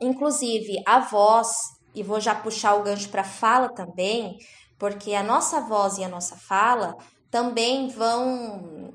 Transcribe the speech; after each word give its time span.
inclusive 0.00 0.82
a 0.86 1.00
voz, 1.00 1.48
e 1.94 2.02
vou 2.02 2.20
já 2.20 2.34
puxar 2.34 2.74
o 2.74 2.82
gancho 2.82 3.08
para 3.08 3.24
fala 3.24 3.68
também, 3.68 4.36
porque 4.78 5.14
a 5.14 5.22
nossa 5.22 5.60
voz 5.60 5.98
e 5.98 6.04
a 6.04 6.08
nossa 6.08 6.36
fala 6.36 6.96
também 7.30 7.88
vão 7.88 8.92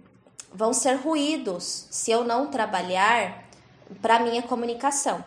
vão 0.54 0.74
ser 0.74 0.96
ruídos 0.96 1.88
se 1.90 2.12
eu 2.12 2.24
não 2.24 2.48
trabalhar 2.48 3.46
para 4.02 4.20
minha 4.20 4.42
comunicação. 4.42 5.24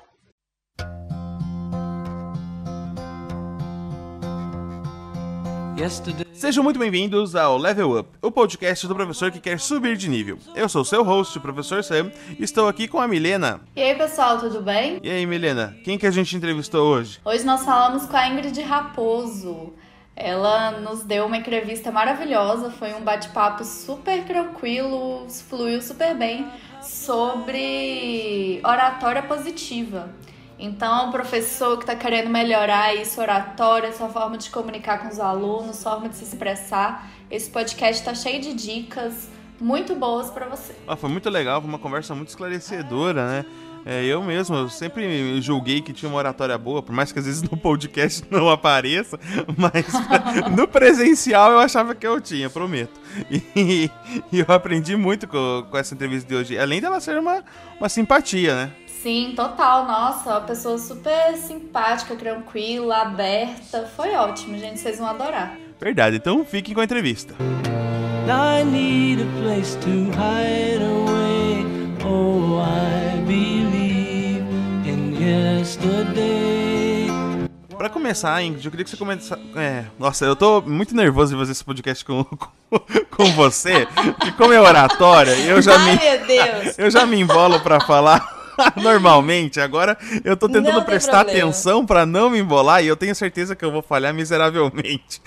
Sejam 6.35 6.65
muito 6.65 6.81
bem-vindos 6.81 7.37
ao 7.37 7.57
Level 7.57 7.97
Up, 7.97 8.11
o 8.21 8.31
podcast 8.31 8.89
do 8.89 8.95
professor 8.95 9.31
que 9.31 9.39
quer 9.39 9.61
subir 9.61 9.97
de 9.97 10.09
nível. 10.09 10.37
Eu 10.55 10.69
sou 10.69 10.85
seu 10.85 11.05
host, 11.05 11.39
o 11.39 11.41
professor 11.41 11.83
Sam, 11.85 12.11
e 12.39 12.43
estou 12.43 12.67
aqui 12.67 12.89
com 12.89 12.99
a 12.99 13.07
Milena. 13.07 13.61
E 13.77 13.81
aí, 13.81 13.95
pessoal, 13.95 14.39
tudo 14.39 14.61
bem? 14.61 14.99
E 15.03 15.09
aí, 15.09 15.25
Milena, 15.25 15.77
quem 15.85 15.97
que 15.97 16.07
a 16.07 16.11
gente 16.11 16.37
entrevistou 16.37 16.87
hoje? 16.89 17.21
Hoje 17.25 17.45
nós 17.45 17.65
falamos 17.65 18.07
com 18.07 18.17
a 18.17 18.29
Ingrid 18.29 18.61
Raposo. 18.63 19.73
Ela 20.17 20.73
nos 20.81 21.05
deu 21.05 21.27
uma 21.27 21.37
entrevista 21.37 21.93
maravilhosa, 21.93 22.71
foi 22.71 22.93
um 22.95 23.01
bate-papo 23.01 23.65
super 23.65 24.25
tranquilo, 24.25 25.27
fluiu 25.29 25.81
super 25.81 26.17
bem 26.17 26.49
sobre 26.83 28.61
oratória 28.65 29.23
positiva. 29.23 30.13
Então, 30.65 31.11
o 31.11 31.13
professor 31.13 31.77
que 31.77 31.83
está 31.83 31.95
querendo 31.95 32.31
melhorar 32.31 32.95
isso, 32.95 33.21
oratória, 33.21 33.93
sua 33.93 34.09
forma 34.09 34.39
de 34.39 34.49
comunicar 34.49 34.99
com 34.99 35.09
os 35.09 35.21
alunos, 35.21 35.83
forma 35.83 36.09
de 36.09 36.17
se 36.17 36.25
expressar, 36.25 37.07
esse 37.31 37.51
podcast 37.51 38.01
está 38.01 38.15
cheio 38.15 38.41
de 38.41 38.55
dicas 38.55 39.29
muito 39.61 39.95
boas 39.95 40.31
para 40.31 40.49
você. 40.49 40.75
Ah, 40.89 40.97
foi 40.97 41.11
muito 41.11 41.29
legal, 41.29 41.61
foi 41.61 41.69
uma 41.69 41.79
conversa 41.79 42.15
muito 42.15 42.29
esclarecedora, 42.29 43.27
né? 43.27 43.45
É, 43.85 44.03
eu 44.07 44.23
mesmo, 44.23 44.57
eu 44.57 44.71
sempre 44.71 45.39
julguei 45.43 45.83
que 45.83 45.93
tinha 45.93 46.09
uma 46.09 46.17
oratória 46.17 46.57
boa, 46.57 46.83
por 46.83 46.95
mais 46.95 47.13
que 47.13 47.19
às 47.19 47.27
vezes 47.27 47.43
no 47.43 47.55
podcast 47.59 48.25
não 48.33 48.49
apareça, 48.49 49.21
mas 49.59 49.85
no 50.57 50.67
presencial 50.67 51.53
eu 51.53 51.59
achava 51.59 51.95
que 51.95 52.07
eu 52.07 52.19
tinha, 52.23 52.49
prometo. 52.49 52.99
E, 53.31 53.91
e 54.33 54.41
eu 54.41 54.47
aprendi 54.49 54.97
muito 54.97 55.29
com, 55.29 55.67
com, 55.71 55.77
essa 55.77 55.95
entrevista 55.95 56.27
de 56.27 56.35
hoje, 56.35 56.59
além 56.59 56.81
dela 56.81 56.99
ser 57.01 57.19
uma, 57.19 57.45
uma 57.79 57.89
simpatia, 57.91 58.55
né? 58.55 58.73
Sim, 59.05 59.35
total. 59.37 59.85
Nossa, 59.85 60.31
uma 60.31 60.41
pessoa 60.41 60.79
super 60.79 61.37
simpática, 61.37 62.17
tranquila, 62.17 63.03
aberta. 63.03 63.87
Foi 63.95 64.15
ótimo, 64.15 64.57
gente. 64.57 64.81
Vocês 64.81 64.97
vão 64.97 65.07
adorar. 65.07 65.59
Verdade, 65.79 66.17
então 66.17 66.43
fiquem 66.43 66.73
com 66.75 66.81
a 66.81 66.85
entrevista. 66.85 67.35
I 68.27 68.65
need 68.65 69.23
a 69.23 69.27
place 69.43 69.77
to 69.77 69.91
hide 69.91 70.83
away. 70.83 71.67
Oh, 72.03 72.63
I 72.63 73.21
believe 73.27 74.43
in 74.87 75.13
yesterday. 75.23 77.09
Pra 77.77 77.91
começar, 77.91 78.43
Ingrid, 78.43 78.65
eu 78.65 78.71
queria 78.71 78.85
que 78.85 78.91
você 78.91 78.97
começasse. 78.97 79.43
É, 79.55 79.85
nossa, 79.99 80.25
eu 80.25 80.35
tô 80.35 80.63
muito 80.63 80.97
nervoso 80.97 81.35
de 81.35 81.39
fazer 81.39 81.53
esse 81.53 81.63
podcast 81.63 82.03
com, 82.07 82.25
com, 82.25 82.79
com 83.11 83.25
você. 83.33 83.87
Porque 83.95 84.33
como 84.33 84.55
é 84.55 84.59
oratória, 84.59 85.33
eu 85.41 85.61
já 85.61 85.77
Ai, 85.79 85.93
me. 85.93 86.01
meu 86.01 86.27
Deus! 86.27 86.79
Eu 86.81 86.91
já 86.91 87.05
me 87.05 87.21
embolo 87.21 87.61
pra 87.61 87.79
falar. 87.81 88.34
normalmente. 88.77 89.61
Agora 89.61 89.97
eu 90.25 90.37
tô 90.37 90.49
tentando 90.49 90.73
Não 90.73 90.85
prestar 90.85 91.21
atenção 91.21 91.85
pra 91.85 92.07
não 92.07 92.31
me 92.31 92.39
embolar 92.39 92.83
e 92.83 92.87
eu 92.87 92.97
tenho 92.97 93.15
certeza 93.15 93.55
que 93.55 93.65
eu 93.65 93.73
vou 93.73 93.83
falhar 93.83 94.15
miseravelmente. 94.15 95.21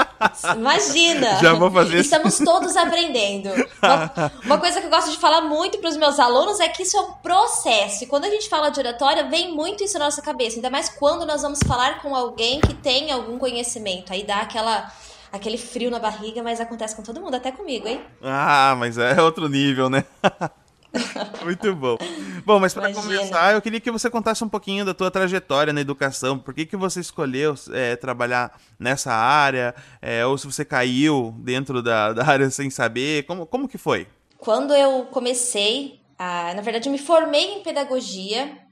Imagina! 0.56 1.36
Já 1.40 1.54
vou 1.54 1.70
fazer 1.70 2.00
isso. 2.00 2.14
Estamos 2.14 2.38
todos 2.38 2.76
aprendendo. 2.76 3.50
Uma, 3.82 4.32
uma 4.44 4.58
coisa 4.58 4.80
que 4.80 4.86
eu 4.86 4.90
gosto 4.90 5.10
de 5.10 5.18
falar 5.18 5.42
muito 5.42 5.78
para 5.78 5.90
os 5.90 5.96
meus 5.96 6.18
alunos 6.18 6.60
é 6.60 6.68
que 6.68 6.82
isso 6.82 6.96
é 6.96 7.00
um 7.00 7.12
processo. 7.12 8.04
E 8.04 8.06
quando 8.06 8.24
a 8.24 8.30
gente 8.30 8.48
fala 8.48 8.70
de 8.70 8.80
oratória, 8.80 9.28
vem 9.28 9.54
muito 9.54 9.84
isso 9.84 9.98
na 9.98 10.06
nossa 10.06 10.22
cabeça. 10.22 10.56
Ainda 10.56 10.70
mais 10.70 10.88
quando 10.88 11.26
nós 11.26 11.42
vamos 11.42 11.60
falar 11.66 12.00
com 12.02 12.14
alguém 12.14 12.60
que 12.60 12.74
tem 12.74 13.10
algum 13.10 13.38
conhecimento. 13.38 14.12
Aí 14.12 14.24
dá 14.24 14.40
aquela. 14.40 14.90
Aquele 15.32 15.58
frio 15.58 15.90
na 15.90 15.98
barriga, 15.98 16.44
mas 16.44 16.60
acontece 16.60 16.94
com 16.94 17.02
todo 17.02 17.20
mundo, 17.20 17.34
até 17.34 17.50
comigo, 17.50 17.88
hein? 17.88 18.00
Ah, 18.22 18.76
mas 18.78 18.96
é 18.96 19.20
outro 19.20 19.48
nível, 19.48 19.90
né? 19.90 20.04
Muito 21.44 21.74
bom. 21.74 21.96
Bom, 22.44 22.60
mas 22.60 22.74
para 22.74 22.92
começar, 22.92 23.54
eu 23.54 23.62
queria 23.62 23.80
que 23.80 23.90
você 23.90 24.08
contasse 24.08 24.42
um 24.44 24.48
pouquinho 24.48 24.84
da 24.84 24.94
tua 24.94 25.10
trajetória 25.10 25.72
na 25.72 25.80
educação. 25.80 26.38
Por 26.38 26.54
que, 26.54 26.66
que 26.66 26.76
você 26.76 27.00
escolheu 27.00 27.54
é, 27.72 27.96
trabalhar 27.96 28.58
nessa 28.78 29.12
área? 29.12 29.74
É, 30.00 30.24
ou 30.24 30.36
se 30.38 30.46
você 30.46 30.64
caiu 30.64 31.34
dentro 31.38 31.82
da, 31.82 32.12
da 32.12 32.26
área 32.26 32.48
sem 32.50 32.70
saber? 32.70 33.24
Como, 33.24 33.46
como 33.46 33.68
que 33.68 33.78
foi? 33.78 34.06
Quando 34.38 34.74
eu 34.74 35.06
comecei, 35.06 36.00
a, 36.18 36.54
na 36.54 36.62
verdade, 36.62 36.88
eu 36.88 36.92
me 36.92 36.98
formei 36.98 37.58
em 37.58 37.62
pedagogia 37.62 38.63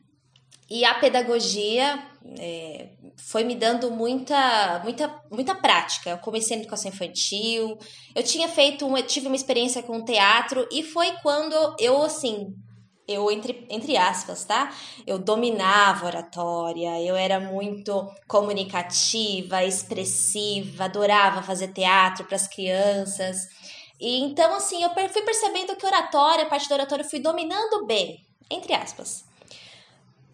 e 0.72 0.86
a 0.86 0.94
pedagogia 0.94 2.02
é, 2.38 2.88
foi 3.18 3.44
me 3.44 3.54
dando 3.54 3.90
muita, 3.90 4.80
muita, 4.82 5.22
muita 5.30 5.54
prática. 5.54 6.08
Eu 6.08 6.16
comecei 6.16 6.56
na 6.56 6.62
educação 6.62 6.90
infantil, 6.90 7.78
eu 8.14 8.22
tinha 8.22 8.48
feito, 8.48 8.88
tive 9.02 9.26
uma 9.26 9.36
experiência 9.36 9.82
com 9.82 10.02
teatro 10.02 10.66
e 10.72 10.82
foi 10.82 11.12
quando 11.22 11.54
eu, 11.78 12.02
assim, 12.02 12.54
eu, 13.06 13.30
entre, 13.30 13.66
entre 13.68 13.98
aspas, 13.98 14.46
tá? 14.46 14.72
Eu 15.06 15.18
dominava 15.18 16.06
oratória, 16.06 17.02
eu 17.02 17.16
era 17.16 17.38
muito 17.38 18.10
comunicativa, 18.26 19.62
expressiva, 19.62 20.84
adorava 20.84 21.42
fazer 21.42 21.68
teatro 21.68 22.24
para 22.24 22.36
as 22.36 22.48
crianças. 22.48 23.46
E 24.00 24.22
então, 24.22 24.54
assim, 24.54 24.82
eu 24.82 24.88
fui 25.10 25.20
percebendo 25.20 25.76
que 25.76 25.84
oratória, 25.84 26.44
a 26.44 26.48
parte 26.48 26.66
da 26.66 26.76
oratória, 26.76 27.04
eu 27.04 27.10
fui 27.10 27.20
dominando 27.20 27.84
bem, 27.84 28.24
entre 28.50 28.72
aspas. 28.72 29.30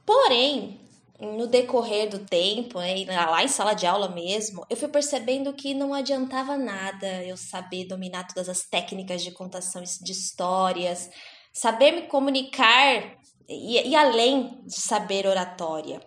Porém, 0.09 0.81
no 1.21 1.47
decorrer 1.47 2.09
do 2.09 2.21
tempo, 2.21 2.81
né, 2.81 3.05
lá 3.05 3.45
em 3.45 3.49
sala 3.49 3.75
de 3.75 3.87
aula 3.87 4.09
mesmo, 4.09 4.65
eu 4.71 4.75
fui 4.75 4.89
percebendo 4.89 5.53
que 5.53 5.75
não 5.75 5.93
adiantava 5.93 6.57
nada 6.57 7.23
eu 7.25 7.37
saber 7.37 7.85
dominar 7.85 8.27
todas 8.27 8.49
as 8.49 8.63
técnicas 8.63 9.23
de 9.23 9.33
contação 9.33 9.83
de 9.83 10.11
histórias, 10.11 11.11
saber 11.53 11.93
me 11.93 12.03
comunicar 12.07 13.19
e, 13.47 13.87
e 13.87 13.95
além 13.95 14.65
de 14.65 14.81
saber 14.81 15.27
oratória. 15.27 16.01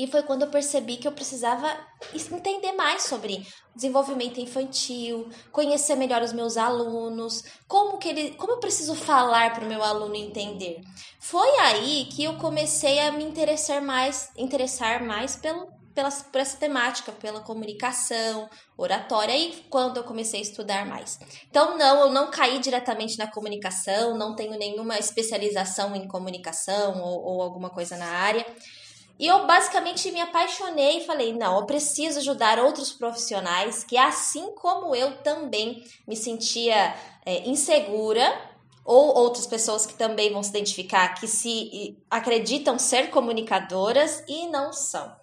E 0.00 0.06
foi 0.06 0.22
quando 0.22 0.42
eu 0.42 0.48
percebi 0.48 0.96
que 0.96 1.06
eu 1.06 1.12
precisava 1.12 1.68
entender 2.14 2.72
mais 2.72 3.02
sobre 3.02 3.46
desenvolvimento 3.76 4.40
infantil, 4.40 5.28
conhecer 5.52 5.94
melhor 5.94 6.22
os 6.22 6.32
meus 6.32 6.56
alunos, 6.56 7.44
como 7.68 7.98
que 7.98 8.08
ele, 8.08 8.30
como 8.30 8.54
eu 8.54 8.60
preciso 8.60 8.94
falar 8.94 9.52
para 9.52 9.62
o 9.62 9.68
meu 9.68 9.82
aluno 9.82 10.14
entender. 10.14 10.80
Foi 11.20 11.50
aí 11.58 12.06
que 12.06 12.24
eu 12.24 12.38
comecei 12.38 12.98
a 12.98 13.12
me 13.12 13.24
interessar 13.24 13.82
mais, 13.82 14.30
interessar 14.38 15.04
mais 15.04 15.36
pelo, 15.36 15.68
pela, 15.94 16.10
por 16.10 16.40
essa 16.40 16.56
temática, 16.56 17.12
pela 17.12 17.40
comunicação, 17.40 18.48
oratória, 18.78 19.36
e 19.36 19.52
quando 19.68 19.98
eu 19.98 20.04
comecei 20.04 20.40
a 20.40 20.42
estudar 20.42 20.86
mais. 20.86 21.18
Então, 21.50 21.76
não, 21.76 22.00
eu 22.06 22.10
não 22.10 22.30
caí 22.30 22.58
diretamente 22.58 23.18
na 23.18 23.30
comunicação, 23.30 24.16
não 24.16 24.34
tenho 24.34 24.58
nenhuma 24.58 24.98
especialização 24.98 25.94
em 25.94 26.08
comunicação 26.08 27.02
ou, 27.02 27.22
ou 27.22 27.42
alguma 27.42 27.68
coisa 27.68 27.98
na 27.98 28.06
área. 28.06 28.46
E 29.20 29.26
eu 29.26 29.46
basicamente 29.46 30.10
me 30.10 30.18
apaixonei 30.18 30.96
e 30.96 31.04
falei: 31.04 31.34
não, 31.34 31.58
eu 31.58 31.66
preciso 31.66 32.18
ajudar 32.20 32.58
outros 32.58 32.90
profissionais 32.90 33.84
que, 33.84 33.98
assim 33.98 34.54
como 34.54 34.96
eu 34.96 35.18
também 35.18 35.84
me 36.08 36.16
sentia 36.16 36.96
é, 37.26 37.46
insegura, 37.46 38.26
ou 38.82 39.14
outras 39.14 39.46
pessoas 39.46 39.84
que 39.84 39.92
também 39.92 40.32
vão 40.32 40.42
se 40.42 40.48
identificar, 40.48 41.20
que 41.20 41.28
se 41.28 41.98
acreditam 42.10 42.78
ser 42.78 43.10
comunicadoras 43.10 44.24
e 44.26 44.48
não 44.48 44.72
são. 44.72 45.14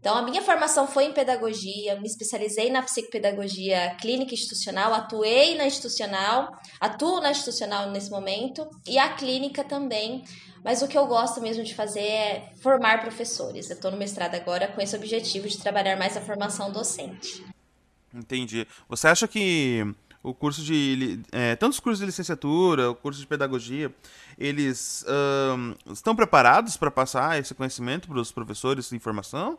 Então, 0.00 0.16
a 0.16 0.22
minha 0.22 0.42
formação 0.42 0.86
foi 0.86 1.04
em 1.04 1.12
pedagogia, 1.12 2.00
me 2.00 2.06
especializei 2.06 2.70
na 2.70 2.82
psicopedagogia 2.82 3.96
clínica 4.00 4.34
institucional, 4.34 4.92
atuei 4.94 5.56
na 5.56 5.66
institucional, 5.66 6.56
atuo 6.80 7.20
na 7.20 7.30
institucional 7.30 7.90
nesse 7.90 8.10
momento, 8.10 8.68
e 8.86 8.98
a 8.98 9.08
clínica 9.10 9.62
também. 9.64 10.24
Mas 10.64 10.82
o 10.82 10.88
que 10.88 10.98
eu 10.98 11.06
gosto 11.06 11.40
mesmo 11.40 11.64
de 11.64 11.74
fazer 11.74 12.00
é 12.00 12.52
formar 12.60 13.00
professores. 13.00 13.70
Eu 13.70 13.76
estou 13.76 13.90
no 13.90 13.96
mestrado 13.96 14.34
agora 14.34 14.68
com 14.68 14.80
esse 14.80 14.96
objetivo 14.96 15.48
de 15.48 15.58
trabalhar 15.58 15.96
mais 15.96 16.16
a 16.16 16.20
formação 16.20 16.70
docente. 16.72 17.44
Entendi. 18.12 18.66
Você 18.88 19.06
acha 19.06 19.28
que 19.28 19.86
o 20.22 20.34
curso 20.34 20.62
de. 20.62 21.20
É, 21.32 21.56
tanto 21.56 21.72
os 21.72 21.80
cursos 21.80 22.00
de 22.00 22.06
licenciatura, 22.06 22.90
o 22.90 22.94
curso 22.94 23.20
de 23.20 23.26
pedagogia, 23.26 23.92
eles 24.38 25.04
ahn, 25.06 25.74
estão 25.92 26.14
preparados 26.14 26.76
para 26.76 26.90
passar 26.90 27.38
esse 27.38 27.54
conhecimento 27.54 28.08
para 28.08 28.20
os 28.20 28.32
professores 28.32 28.90
de 28.90 28.98
formação? 28.98 29.58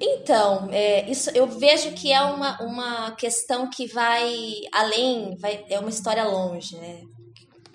Então, 0.00 0.68
é, 0.70 1.10
isso 1.10 1.30
eu 1.30 1.46
vejo 1.46 1.92
que 1.92 2.12
é 2.12 2.20
uma, 2.22 2.62
uma 2.62 3.10
questão 3.12 3.68
que 3.68 3.86
vai 3.88 4.32
além, 4.72 5.36
vai, 5.38 5.64
é 5.68 5.78
uma 5.80 5.88
história 5.88 6.24
longe, 6.24 6.76
né? 6.76 7.02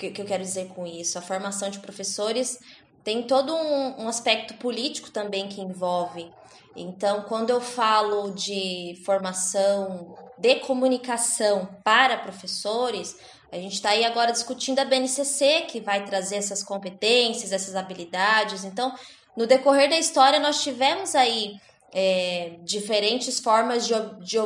Que, 0.03 0.11
que 0.11 0.21
eu 0.21 0.25
quero 0.25 0.43
dizer 0.43 0.67
com 0.67 0.85
isso? 0.85 1.17
A 1.17 1.21
formação 1.21 1.69
de 1.69 1.79
professores 1.79 2.59
tem 3.05 3.23
todo 3.23 3.55
um, 3.55 4.03
um 4.03 4.07
aspecto 4.09 4.53
político 4.55 5.09
também 5.11 5.47
que 5.47 5.61
envolve. 5.61 6.29
Então, 6.75 7.21
quando 7.21 7.51
eu 7.51 7.61
falo 7.61 8.31
de 8.31 9.01
formação 9.05 10.17
de 10.37 10.55
comunicação 10.55 11.69
para 11.83 12.17
professores, 12.17 13.15
a 13.49 13.55
gente 13.55 13.75
está 13.75 13.91
aí 13.91 14.03
agora 14.03 14.33
discutindo 14.33 14.79
a 14.79 14.85
BNCC, 14.85 15.61
que 15.69 15.79
vai 15.79 16.03
trazer 16.03 16.35
essas 16.35 16.61
competências, 16.63 17.53
essas 17.53 17.75
habilidades. 17.75 18.65
Então, 18.65 18.93
No 19.35 19.47
decorrer 19.47 19.89
da 19.89 19.97
história, 19.97 20.39
nós 20.39 20.61
tivemos 20.61 21.15
aí 21.15 21.59
é, 21.93 22.57
diferentes 22.63 23.39
formas 23.39 23.85
de, 23.85 23.93
de 24.21 24.39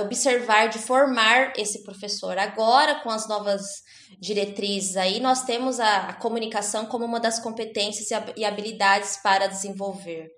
observar, 0.00 0.68
de 0.68 0.78
formar 0.78 1.52
esse 1.56 1.82
professor. 1.82 2.38
Agora, 2.38 3.00
com 3.00 3.10
as 3.10 3.26
novas 3.26 3.62
diretrizes 4.20 4.96
aí, 4.96 5.18
nós 5.18 5.42
temos 5.42 5.80
a, 5.80 6.08
a 6.08 6.12
comunicação 6.14 6.86
como 6.86 7.04
uma 7.04 7.18
das 7.18 7.40
competências 7.40 8.08
e 8.36 8.44
habilidades 8.44 9.16
para 9.16 9.48
desenvolver. 9.48 10.30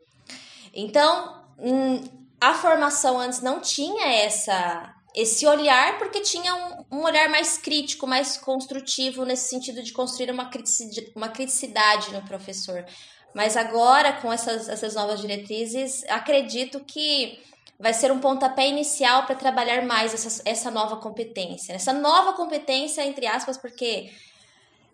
Então, 0.73 1.45
hum, 1.59 2.03
a 2.41 2.55
formação 2.55 3.19
antes 3.19 3.43
não 3.43 3.61
tinha 3.61 4.07
essa 4.07 4.93
esse 5.15 5.47
olhar 5.47 5.99
porque 5.99 6.21
tinha 6.21 6.55
um, 6.55 6.99
um, 6.99 7.03
olhar 7.03 7.31
mais 7.31 7.57
crítico, 7.57 8.07
mais 8.07 8.37
construtivo 8.37 9.25
nesse 9.25 9.49
sentido 9.49 9.83
de 9.83 9.91
construir 9.91 10.31
uma 10.31 10.51
criticidade, 10.51 11.11
uma 11.17 11.31
criticidade 11.31 12.13
no 12.13 12.21
professor. 12.21 12.85
Mas 13.37 13.55
agora, 13.55 14.15
com 14.15 14.33
essas, 14.33 14.67
essas 14.67 14.95
novas 14.95 15.21
diretrizes, 15.21 16.03
acredito 16.09 16.81
que 16.81 17.39
vai 17.79 17.93
ser 17.93 18.11
um 18.11 18.19
pontapé 18.19 18.67
inicial 18.67 19.27
para 19.27 19.35
trabalhar 19.35 19.85
mais 19.85 20.15
essa, 20.15 20.41
essa 20.47 20.71
nova 20.71 20.97
competência. 20.97 21.75
Essa 21.75 21.93
nova 21.93 22.33
competência, 22.33 23.05
entre 23.05 23.27
aspas, 23.27 23.59
porque 23.59 24.11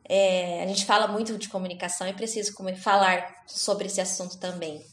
é, 0.08 0.60
a 0.60 0.66
gente 0.66 0.84
fala 0.84 1.06
muito 1.06 1.38
de 1.38 1.48
comunicação 1.48 2.08
e 2.08 2.12
preciso 2.14 2.52
falar 2.78 3.44
sobre 3.46 3.86
esse 3.86 4.00
assunto 4.00 4.36
também. 4.38 4.84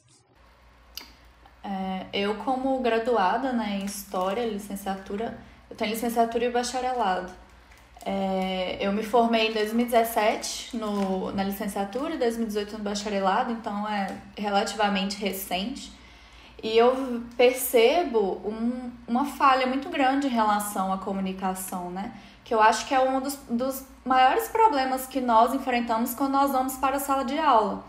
É, 1.63 2.05
eu, 2.13 2.35
como 2.43 2.79
graduada 2.81 3.51
né, 3.51 3.79
em 3.81 3.85
História, 3.85 4.45
licenciatura, 4.45 5.35
eu 5.71 5.75
tenho 5.75 5.89
licenciatura 5.89 6.45
e 6.45 6.51
bacharelado. 6.51 7.33
É, 8.05 8.77
eu 8.79 8.91
me 8.93 9.03
formei 9.03 9.49
em 9.49 9.53
2017 9.53 10.77
no, 10.77 11.31
na 11.31 11.43
licenciatura 11.43 12.15
e 12.15 12.17
2018 12.17 12.77
no 12.77 12.83
bacharelado, 12.83 13.51
então 13.51 13.87
é 13.87 14.15
relativamente 14.37 15.17
recente. 15.17 15.91
E 16.61 16.77
eu 16.77 17.23
percebo 17.37 18.41
um, 18.45 18.91
uma 19.07 19.25
falha 19.25 19.65
muito 19.65 19.89
grande 19.89 20.27
em 20.27 20.29
relação 20.29 20.91
à 20.91 20.97
comunicação, 20.97 21.89
né? 21.89 22.13
Que 22.43 22.53
eu 22.53 22.61
acho 22.61 22.85
que 22.85 22.93
é 22.93 22.99
um 22.99 23.21
dos, 23.21 23.35
dos 23.49 23.85
maiores 24.03 24.47
problemas 24.49 25.05
que 25.05 25.21
nós 25.21 25.53
enfrentamos 25.53 26.13
quando 26.13 26.33
nós 26.33 26.51
vamos 26.51 26.75
para 26.75 26.97
a 26.97 26.99
sala 26.99 27.23
de 27.23 27.37
aula. 27.37 27.85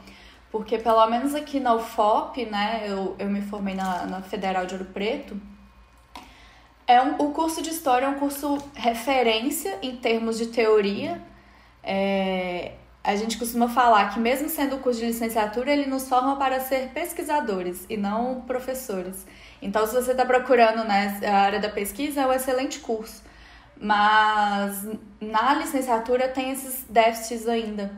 Porque 0.53 0.79
pelo 0.79 1.05
menos 1.07 1.35
aqui 1.35 1.61
na 1.61 1.75
UFOP, 1.75 2.45
né, 2.47 2.85
eu, 2.87 3.15
eu 3.19 3.29
me 3.29 3.41
formei 3.41 3.75
na, 3.75 4.05
na 4.07 4.21
Federal 4.21 4.67
de 4.67 4.75
Ouro 4.75 4.87
Preto, 4.87 5.41
é 6.91 7.01
um, 7.01 7.15
o 7.21 7.31
curso 7.31 7.63
de 7.63 7.71
História 7.71 8.07
é 8.07 8.09
um 8.09 8.19
curso 8.19 8.59
referência 8.75 9.79
em 9.81 9.95
termos 9.97 10.37
de 10.37 10.47
teoria. 10.47 11.23
É, 11.85 12.73
a 13.05 13.15
gente 13.15 13.39
costuma 13.39 13.69
falar 13.69 14.13
que, 14.13 14.19
mesmo 14.19 14.49
sendo 14.49 14.75
o 14.75 14.79
curso 14.81 14.99
de 14.99 15.07
licenciatura, 15.07 15.71
ele 15.73 15.87
nos 15.87 16.09
forma 16.09 16.35
para 16.37 16.59
ser 16.59 16.89
pesquisadores 16.89 17.87
e 17.89 17.97
não 17.97 18.41
professores. 18.41 19.25
Então, 19.63 19.87
se 19.87 19.95
você 19.95 20.11
está 20.11 20.27
procurando 20.27 20.83
né, 20.83 21.21
a 21.25 21.37
área 21.37 21.61
da 21.61 21.69
pesquisa, 21.69 22.23
é 22.23 22.27
um 22.27 22.33
excelente 22.33 22.81
curso. 22.81 23.23
Mas 23.81 24.85
na 25.21 25.55
licenciatura 25.55 26.27
tem 26.27 26.51
esses 26.51 26.85
déficits 26.89 27.47
ainda. 27.47 27.93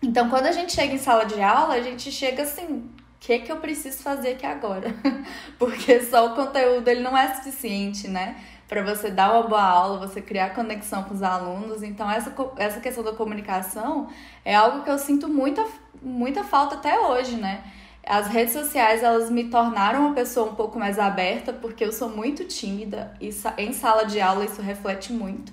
Então, 0.00 0.30
quando 0.30 0.46
a 0.46 0.52
gente 0.52 0.72
chega 0.72 0.94
em 0.94 0.98
sala 0.98 1.24
de 1.24 1.42
aula, 1.42 1.74
a 1.74 1.82
gente 1.82 2.12
chega 2.12 2.44
assim, 2.44 2.88
que, 3.20 3.40
que 3.40 3.52
eu 3.52 3.56
preciso 3.56 4.02
fazer 4.02 4.30
aqui 4.30 4.46
agora? 4.46 4.94
Porque 5.58 6.00
só 6.04 6.26
o 6.26 6.34
conteúdo 6.34 6.88
ele 6.88 7.00
não 7.00 7.16
é 7.16 7.34
suficiente, 7.34 8.08
né? 8.08 8.36
Para 8.68 8.82
você 8.82 9.10
dar 9.10 9.32
uma 9.32 9.48
boa 9.48 9.62
aula, 9.62 10.06
você 10.06 10.20
criar 10.20 10.54
conexão 10.54 11.02
com 11.04 11.14
os 11.14 11.22
alunos. 11.22 11.82
Então, 11.82 12.10
essa, 12.10 12.34
essa 12.56 12.80
questão 12.80 13.02
da 13.02 13.12
comunicação 13.12 14.08
é 14.44 14.54
algo 14.54 14.82
que 14.82 14.90
eu 14.90 14.98
sinto 14.98 15.28
muita, 15.28 15.66
muita 16.02 16.44
falta 16.44 16.74
até 16.74 16.98
hoje, 17.00 17.36
né? 17.36 17.64
As 18.06 18.28
redes 18.28 18.54
sociais, 18.54 19.02
elas 19.02 19.30
me 19.30 19.44
tornaram 19.44 20.06
uma 20.06 20.14
pessoa 20.14 20.50
um 20.50 20.54
pouco 20.54 20.78
mais 20.78 20.98
aberta, 20.98 21.52
porque 21.52 21.84
eu 21.84 21.92
sou 21.92 22.08
muito 22.08 22.44
tímida 22.44 23.14
e 23.20 23.30
em 23.58 23.72
sala 23.72 24.04
de 24.04 24.20
aula 24.20 24.44
isso 24.44 24.62
reflete 24.62 25.12
muito. 25.12 25.52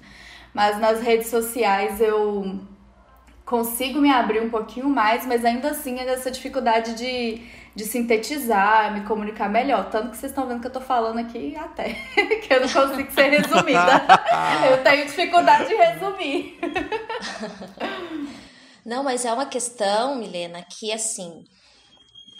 Mas 0.53 0.79
nas 0.79 1.01
redes 1.01 1.27
sociais 1.27 1.99
eu 1.99 2.61
consigo 3.45 4.01
me 4.01 4.11
abrir 4.11 4.41
um 4.41 4.49
pouquinho 4.49 4.89
mais, 4.89 5.25
mas 5.25 5.45
ainda 5.45 5.69
assim 5.69 5.99
é 5.99 6.09
essa 6.09 6.31
dificuldade 6.31 6.95
de, 6.95 7.41
de 7.75 7.85
sintetizar, 7.85 8.91
me 8.91 9.05
comunicar 9.05 9.47
melhor. 9.47 9.89
Tanto 9.91 10.09
que 10.09 10.17
vocês 10.17 10.31
estão 10.31 10.47
vendo 10.47 10.61
que 10.61 10.67
eu 10.67 10.71
tô 10.71 10.81
falando 10.81 11.19
aqui 11.19 11.55
até, 11.55 11.93
que 12.41 12.53
eu 12.53 12.61
não 12.61 12.69
consigo 12.69 13.11
ser 13.11 13.29
resumida. 13.29 14.01
eu 14.69 14.83
tenho 14.83 15.05
dificuldade 15.05 15.67
de 15.67 15.75
resumir. 15.75 16.59
não, 18.83 19.03
mas 19.03 19.23
é 19.23 19.31
uma 19.31 19.45
questão, 19.45 20.15
Milena, 20.15 20.63
que 20.63 20.91
assim. 20.91 21.45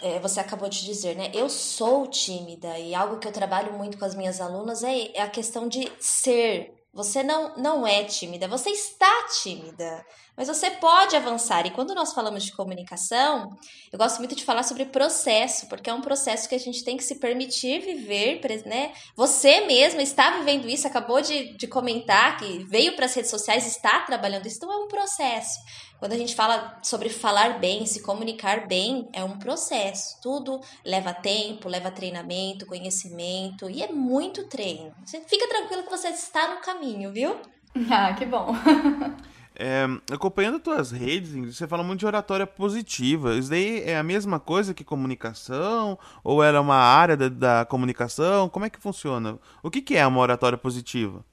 É, 0.02 0.18
você 0.18 0.38
acabou 0.40 0.68
de 0.68 0.84
dizer, 0.84 1.16
né? 1.16 1.30
Eu 1.32 1.48
sou 1.48 2.06
tímida 2.06 2.78
e 2.78 2.94
algo 2.94 3.18
que 3.18 3.26
eu 3.26 3.32
trabalho 3.32 3.72
muito 3.72 3.96
com 3.96 4.04
as 4.04 4.14
minhas 4.14 4.42
alunas 4.42 4.84
é, 4.84 5.10
é 5.14 5.22
a 5.22 5.30
questão 5.30 5.66
de 5.66 5.90
ser. 5.98 6.75
Você 6.96 7.22
não, 7.22 7.54
não 7.58 7.86
é 7.86 8.04
tímida, 8.04 8.48
você 8.48 8.70
está 8.70 9.26
tímida. 9.42 10.02
Mas 10.34 10.48
você 10.48 10.70
pode 10.70 11.14
avançar. 11.14 11.66
E 11.66 11.70
quando 11.70 11.94
nós 11.94 12.14
falamos 12.14 12.42
de 12.42 12.52
comunicação, 12.52 13.50
eu 13.92 13.98
gosto 13.98 14.18
muito 14.18 14.34
de 14.34 14.42
falar 14.42 14.62
sobre 14.62 14.86
processo, 14.86 15.68
porque 15.68 15.90
é 15.90 15.94
um 15.94 16.00
processo 16.00 16.48
que 16.48 16.54
a 16.54 16.58
gente 16.58 16.82
tem 16.82 16.96
que 16.96 17.04
se 17.04 17.16
permitir 17.16 17.80
viver, 17.80 18.40
né? 18.64 18.92
Você 19.14 19.60
mesma 19.66 20.00
está 20.00 20.38
vivendo 20.38 20.66
isso, 20.66 20.86
acabou 20.86 21.20
de, 21.20 21.54
de 21.58 21.66
comentar 21.66 22.38
que 22.38 22.64
veio 22.64 22.96
para 22.96 23.04
as 23.04 23.14
redes 23.14 23.30
sociais, 23.30 23.66
está 23.66 24.00
trabalhando 24.00 24.46
isso, 24.46 24.56
então 24.56 24.72
é 24.72 24.76
um 24.78 24.88
processo. 24.88 25.58
Quando 25.98 26.12
a 26.12 26.18
gente 26.18 26.34
fala 26.34 26.78
sobre 26.82 27.08
falar 27.08 27.58
bem, 27.58 27.86
se 27.86 28.02
comunicar 28.02 28.66
bem, 28.66 29.08
é 29.12 29.24
um 29.24 29.38
processo. 29.38 30.20
Tudo 30.22 30.60
leva 30.84 31.14
tempo, 31.14 31.68
leva 31.68 31.90
treinamento, 31.90 32.66
conhecimento 32.66 33.68
e 33.70 33.82
é 33.82 33.90
muito 33.90 34.44
treino. 34.44 34.92
Você 35.04 35.20
fica 35.20 35.48
tranquilo 35.48 35.84
que 35.84 35.90
você 35.90 36.08
está 36.08 36.54
no 36.54 36.60
caminho, 36.60 37.12
viu? 37.12 37.36
Ah, 37.90 38.14
que 38.14 38.24
bom. 38.24 38.54
É, 39.58 39.86
acompanhando 40.12 40.60
tuas 40.60 40.90
redes, 40.90 41.56
você 41.56 41.66
fala 41.66 41.82
muito 41.82 42.00
de 42.00 42.06
oratória 42.06 42.46
positiva. 42.46 43.34
Isso 43.34 43.48
daí 43.48 43.82
é 43.84 43.96
a 43.96 44.02
mesma 44.02 44.38
coisa 44.38 44.74
que 44.74 44.84
comunicação? 44.84 45.98
Ou 46.22 46.42
era 46.42 46.60
uma 46.60 46.76
área 46.76 47.16
da, 47.16 47.28
da 47.30 47.64
comunicação? 47.64 48.50
Como 48.50 48.66
é 48.66 48.70
que 48.70 48.78
funciona? 48.78 49.38
O 49.62 49.70
que, 49.70 49.80
que 49.80 49.96
é 49.96 50.06
uma 50.06 50.20
oratória 50.20 50.58
positiva? 50.58 51.24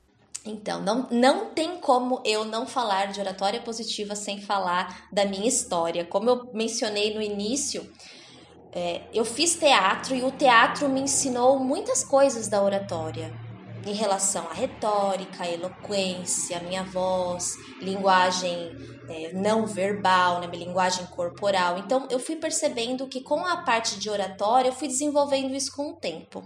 Então, 0.45 0.81
não, 0.81 1.07
não 1.09 1.51
tem 1.51 1.77
como 1.77 2.21
eu 2.25 2.43
não 2.43 2.65
falar 2.67 3.11
de 3.11 3.19
oratória 3.19 3.61
positiva 3.61 4.13
sem 4.13 4.41
falar 4.41 5.07
da 5.11 5.25
minha 5.25 5.47
história. 5.47 6.03
Como 6.03 6.29
eu 6.29 6.49
mencionei 6.53 7.13
no 7.13 7.21
início, 7.21 7.89
é, 8.73 9.03
eu 9.13 9.23
fiz 9.23 9.55
teatro 9.55 10.13
e 10.13 10.21
o 10.21 10.31
teatro 10.31 10.89
me 10.89 10.99
ensinou 10.99 11.59
muitas 11.59 12.03
coisas 12.03 12.49
da 12.49 12.61
oratória 12.61 13.33
em 13.85 13.93
relação 13.93 14.47
à 14.49 14.53
retórica, 14.53 15.43
à 15.43 15.49
eloquência, 15.49 16.57
à 16.57 16.61
minha 16.61 16.83
voz, 16.83 17.55
linguagem 17.81 18.71
é, 19.09 19.33
não 19.33 19.65
verbal, 19.65 20.39
né, 20.39 20.47
minha 20.47 20.65
linguagem 20.65 21.05
corporal. 21.07 21.77
Então, 21.77 22.07
eu 22.09 22.19
fui 22.19 22.35
percebendo 22.35 23.07
que 23.07 23.21
com 23.21 23.45
a 23.45 23.57
parte 23.57 23.99
de 23.99 24.09
oratória, 24.09 24.69
eu 24.69 24.73
fui 24.73 24.87
desenvolvendo 24.87 25.53
isso 25.53 25.73
com 25.75 25.91
o 25.91 25.93
tempo. 25.93 26.43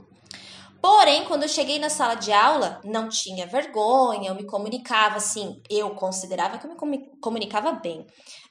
Porém, 0.82 1.26
quando 1.26 1.44
eu 1.44 1.50
cheguei 1.50 1.80
na 1.80 1.90
sala 1.90 2.16
de 2.16 2.32
aula, 2.32 2.80
não 2.84 3.10
tinha 3.10 3.48
vergonha, 3.48 4.30
eu 4.30 4.36
me 4.36 4.46
comunicava 4.46 5.18
assim, 5.18 5.62
eu 5.70 5.90
considerava 5.92 6.58
que 6.58 6.66
eu 6.66 6.88
me 6.88 7.10
comunicava 7.20 7.72
bem. 7.74 8.06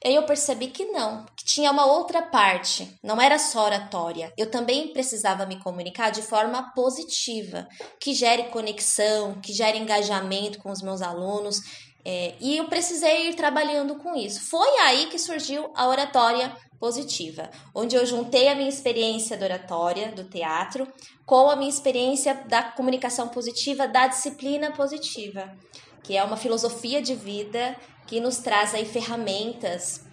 Aí 0.05 0.13
eu 0.13 0.23
percebi 0.23 0.67
que 0.67 0.85
não, 0.85 1.25
que 1.35 1.45
tinha 1.45 1.71
uma 1.71 1.85
outra 1.85 2.21
parte, 2.21 2.97
não 3.03 3.21
era 3.21 3.39
só 3.39 3.65
oratória. 3.65 4.33
Eu 4.37 4.51
também 4.51 4.93
precisava 4.93 5.45
me 5.45 5.59
comunicar 5.59 6.11
de 6.11 6.21
forma 6.21 6.73
positiva, 6.73 7.67
que 7.99 8.13
gere 8.13 8.49
conexão, 8.49 9.39
que 9.41 9.53
gere 9.53 9.77
engajamento 9.77 10.59
com 10.59 10.71
os 10.71 10.81
meus 10.81 11.01
alunos. 11.01 11.61
É, 12.05 12.35
e 12.39 12.57
eu 12.57 12.65
precisei 12.67 13.29
ir 13.29 13.35
trabalhando 13.35 13.95
com 13.95 14.15
isso. 14.15 14.49
Foi 14.49 14.69
aí 14.79 15.07
que 15.07 15.19
surgiu 15.19 15.69
a 15.75 15.87
oratória 15.87 16.55
positiva, 16.79 17.49
onde 17.73 17.95
eu 17.95 18.05
juntei 18.05 18.47
a 18.47 18.55
minha 18.55 18.69
experiência 18.69 19.35
da 19.35 19.45
oratória, 19.45 20.11
do 20.11 20.23
teatro, 20.23 20.87
com 21.27 21.49
a 21.49 21.57
minha 21.57 21.69
experiência 21.69 22.33
da 22.47 22.63
comunicação 22.63 23.27
positiva, 23.27 23.85
da 23.85 24.07
disciplina 24.07 24.71
positiva, 24.71 25.53
que 26.01 26.15
é 26.15 26.23
uma 26.23 26.37
filosofia 26.37 27.01
de 27.01 27.13
vida 27.13 27.75
que 28.07 28.21
nos 28.21 28.37
traz 28.37 28.73
aí 28.73 28.85
ferramentas 28.85 30.05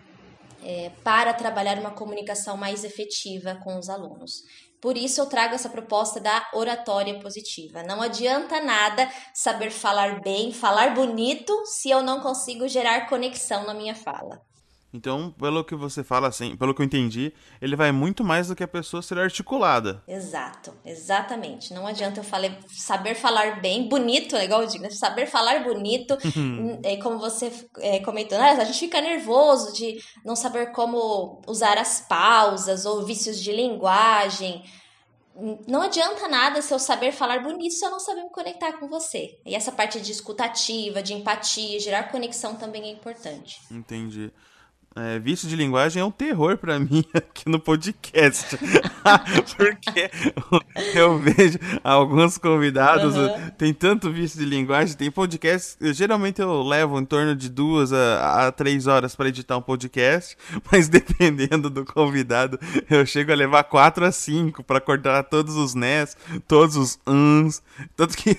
é, 0.60 0.90
para 1.04 1.32
trabalhar 1.32 1.78
uma 1.78 1.92
comunicação 1.92 2.56
mais 2.56 2.82
efetiva 2.82 3.54
com 3.62 3.78
os 3.78 3.88
alunos. 3.88 4.42
Por 4.80 4.96
isso 4.96 5.20
eu 5.20 5.26
trago 5.26 5.54
essa 5.54 5.70
proposta 5.70 6.18
da 6.18 6.50
oratória 6.52 7.20
positiva. 7.20 7.84
Não 7.84 8.02
adianta 8.02 8.60
nada 8.60 9.08
saber 9.32 9.70
falar 9.70 10.20
bem, 10.20 10.52
falar 10.52 10.94
bonito, 10.94 11.54
se 11.64 11.90
eu 11.90 12.02
não 12.02 12.20
consigo 12.20 12.66
gerar 12.66 13.08
conexão 13.08 13.64
na 13.64 13.72
minha 13.72 13.94
fala. 13.94 14.42
Então, 14.94 15.32
pelo 15.32 15.64
que 15.64 15.74
você 15.74 16.04
fala, 16.04 16.28
assim, 16.28 16.56
pelo 16.56 16.72
que 16.72 16.80
eu 16.80 16.86
entendi, 16.86 17.32
ele 17.60 17.74
vai 17.74 17.90
muito 17.90 18.22
mais 18.22 18.46
do 18.46 18.54
que 18.54 18.62
a 18.62 18.68
pessoa 18.68 19.02
ser 19.02 19.18
articulada. 19.18 20.00
Exato, 20.06 20.72
exatamente. 20.84 21.74
Não 21.74 21.84
adianta 21.84 22.20
eu 22.20 22.24
falei, 22.24 22.56
saber 22.68 23.16
falar 23.16 23.60
bem, 23.60 23.88
bonito, 23.88 24.36
legal, 24.36 24.62
eu 24.62 24.68
digo, 24.68 24.84
né? 24.84 24.90
saber 24.90 25.26
falar 25.26 25.64
bonito, 25.64 26.16
é, 26.84 26.96
como 27.02 27.18
você 27.18 27.50
é, 27.78 27.98
comentou, 27.98 28.38
né? 28.38 28.52
a 28.52 28.64
gente 28.64 28.78
fica 28.78 29.00
nervoso 29.00 29.74
de 29.74 29.98
não 30.24 30.36
saber 30.36 30.70
como 30.70 31.42
usar 31.48 31.76
as 31.76 32.00
pausas 32.00 32.86
ou 32.86 33.04
vícios 33.04 33.42
de 33.42 33.50
linguagem 33.50 34.62
não 35.66 35.82
adianta 35.82 36.28
nada 36.28 36.62
se 36.62 36.72
eu 36.72 36.78
saber 36.78 37.10
falar 37.10 37.42
bonito 37.42 37.72
se 37.72 37.84
eu 37.84 37.90
não 37.90 37.98
saber 37.98 38.22
me 38.22 38.30
conectar 38.30 38.74
com 38.74 38.86
você. 38.88 39.36
E 39.44 39.54
essa 39.54 39.72
parte 39.72 40.00
de 40.00 40.12
escutativa, 40.12 41.02
de 41.02 41.12
empatia, 41.12 41.80
gerar 41.80 42.04
conexão 42.04 42.54
também 42.54 42.84
é 42.84 42.90
importante. 42.92 43.60
Entendi. 43.68 44.32
É, 44.96 45.18
vício 45.18 45.48
de 45.48 45.56
linguagem 45.56 46.00
é 46.00 46.04
um 46.04 46.10
terror 46.10 46.56
para 46.56 46.78
mim 46.78 47.04
aqui 47.12 47.48
no 47.48 47.58
podcast. 47.58 48.56
Porque 49.56 50.10
eu 50.94 51.18
vejo 51.18 51.58
alguns 51.82 52.38
convidados, 52.38 53.16
uhum. 53.16 53.50
tem 53.58 53.74
tanto 53.74 54.12
vício 54.12 54.38
de 54.38 54.44
linguagem, 54.44 54.96
tem 54.96 55.10
podcast. 55.10 55.76
Geralmente 55.92 56.40
eu 56.40 56.62
levo 56.62 57.00
em 57.00 57.04
torno 57.04 57.34
de 57.34 57.48
duas 57.48 57.92
a, 57.92 58.46
a 58.46 58.52
três 58.52 58.86
horas 58.86 59.16
para 59.16 59.28
editar 59.28 59.56
um 59.56 59.62
podcast, 59.62 60.36
mas 60.70 60.88
dependendo 60.88 61.68
do 61.68 61.84
convidado, 61.84 62.58
eu 62.88 63.04
chego 63.04 63.32
a 63.32 63.34
levar 63.34 63.64
quatro 63.64 64.04
a 64.04 64.12
cinco 64.12 64.62
para 64.62 64.80
cortar 64.80 65.24
todos 65.24 65.56
os 65.56 65.74
nés, 65.74 66.16
todos 66.46 66.76
os 66.76 67.00
uns. 67.04 67.60
Tanto 67.96 68.16
que 68.16 68.38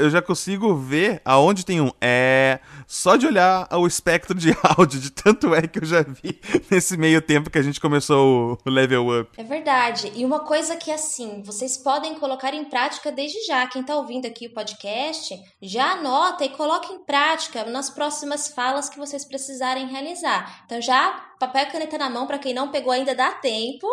eu 0.00 0.08
já 0.08 0.22
consigo 0.22 0.76
ver 0.76 1.20
aonde 1.24 1.66
tem 1.66 1.80
um 1.80 1.90
é, 2.00 2.60
só 2.86 3.16
de 3.16 3.26
olhar 3.26 3.66
o 3.72 3.88
espectro 3.88 4.38
de 4.38 4.56
áudio 4.62 5.00
de 5.00 5.10
tanto 5.10 5.31
tanto 5.32 5.54
é 5.54 5.66
que 5.66 5.78
eu 5.78 5.84
já 5.84 6.02
vi 6.02 6.40
nesse 6.70 6.96
meio 6.96 7.22
tempo 7.22 7.50
que 7.50 7.58
a 7.58 7.62
gente 7.62 7.80
começou 7.80 8.58
o 8.64 8.70
level 8.70 9.20
up. 9.20 9.30
É 9.36 9.42
verdade. 9.42 10.12
E 10.14 10.24
uma 10.24 10.40
coisa 10.40 10.76
que, 10.76 10.90
assim, 10.90 11.42
vocês 11.42 11.76
podem 11.76 12.14
colocar 12.14 12.52
em 12.54 12.64
prática 12.64 13.10
desde 13.10 13.42
já. 13.46 13.66
Quem 13.66 13.82
tá 13.82 13.96
ouvindo 13.96 14.26
aqui 14.26 14.46
o 14.46 14.52
podcast, 14.52 15.34
já 15.60 15.92
anota 15.92 16.44
e 16.44 16.50
coloca 16.50 16.92
em 16.92 16.98
prática 17.04 17.64
nas 17.64 17.88
próximas 17.88 18.48
falas 18.48 18.88
que 18.88 18.98
vocês 18.98 19.24
precisarem 19.24 19.88
realizar. 19.88 20.62
Então, 20.66 20.80
já 20.80 21.12
papel 21.40 21.62
e 21.62 21.66
caneta 21.66 21.98
na 21.98 22.10
mão, 22.10 22.26
para 22.26 22.38
quem 22.38 22.54
não 22.54 22.70
pegou 22.70 22.92
ainda 22.92 23.14
dá 23.14 23.32
tempo. 23.32 23.86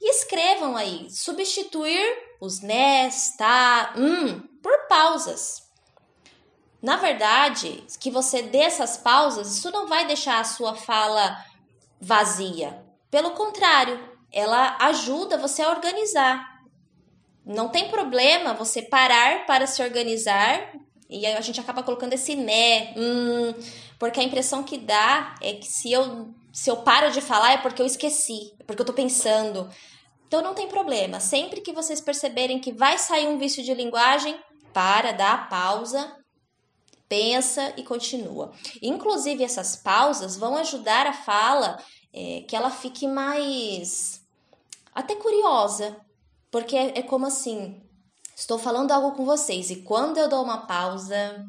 E 0.00 0.10
escrevam 0.10 0.76
aí, 0.76 1.06
substituir 1.10 2.04
os 2.40 2.60
nes, 2.60 3.34
tá, 3.36 3.94
hum, 3.96 4.40
por 4.62 4.88
pausas. 4.88 5.67
Na 6.80 6.96
verdade, 6.96 7.84
que 7.98 8.10
você 8.10 8.42
dê 8.42 8.58
essas 8.58 8.96
pausas, 8.96 9.56
isso 9.56 9.70
não 9.70 9.88
vai 9.88 10.06
deixar 10.06 10.40
a 10.40 10.44
sua 10.44 10.74
fala 10.74 11.36
vazia. 12.00 12.84
Pelo 13.10 13.32
contrário, 13.32 13.98
ela 14.32 14.76
ajuda 14.80 15.36
você 15.36 15.62
a 15.62 15.70
organizar. 15.70 16.62
Não 17.44 17.68
tem 17.68 17.88
problema 17.88 18.54
você 18.54 18.82
parar 18.82 19.44
para 19.46 19.66
se 19.66 19.82
organizar 19.82 20.72
e 21.10 21.26
a 21.26 21.40
gente 21.40 21.58
acaba 21.58 21.82
colocando 21.82 22.12
esse 22.12 22.36
né, 22.36 22.92
hum, 22.94 23.54
porque 23.98 24.20
a 24.20 24.22
impressão 24.22 24.62
que 24.62 24.76
dá 24.76 25.34
é 25.40 25.54
que 25.54 25.66
se 25.66 25.90
eu 25.90 26.28
se 26.52 26.70
eu 26.70 26.78
paro 26.78 27.10
de 27.10 27.20
falar 27.20 27.52
é 27.52 27.58
porque 27.58 27.80
eu 27.80 27.86
esqueci, 27.86 28.52
é 28.58 28.64
porque 28.64 28.82
eu 28.82 28.86
tô 28.86 28.92
pensando. 28.92 29.70
Então 30.26 30.42
não 30.42 30.54
tem 30.54 30.68
problema. 30.68 31.20
Sempre 31.20 31.60
que 31.60 31.72
vocês 31.72 32.00
perceberem 32.00 32.58
que 32.58 32.72
vai 32.72 32.98
sair 32.98 33.28
um 33.28 33.38
vício 33.38 33.62
de 33.62 33.72
linguagem, 33.72 34.38
para, 34.72 35.12
dá 35.12 35.32
a 35.32 35.38
pausa 35.38 36.17
pensa 37.08 37.72
e 37.76 37.82
continua. 37.82 38.52
Inclusive, 38.82 39.42
essas 39.42 39.76
pausas 39.76 40.36
vão 40.36 40.56
ajudar 40.56 41.06
a 41.06 41.12
fala 41.12 41.82
é, 42.12 42.42
que 42.42 42.54
ela 42.54 42.70
fique 42.70 43.06
mais 43.06 44.20
até 44.94 45.14
curiosa, 45.14 45.96
porque 46.50 46.76
é, 46.76 46.98
é 46.98 47.02
como 47.02 47.26
assim: 47.26 47.82
estou 48.36 48.58
falando 48.58 48.92
algo 48.92 49.12
com 49.12 49.24
vocês 49.24 49.70
e 49.70 49.82
quando 49.82 50.18
eu 50.18 50.28
dou 50.28 50.42
uma 50.42 50.66
pausa, 50.66 51.44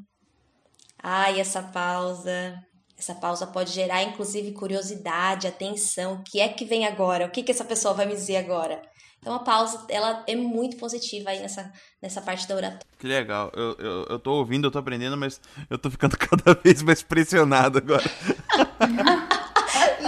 ai, 1.01 1.39
essa 1.39 1.61
pausa. 1.61 2.63
Essa 2.99 3.15
pausa 3.15 3.47
pode 3.47 3.71
gerar, 3.71 4.03
inclusive, 4.03 4.51
curiosidade, 4.51 5.47
atenção. 5.47 6.15
O 6.15 6.23
que 6.23 6.41
é 6.41 6.49
que 6.49 6.65
vem 6.65 6.85
agora? 6.85 7.25
O 7.25 7.29
que, 7.29 7.41
que 7.41 7.51
essa 7.51 7.63
pessoa 7.63 7.93
vai 7.93 8.05
me 8.05 8.13
dizer 8.13 8.35
agora? 8.35 8.81
Então 9.21 9.33
a 9.33 9.39
pausa, 9.39 9.85
ela 9.87 10.21
é 10.27 10.35
muito 10.35 10.75
positiva 10.75 11.29
aí 11.29 11.39
nessa, 11.39 11.71
nessa 12.01 12.21
parte 12.21 12.45
da 12.45 12.55
oratória. 12.55 12.85
Que 12.99 13.07
legal. 13.07 13.49
Eu, 13.55 13.73
eu, 13.79 14.05
eu 14.09 14.19
tô 14.19 14.33
ouvindo, 14.33 14.67
eu 14.67 14.71
tô 14.71 14.79
aprendendo, 14.79 15.15
mas 15.15 15.39
eu 15.69 15.77
tô 15.77 15.89
ficando 15.89 16.15
cada 16.19 16.53
vez 16.53 16.81
mais 16.81 17.01
pressionado 17.01 17.77
agora. 17.77 18.03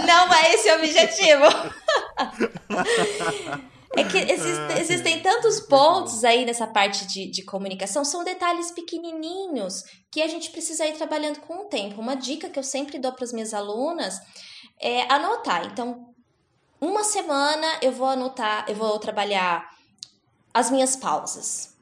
Não 0.06 0.34
é 0.34 0.54
esse 0.54 0.70
o 0.70 0.76
objetivo. 0.76 1.44
É 3.94 4.04
que 4.04 4.16
existem, 4.16 4.78
existem 4.78 5.20
tantos 5.20 5.60
pontos 5.60 6.24
aí 6.24 6.46
nessa 6.46 6.66
parte 6.66 7.06
de, 7.06 7.30
de 7.30 7.42
comunicação, 7.44 8.04
são 8.04 8.24
detalhes 8.24 8.70
pequenininhos 8.70 9.84
que 10.10 10.22
a 10.22 10.28
gente 10.28 10.50
precisa 10.50 10.86
ir 10.86 10.94
trabalhando 10.94 11.40
com 11.40 11.66
o 11.66 11.68
tempo. 11.68 12.00
Uma 12.00 12.14
dica 12.14 12.48
que 12.48 12.58
eu 12.58 12.62
sempre 12.62 12.98
dou 12.98 13.12
para 13.12 13.24
as 13.24 13.32
minhas 13.32 13.52
alunas 13.52 14.18
é 14.80 15.02
anotar. 15.12 15.66
Então, 15.66 16.14
uma 16.80 17.04
semana 17.04 17.66
eu 17.82 17.92
vou 17.92 18.08
anotar, 18.08 18.64
eu 18.66 18.74
vou 18.74 18.98
trabalhar 18.98 19.68
as 20.54 20.70
minhas 20.70 20.96
pausas. 20.96 21.76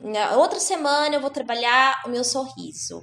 Na 0.00 0.36
outra 0.36 0.58
semana 0.58 1.14
eu 1.14 1.20
vou 1.20 1.30
trabalhar 1.30 2.02
o 2.06 2.08
meu 2.08 2.24
sorriso. 2.24 3.02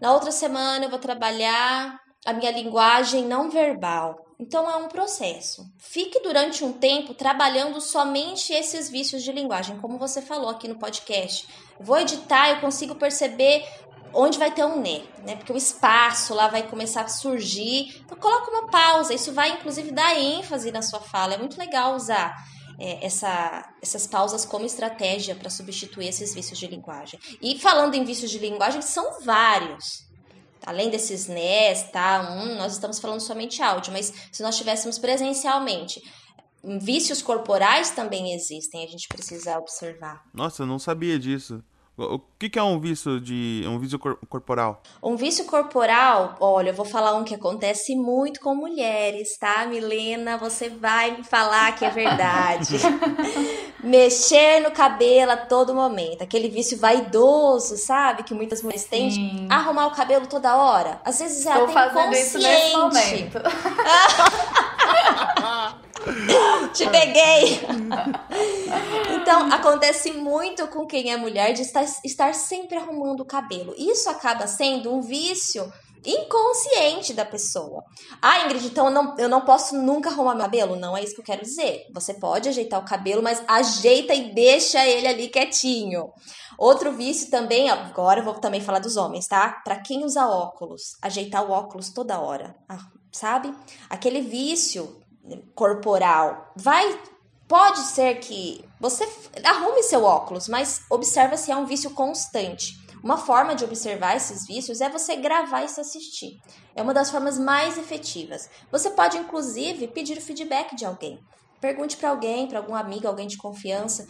Na 0.00 0.12
outra 0.12 0.32
semana 0.32 0.84
eu 0.84 0.90
vou 0.90 0.98
trabalhar 0.98 1.98
a 2.26 2.32
minha 2.32 2.50
linguagem 2.50 3.24
não 3.24 3.48
verbal. 3.48 4.25
Então 4.38 4.70
é 4.70 4.76
um 4.76 4.88
processo. 4.88 5.66
Fique 5.78 6.20
durante 6.20 6.62
um 6.62 6.72
tempo 6.72 7.14
trabalhando 7.14 7.80
somente 7.80 8.52
esses 8.52 8.90
vícios 8.90 9.22
de 9.22 9.32
linguagem, 9.32 9.78
como 9.78 9.98
você 9.98 10.20
falou 10.20 10.50
aqui 10.50 10.68
no 10.68 10.78
podcast. 10.78 11.48
Vou 11.80 11.98
editar, 11.98 12.50
eu 12.50 12.60
consigo 12.60 12.94
perceber 12.94 13.64
onde 14.12 14.38
vai 14.38 14.50
ter 14.50 14.64
um 14.64 14.80
né, 14.80 15.02
né? 15.24 15.36
Porque 15.36 15.52
o 15.52 15.56
espaço 15.56 16.34
lá 16.34 16.48
vai 16.48 16.62
começar 16.62 17.02
a 17.02 17.08
surgir. 17.08 18.02
Então 18.04 18.18
coloca 18.18 18.50
uma 18.50 18.68
pausa, 18.68 19.14
isso 19.14 19.32
vai 19.32 19.52
inclusive 19.52 19.90
dar 19.90 20.18
ênfase 20.18 20.70
na 20.70 20.82
sua 20.82 21.00
fala. 21.00 21.34
É 21.34 21.38
muito 21.38 21.58
legal 21.58 21.94
usar 21.94 22.34
é, 22.78 23.04
essa, 23.04 23.72
essas 23.82 24.06
pausas 24.06 24.44
como 24.44 24.64
estratégia 24.66 25.34
para 25.34 25.50
substituir 25.50 26.08
esses 26.08 26.34
vícios 26.34 26.58
de 26.58 26.66
linguagem. 26.66 27.18
E 27.40 27.58
falando 27.58 27.94
em 27.94 28.04
vícios 28.04 28.30
de 28.30 28.38
linguagem, 28.38 28.82
são 28.82 29.20
vários. 29.20 30.05
Além 30.66 30.90
desses 30.90 31.28
NES, 31.28 31.84
tá? 31.92 32.28
Um, 32.30 32.56
nós 32.56 32.72
estamos 32.72 32.98
falando 32.98 33.20
somente 33.20 33.62
áudio, 33.62 33.92
mas 33.92 34.12
se 34.32 34.42
nós 34.42 34.56
tivéssemos 34.56 34.98
presencialmente, 34.98 36.02
vícios 36.80 37.22
corporais 37.22 37.90
também 37.90 38.34
existem, 38.34 38.84
a 38.84 38.88
gente 38.88 39.06
precisa 39.06 39.56
observar. 39.58 40.24
Nossa, 40.34 40.64
eu 40.64 40.66
não 40.66 40.78
sabia 40.78 41.18
disso. 41.18 41.62
O 41.98 42.18
que, 42.38 42.50
que, 42.50 42.58
é 42.58 42.62
um 42.62 42.78
vício 42.78 43.18
de 43.18 43.64
um 43.66 43.78
vício 43.78 43.98
cor 43.98 44.18
corporal? 44.28 44.82
Um 45.02 45.16
vício 45.16 45.46
corporal, 45.46 46.36
olha, 46.40 46.68
eu 46.68 46.74
vou 46.74 46.84
falar 46.84 47.14
um 47.14 47.24
que 47.24 47.34
acontece 47.34 47.96
muito 47.96 48.38
com 48.40 48.54
mulheres, 48.54 49.38
tá? 49.38 49.64
Milena, 49.66 50.36
você 50.36 50.68
vai 50.68 51.16
me 51.16 51.24
falar 51.24 51.74
que 51.74 51.86
é 51.86 51.90
verdade. 51.90 52.76
Mexer 53.82 54.60
no 54.60 54.70
cabelo 54.70 55.32
a 55.32 55.36
todo 55.36 55.74
momento, 55.74 56.22
aquele 56.22 56.48
vício 56.48 56.78
vaidoso, 56.78 57.76
sabe? 57.76 58.22
Que 58.22 58.34
muitas 58.34 58.62
mulheres 58.62 58.84
têm 58.84 59.08
de 59.08 59.46
arrumar 59.50 59.88
o 59.88 59.90
cabelo 59.90 60.26
toda 60.26 60.56
hora. 60.56 61.00
Às 61.04 61.18
vezes 61.18 61.44
é 61.46 61.50
Estou 61.50 61.64
até 61.64 61.72
fazendo 61.72 62.14
isso 62.14 62.38
nesse 62.38 62.76
momento. 62.76 63.40
Te 66.72 66.88
peguei! 66.88 67.60
então, 69.20 69.52
acontece 69.52 70.12
muito 70.12 70.68
com 70.68 70.86
quem 70.86 71.10
é 71.10 71.16
mulher 71.16 71.52
de 71.52 71.62
estar, 71.62 71.84
estar 72.04 72.32
sempre 72.34 72.78
arrumando 72.78 73.20
o 73.20 73.24
cabelo. 73.24 73.74
Isso 73.76 74.08
acaba 74.08 74.46
sendo 74.46 74.94
um 74.94 75.00
vício 75.00 75.70
inconsciente 76.06 77.12
da 77.12 77.24
pessoa. 77.24 77.82
Ah, 78.22 78.44
Ingrid, 78.44 78.66
então 78.66 78.86
eu 78.86 78.92
não, 78.92 79.14
eu 79.18 79.28
não 79.28 79.40
posso 79.42 79.76
nunca 79.76 80.10
arrumar 80.10 80.34
meu 80.34 80.44
cabelo? 80.44 80.76
Não 80.76 80.96
é 80.96 81.02
isso 81.02 81.14
que 81.14 81.20
eu 81.20 81.24
quero 81.24 81.42
dizer. 81.42 81.86
Você 81.92 82.14
pode 82.14 82.48
ajeitar 82.48 82.80
o 82.80 82.84
cabelo, 82.84 83.22
mas 83.22 83.42
ajeita 83.48 84.14
e 84.14 84.32
deixa 84.32 84.86
ele 84.86 85.06
ali 85.06 85.28
quietinho. 85.28 86.10
Outro 86.58 86.92
vício 86.92 87.30
também, 87.30 87.68
agora 87.68 88.20
eu 88.20 88.24
vou 88.24 88.34
também 88.34 88.60
falar 88.60 88.78
dos 88.78 88.96
homens, 88.96 89.26
tá? 89.26 89.60
Para 89.64 89.80
quem 89.80 90.04
usa 90.04 90.26
óculos, 90.26 90.96
ajeitar 91.02 91.44
o 91.44 91.50
óculos 91.50 91.90
toda 91.90 92.20
hora, 92.20 92.54
sabe? 93.12 93.52
Aquele 93.90 94.20
vício 94.20 95.00
corporal. 95.54 96.52
Vai 96.56 96.98
pode 97.48 97.78
ser 97.80 98.16
que 98.16 98.64
você 98.80 99.06
arrume 99.44 99.82
seu 99.82 100.04
óculos, 100.04 100.48
mas 100.48 100.82
observa 100.90 101.36
se 101.36 101.50
é 101.50 101.56
um 101.56 101.66
vício 101.66 101.90
constante. 101.90 102.85
Uma 103.06 103.18
forma 103.18 103.54
de 103.54 103.64
observar 103.64 104.16
esses 104.16 104.44
vícios 104.44 104.80
é 104.80 104.88
você 104.88 105.14
gravar 105.14 105.62
e 105.62 105.68
se 105.68 105.80
assistir. 105.80 106.40
É 106.74 106.82
uma 106.82 106.92
das 106.92 107.08
formas 107.08 107.38
mais 107.38 107.78
efetivas. 107.78 108.50
Você 108.68 108.90
pode 108.90 109.16
inclusive 109.16 109.86
pedir 109.86 110.18
o 110.18 110.20
feedback 110.20 110.74
de 110.74 110.84
alguém. 110.84 111.20
Pergunte 111.60 111.96
para 111.96 112.10
alguém, 112.10 112.48
para 112.48 112.58
algum 112.58 112.74
amigo, 112.74 113.06
alguém 113.06 113.28
de 113.28 113.36
confiança, 113.36 114.08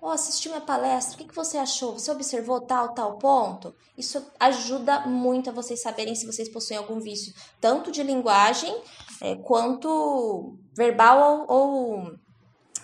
oh, 0.00 0.08
assisti 0.08 0.48
minha 0.48 0.60
palestra, 0.60 1.14
o 1.14 1.18
que, 1.18 1.28
que 1.28 1.36
você 1.36 1.56
achou? 1.56 1.92
Você 1.96 2.10
observou 2.10 2.60
tal, 2.60 2.92
tal 2.94 3.16
ponto? 3.16 3.72
Isso 3.96 4.20
ajuda 4.40 5.06
muito 5.06 5.48
a 5.48 5.52
vocês 5.52 5.80
saberem 5.80 6.16
se 6.16 6.26
vocês 6.26 6.48
possuem 6.48 6.80
algum 6.80 6.98
vício, 6.98 7.32
tanto 7.60 7.92
de 7.92 8.02
linguagem 8.02 8.76
é, 9.20 9.36
quanto 9.36 10.58
verbal 10.76 11.46
ou, 11.46 11.56
ou, 11.56 12.12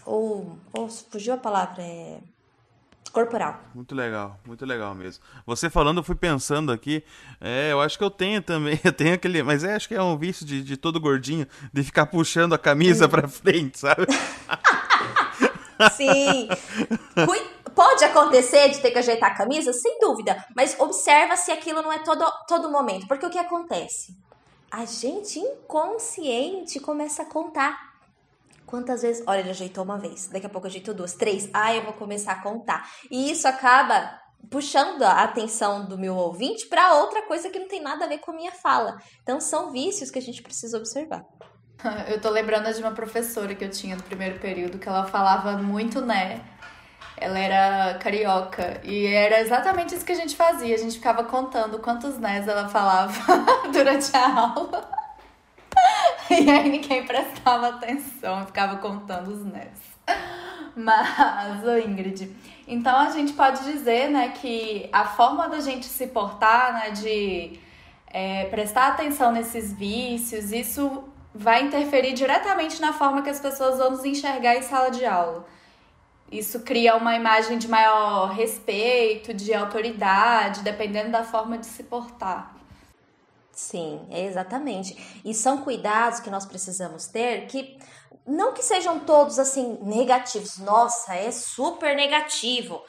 ou, 0.06 0.58
ou, 0.72 0.88
fugiu 0.88 1.34
a 1.34 1.36
palavra, 1.36 1.82
é 1.82 2.20
corporal. 3.10 3.60
Muito 3.74 3.94
legal, 3.94 4.38
muito 4.46 4.64
legal 4.64 4.94
mesmo. 4.94 5.22
Você 5.46 5.68
falando, 5.70 5.98
eu 5.98 6.04
fui 6.04 6.14
pensando 6.14 6.72
aqui, 6.72 7.02
é, 7.40 7.72
eu 7.72 7.80
acho 7.80 7.98
que 7.98 8.04
eu 8.04 8.10
tenho 8.10 8.42
também, 8.42 8.78
eu 8.84 8.92
tenho 8.92 9.14
aquele, 9.14 9.42
mas 9.42 9.64
é, 9.64 9.74
acho 9.74 9.88
que 9.88 9.94
é 9.94 10.02
um 10.02 10.16
vício 10.16 10.44
de, 10.44 10.62
de 10.62 10.76
todo 10.76 11.00
gordinho, 11.00 11.46
de 11.72 11.82
ficar 11.82 12.06
puxando 12.06 12.54
a 12.54 12.58
camisa 12.58 13.06
hum. 13.06 13.08
pra 13.08 13.26
frente, 13.28 13.78
sabe? 13.78 14.06
Sim. 15.96 16.48
Pode 17.74 18.04
acontecer 18.04 18.70
de 18.70 18.80
ter 18.80 18.90
que 18.90 18.98
ajeitar 18.98 19.30
a 19.30 19.34
camisa? 19.36 19.72
Sem 19.72 20.00
dúvida. 20.00 20.44
Mas 20.56 20.74
observa 20.80 21.36
se 21.36 21.52
aquilo 21.52 21.80
não 21.80 21.92
é 21.92 22.00
todo, 22.00 22.24
todo 22.48 22.68
momento. 22.68 23.06
Porque 23.06 23.24
o 23.24 23.30
que 23.30 23.38
acontece? 23.38 24.16
A 24.68 24.84
gente 24.84 25.38
inconsciente 25.38 26.80
começa 26.80 27.22
a 27.22 27.26
contar. 27.26 27.87
Quantas 28.68 29.00
vezes. 29.00 29.24
Olha, 29.26 29.40
ele 29.40 29.50
ajeitou 29.50 29.82
uma 29.82 29.98
vez, 29.98 30.28
daqui 30.28 30.44
a 30.44 30.48
pouco 30.50 30.66
ajeitou 30.66 30.92
duas, 30.92 31.14
três. 31.14 31.48
Ah, 31.54 31.74
eu 31.74 31.84
vou 31.84 31.94
começar 31.94 32.32
a 32.32 32.42
contar. 32.42 32.86
E 33.10 33.30
isso 33.30 33.48
acaba 33.48 34.20
puxando 34.50 35.02
a 35.02 35.22
atenção 35.22 35.86
do 35.86 35.96
meu 35.96 36.14
ouvinte 36.14 36.66
para 36.66 36.94
outra 36.96 37.22
coisa 37.22 37.48
que 37.48 37.58
não 37.58 37.66
tem 37.66 37.80
nada 37.80 38.04
a 38.04 38.08
ver 38.08 38.18
com 38.18 38.30
a 38.30 38.34
minha 38.34 38.52
fala. 38.52 38.98
Então, 39.22 39.40
são 39.40 39.72
vícios 39.72 40.10
que 40.10 40.18
a 40.18 40.22
gente 40.22 40.42
precisa 40.42 40.76
observar. 40.76 41.24
Eu 42.08 42.20
tô 42.20 42.28
lembrando 42.28 42.70
de 42.72 42.80
uma 42.80 42.92
professora 42.92 43.54
que 43.54 43.64
eu 43.64 43.70
tinha 43.70 43.96
no 43.96 44.02
primeiro 44.02 44.38
período 44.40 44.78
que 44.78 44.88
ela 44.88 45.06
falava 45.06 45.56
muito 45.56 46.00
né. 46.00 46.44
Ela 47.16 47.38
era 47.38 47.98
carioca 47.98 48.80
e 48.84 49.06
era 49.06 49.40
exatamente 49.40 49.94
isso 49.94 50.04
que 50.04 50.12
a 50.12 50.16
gente 50.16 50.36
fazia. 50.36 50.74
A 50.74 50.78
gente 50.78 50.96
ficava 50.96 51.24
contando 51.24 51.78
quantos 51.78 52.18
nés 52.18 52.46
ela 52.46 52.68
falava 52.68 53.12
durante 53.72 54.14
a 54.14 54.40
aula. 54.40 54.97
E 56.30 56.50
aí 56.50 56.68
ninguém 56.68 57.04
prestava 57.06 57.68
atenção, 57.68 58.44
ficava 58.46 58.76
contando 58.76 59.28
os 59.28 59.44
nés. 59.44 59.78
Mas, 60.76 61.64
ô 61.64 61.76
Ingrid, 61.78 62.30
então 62.66 62.96
a 62.96 63.10
gente 63.10 63.32
pode 63.32 63.64
dizer, 63.64 64.10
né, 64.10 64.28
que 64.28 64.88
a 64.92 65.04
forma 65.04 65.48
da 65.48 65.60
gente 65.60 65.86
se 65.86 66.06
portar, 66.08 66.72
né, 66.74 66.90
de 66.90 67.58
é, 68.06 68.44
prestar 68.44 68.88
atenção 68.88 69.32
nesses 69.32 69.72
vícios, 69.72 70.52
isso 70.52 71.04
vai 71.34 71.62
interferir 71.62 72.12
diretamente 72.12 72.80
na 72.80 72.92
forma 72.92 73.22
que 73.22 73.30
as 73.30 73.40
pessoas 73.40 73.78
vão 73.78 73.90
nos 73.90 74.04
enxergar 74.04 74.56
em 74.56 74.62
sala 74.62 74.90
de 74.90 75.04
aula. 75.04 75.46
Isso 76.30 76.60
cria 76.60 76.94
uma 76.94 77.16
imagem 77.16 77.58
de 77.58 77.66
maior 77.66 78.30
respeito, 78.32 79.32
de 79.32 79.54
autoridade, 79.54 80.62
dependendo 80.62 81.10
da 81.10 81.24
forma 81.24 81.56
de 81.56 81.66
se 81.66 81.82
portar. 81.84 82.57
Sim, 83.58 84.06
é 84.08 84.24
exatamente. 84.24 85.20
E 85.24 85.34
são 85.34 85.62
cuidados 85.62 86.20
que 86.20 86.30
nós 86.30 86.46
precisamos 86.46 87.08
ter 87.08 87.48
que 87.48 87.76
não 88.24 88.52
que 88.52 88.62
sejam 88.62 89.00
todos 89.00 89.36
assim 89.36 89.80
negativos. 89.82 90.58
Nossa, 90.58 91.16
é 91.16 91.32
super 91.32 91.96
negativo. 91.96 92.80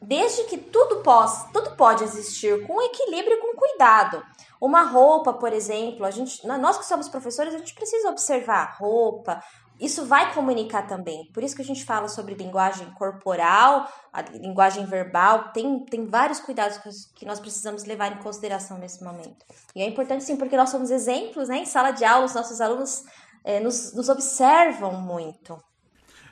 Desde 0.00 0.44
que 0.44 0.58
tudo 0.58 1.02
pode, 1.02 1.52
tudo 1.52 1.72
pode 1.72 2.04
existir 2.04 2.64
com 2.68 2.80
equilíbrio 2.82 3.36
e 3.36 3.40
com 3.40 3.56
cuidado. 3.56 4.22
Uma 4.60 4.84
roupa, 4.84 5.32
por 5.32 5.52
exemplo, 5.52 6.06
a 6.06 6.12
gente, 6.12 6.46
nós 6.46 6.78
que 6.78 6.86
somos 6.86 7.08
professores, 7.08 7.52
a 7.52 7.58
gente 7.58 7.74
precisa 7.74 8.08
observar 8.08 8.76
roupa. 8.78 9.42
Isso 9.78 10.06
vai 10.06 10.32
comunicar 10.32 10.86
também. 10.86 11.30
Por 11.32 11.42
isso 11.42 11.54
que 11.54 11.62
a 11.62 11.64
gente 11.64 11.84
fala 11.84 12.08
sobre 12.08 12.34
linguagem 12.34 12.90
corporal, 12.92 13.90
a 14.12 14.22
linguagem 14.22 14.86
verbal. 14.86 15.50
Tem, 15.52 15.84
tem 15.84 16.06
vários 16.06 16.40
cuidados 16.40 16.78
que 17.14 17.26
nós 17.26 17.38
precisamos 17.38 17.84
levar 17.84 18.12
em 18.12 18.22
consideração 18.22 18.78
nesse 18.78 19.04
momento. 19.04 19.44
E 19.74 19.82
é 19.82 19.86
importante 19.86 20.24
sim, 20.24 20.36
porque 20.36 20.56
nós 20.56 20.70
somos 20.70 20.90
exemplos, 20.90 21.48
né? 21.48 21.58
Em 21.58 21.66
sala 21.66 21.90
de 21.90 22.04
aula, 22.04 22.24
os 22.24 22.34
nossos 22.34 22.60
alunos 22.60 23.04
é, 23.44 23.60
nos, 23.60 23.92
nos 23.92 24.08
observam 24.08 24.92
muito. 25.00 25.62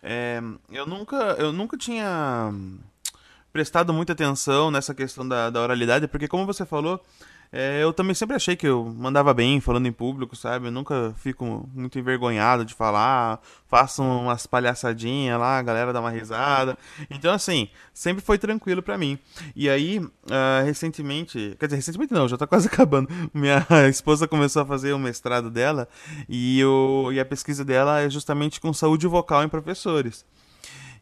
É, 0.03 0.41
eu 0.71 0.87
nunca, 0.87 1.17
eu 1.39 1.53
nunca 1.53 1.77
tinha 1.77 2.53
prestado 3.53 3.93
muita 3.93 4.13
atenção 4.13 4.71
nessa 4.71 4.95
questão 4.95 5.27
da, 5.27 5.49
da 5.49 5.61
oralidade, 5.61 6.09
porque 6.09 6.27
como 6.27 6.45
você 6.45 6.67
falou, 6.67 7.01
é, 7.56 7.80
eu 7.80 7.92
também 7.92 8.16
sempre 8.16 8.34
achei 8.34 8.56
que 8.56 8.66
eu 8.66 8.84
mandava 8.84 9.32
bem 9.32 9.61
falando 9.61 9.87
em 9.87 9.92
público, 9.92 10.34
sabe? 10.34 10.66
Eu 10.66 10.73
nunca 10.73 11.14
fico 11.16 11.68
muito 11.73 11.96
envergonhado 11.96 12.64
de 12.64 12.75
falar, 12.75 13.40
faço 13.68 14.02
umas 14.02 14.44
palhaçadinhas 14.44 15.38
lá, 15.38 15.58
a 15.58 15.62
galera 15.62 15.92
dá 15.92 16.00
uma 16.00 16.11
risada. 16.11 16.76
Então, 17.08 17.32
assim, 17.32 17.68
sempre 17.92 18.25
foi 18.25 18.38
tranquilo 18.38 18.82
para 18.82 18.99
mim. 18.99 19.17
E 19.54 19.71
aí, 19.71 20.00
uh, 20.00 20.64
recentemente, 20.64 21.54
quer 21.56 21.67
dizer, 21.67 21.76
recentemente 21.76 22.12
não, 22.12 22.26
já 22.26 22.36
tá 22.36 22.45
quase 22.45 22.67
acabando. 22.69 23.08
Minha 23.32 23.64
esposa 23.88 24.26
começou 24.26 24.62
a 24.62 24.67
fazer 24.67 24.93
o 24.93 24.99
mestrado 24.99 25.49
dela 25.49 25.88
e, 26.28 26.60
o, 26.64 27.12
e 27.12 27.21
a 27.21 27.25
pesquisa 27.25 27.64
dela 27.64 28.00
é 28.00 28.10
justamente 28.10 28.60
com 28.60 28.73
saúde 28.73 29.06
vocal 29.06 29.45
em 29.45 29.49
professores. 29.49 30.25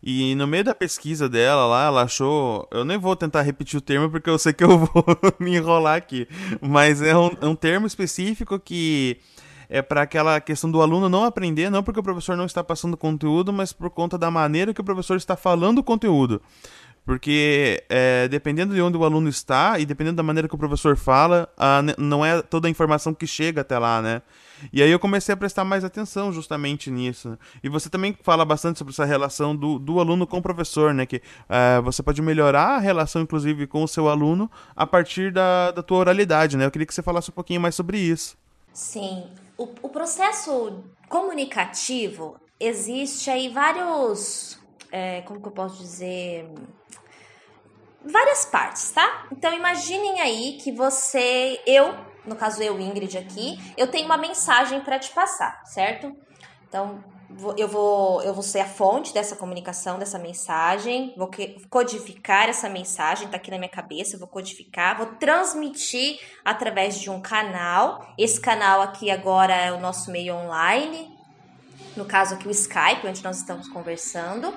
E 0.03 0.35
no 0.35 0.47
meio 0.47 0.65
da 0.65 0.75
pesquisa 0.75 1.29
dela 1.29 1.65
lá, 1.67 1.87
ela 1.87 2.03
achou. 2.03 2.67
Eu 2.73 2.85
nem 2.85 2.99
vou 2.99 3.15
tentar 3.15 3.43
repetir 3.43 3.79
o 3.79 3.81
termo 3.81 4.11
porque 4.11 4.29
eu 4.29 4.39
sei 4.39 4.53
que 4.53 4.65
eu 4.65 4.79
vou 4.85 5.05
me 5.39 5.57
enrolar 5.57 5.97
aqui. 5.97 6.27
Mas 6.61 7.01
é 7.01 7.17
um, 7.17 7.31
é 7.41 7.47
um 7.47 7.55
termo 7.55 7.87
específico 7.87 8.59
que 8.59 9.19
é 9.69 9.81
para 9.81 10.03
aquela 10.03 10.41
questão 10.41 10.71
do 10.71 10.83
aluno 10.83 11.09
não 11.09 11.25
aprender, 11.25 11.71
não 11.71 11.83
porque 11.83 12.01
o 12.01 12.03
professor 12.03 12.37
não 12.37 12.45
está 12.45 12.63
passando 12.63 12.97
conteúdo, 12.97 13.53
mas 13.53 13.73
por 13.73 13.89
conta 13.89 14.19
da 14.19 14.31
maneira 14.31 14.75
que 14.75 14.81
o 14.81 14.85
professor 14.85 15.17
está 15.17 15.35
falando 15.37 15.79
o 15.79 15.85
conteúdo. 15.85 16.43
Porque 17.05 17.83
é, 17.89 18.29
dependendo 18.29 18.75
de 18.75 18.81
onde 18.81 18.97
o 18.97 19.05
aluno 19.05 19.29
está 19.29 19.79
e 19.79 19.85
dependendo 19.85 20.17
da 20.17 20.23
maneira 20.23 20.49
que 20.49 20.55
o 20.55 20.59
professor 20.59 20.97
fala, 20.97 21.49
a, 21.57 21.83
não 21.99 22.25
é 22.25 22.41
toda 22.43 22.69
a 22.69 22.71
informação 22.71 23.13
que 23.13 23.27
chega 23.27 23.63
até 23.63 23.79
lá, 23.79 24.01
né? 24.01 24.23
E 24.73 24.83
aí 24.83 24.91
eu 24.91 24.99
comecei 24.99 25.33
a 25.33 25.37
prestar 25.37 25.65
mais 25.65 25.83
atenção 25.83 26.33
justamente 26.33 26.91
nisso. 26.91 27.37
E 27.63 27.69
você 27.69 27.89
também 27.89 28.17
fala 28.23 28.45
bastante 28.45 28.79
sobre 28.79 28.93
essa 28.93 29.05
relação 29.05 29.57
do, 29.57 29.79
do 29.79 29.99
aluno 29.99 30.27
com 30.27 30.39
o 30.39 30.43
professor, 30.43 30.95
né? 30.95 31.07
Que 31.07 31.17
uh, 31.17 31.83
você 31.83 32.03
pode 32.03 32.21
melhorar 32.23 32.77
a 32.77 32.79
relação, 32.79 33.23
inclusive, 33.23 33.67
com 33.67 33.83
o 33.83 33.89
seu 33.89 34.09
aluno 34.09 34.51
a 34.77 34.87
partir 34.87 35.33
da, 35.33 35.73
da 35.73 35.83
tua 35.83 35.99
oralidade, 35.99 36.57
né? 36.57 36.67
Eu 36.67 36.71
queria 36.71 36.87
que 36.87 36.95
você 36.95 37.03
falasse 37.03 37.31
um 37.31 37.35
pouquinho 37.35 37.61
mais 37.61 37.75
sobre 37.75 37.99
isso. 37.99 38.37
Sim. 38.73 39.25
O, 39.59 39.65
o 39.83 39.89
processo 39.89 40.85
comunicativo 41.09 42.37
existe 42.61 43.31
aí 43.31 43.49
vários. 43.49 44.61
É, 44.91 45.23
como 45.23 45.41
que 45.41 45.49
eu 45.49 45.53
posso 45.53 45.83
dizer? 45.83 46.49
Várias 48.05 48.45
partes, 48.45 48.91
tá? 48.91 49.27
Então 49.31 49.53
imaginem 49.53 50.21
aí 50.21 50.59
que 50.61 50.73
você, 50.73 51.61
eu 51.67 51.95
no 52.25 52.37
caso 52.37 52.63
eu, 52.63 52.79
Ingrid, 52.81 53.19
aqui, 53.19 53.59
eu 53.77 53.89
tenho 53.89 54.07
uma 54.07 54.17
mensagem 54.17 54.81
para 54.81 54.99
te 54.99 55.11
passar, 55.11 55.63
certo? 55.67 56.17
Então, 56.69 57.03
eu 57.57 57.67
vou, 57.67 58.23
eu 58.23 58.35
vou 58.35 58.43
ser 58.43 58.61
a 58.61 58.67
fonte 58.67 59.13
dessa 59.13 59.35
comunicação, 59.37 59.99
dessa 59.99 60.19
mensagem, 60.19 61.15
vou 61.17 61.31
codificar 61.69 62.49
essa 62.49 62.69
mensagem, 62.69 63.29
tá 63.29 63.37
aqui 63.37 63.51
na 63.51 63.59
minha 63.59 63.71
cabeça, 63.71 64.19
vou 64.19 64.29
codificar, 64.29 64.97
vou 64.97 65.07
transmitir 65.07 66.21
através 66.45 66.99
de 66.99 67.11
um 67.11 67.21
canal. 67.21 68.07
Esse 68.19 68.41
canal 68.41 68.83
aqui 68.83 69.11
agora 69.11 69.55
é 69.55 69.73
o 69.73 69.81
nosso 69.81 70.11
meio 70.11 70.35
online, 70.35 71.19
no 71.97 72.05
caso 72.05 72.35
aqui 72.35 72.47
o 72.47 72.51
Skype, 72.51 73.07
onde 73.07 73.25
nós 73.25 73.39
estamos 73.39 73.69
conversando. 73.69 74.55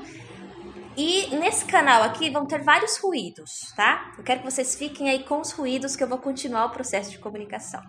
E 0.97 1.27
nesse 1.35 1.65
canal 1.65 2.03
aqui 2.03 2.29
vão 2.29 2.45
ter 2.45 2.63
vários 2.63 2.97
ruídos, 2.97 3.73
tá? 3.75 4.13
Eu 4.17 4.23
quero 4.23 4.39
que 4.39 4.49
vocês 4.49 4.75
fiquem 4.75 5.09
aí 5.09 5.23
com 5.23 5.41
os 5.41 5.51
ruídos 5.51 5.95
que 5.95 6.03
eu 6.03 6.07
vou 6.07 6.19
continuar 6.19 6.65
o 6.65 6.69
processo 6.69 7.11
de 7.11 7.19
comunicação. 7.19 7.81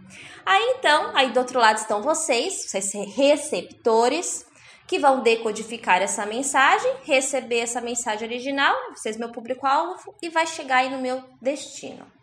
Aí 0.44 0.74
então, 0.76 1.12
aí 1.14 1.30
do 1.30 1.38
outro 1.38 1.60
lado 1.60 1.76
estão 1.76 2.02
vocês, 2.02 2.68
vocês 2.68 2.92
receptores, 3.14 4.44
que 4.86 4.98
vão 4.98 5.20
decodificar 5.20 6.00
essa 6.00 6.24
mensagem, 6.24 6.92
receber 7.04 7.58
essa 7.58 7.80
mensagem 7.80 8.26
original, 8.26 8.74
vocês 8.94 9.16
meu 9.16 9.30
público-alvo, 9.30 10.14
e 10.22 10.28
vai 10.28 10.46
chegar 10.46 10.78
aí 10.78 10.90
no 10.90 10.98
meu 10.98 11.22
destino. 11.40 12.15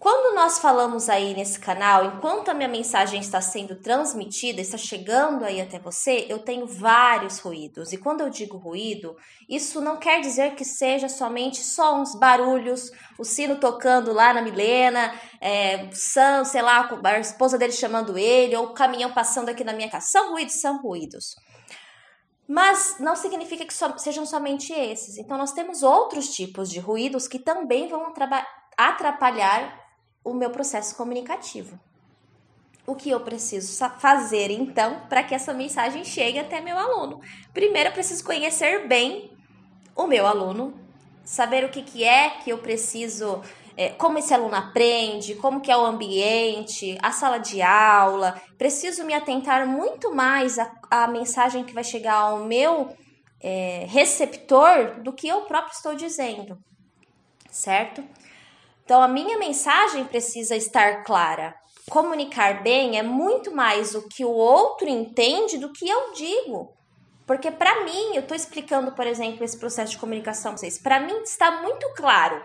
Quando 0.00 0.34
nós 0.34 0.58
falamos 0.58 1.10
aí 1.10 1.34
nesse 1.34 1.60
canal, 1.60 2.06
enquanto 2.06 2.48
a 2.48 2.54
minha 2.54 2.70
mensagem 2.70 3.20
está 3.20 3.38
sendo 3.42 3.76
transmitida, 3.76 4.58
está 4.58 4.78
chegando 4.78 5.44
aí 5.44 5.60
até 5.60 5.78
você, 5.78 6.24
eu 6.26 6.38
tenho 6.38 6.66
vários 6.66 7.38
ruídos. 7.38 7.92
E 7.92 7.98
quando 7.98 8.22
eu 8.22 8.30
digo 8.30 8.56
ruído, 8.56 9.14
isso 9.46 9.78
não 9.78 9.98
quer 9.98 10.22
dizer 10.22 10.54
que 10.54 10.64
seja 10.64 11.06
somente 11.06 11.58
só 11.62 12.00
uns 12.00 12.14
barulhos, 12.14 12.90
o 13.18 13.24
sino 13.24 13.56
tocando 13.56 14.10
lá 14.10 14.32
na 14.32 14.40
Milena, 14.40 15.12
é, 15.38 15.90
Sam, 15.92 16.46
sei 16.46 16.62
lá, 16.62 16.88
a 17.04 17.18
esposa 17.18 17.58
dele 17.58 17.72
chamando 17.72 18.16
ele, 18.16 18.56
ou 18.56 18.68
o 18.68 18.74
caminhão 18.74 19.12
passando 19.12 19.50
aqui 19.50 19.62
na 19.62 19.74
minha 19.74 19.90
casa. 19.90 20.06
São 20.06 20.30
ruídos, 20.30 20.62
são 20.62 20.80
ruídos. 20.80 21.36
Mas 22.48 22.96
não 23.00 23.14
significa 23.14 23.66
que 23.66 23.74
so, 23.74 23.92
sejam 23.98 24.24
somente 24.24 24.72
esses. 24.72 25.18
Então, 25.18 25.36
nós 25.36 25.52
temos 25.52 25.82
outros 25.82 26.30
tipos 26.30 26.70
de 26.70 26.80
ruídos 26.80 27.28
que 27.28 27.38
também 27.38 27.86
vão 27.86 28.14
atrapalhar 28.78 29.79
o 30.24 30.34
meu 30.34 30.50
processo 30.50 30.96
comunicativo. 30.96 31.78
O 32.86 32.94
que 32.94 33.10
eu 33.10 33.20
preciso 33.20 33.86
fazer 33.98 34.50
então 34.50 35.02
para 35.08 35.22
que 35.22 35.34
essa 35.34 35.52
mensagem 35.52 36.04
chegue 36.04 36.38
até 36.38 36.60
meu 36.60 36.78
aluno? 36.78 37.20
Primeiro, 37.52 37.90
eu 37.90 37.92
preciso 37.92 38.24
conhecer 38.24 38.86
bem 38.88 39.30
o 39.94 40.06
meu 40.06 40.26
aluno, 40.26 40.74
saber 41.24 41.64
o 41.64 41.68
que, 41.68 41.82
que 41.82 42.04
é 42.04 42.30
que 42.30 42.50
eu 42.50 42.58
preciso 42.58 43.42
é, 43.76 43.90
como 43.90 44.18
esse 44.18 44.34
aluno 44.34 44.54
aprende, 44.54 45.34
como 45.36 45.60
que 45.60 45.70
é 45.70 45.76
o 45.76 45.86
ambiente, 45.86 46.98
a 47.02 47.12
sala 47.12 47.38
de 47.38 47.62
aula. 47.62 48.40
Preciso 48.58 49.04
me 49.04 49.14
atentar 49.14 49.66
muito 49.66 50.14
mais 50.14 50.58
à, 50.58 50.70
à 50.90 51.06
mensagem 51.06 51.64
que 51.64 51.72
vai 51.72 51.84
chegar 51.84 52.14
ao 52.14 52.44
meu 52.44 52.94
é, 53.40 53.86
receptor 53.88 55.00
do 55.02 55.12
que 55.12 55.28
eu 55.28 55.42
próprio 55.42 55.72
estou 55.72 55.94
dizendo, 55.94 56.58
certo? 57.50 58.04
Então, 58.90 59.00
a 59.00 59.06
minha 59.06 59.38
mensagem 59.38 60.04
precisa 60.04 60.56
estar 60.56 61.04
clara. 61.04 61.54
Comunicar 61.88 62.60
bem 62.60 62.98
é 62.98 63.04
muito 63.04 63.54
mais 63.54 63.94
o 63.94 64.08
que 64.08 64.24
o 64.24 64.32
outro 64.32 64.88
entende 64.88 65.58
do 65.58 65.72
que 65.72 65.88
eu 65.88 66.12
digo. 66.12 66.74
Porque 67.24 67.52
para 67.52 67.84
mim, 67.84 68.16
eu 68.16 68.22
estou 68.22 68.36
explicando, 68.36 68.90
por 68.90 69.06
exemplo, 69.06 69.44
esse 69.44 69.56
processo 69.56 69.92
de 69.92 69.98
comunicação 69.98 70.50
para 70.50 70.58
vocês. 70.58 70.82
Para 70.82 70.98
mim 70.98 71.22
está 71.22 71.62
muito 71.62 71.88
claro. 71.94 72.44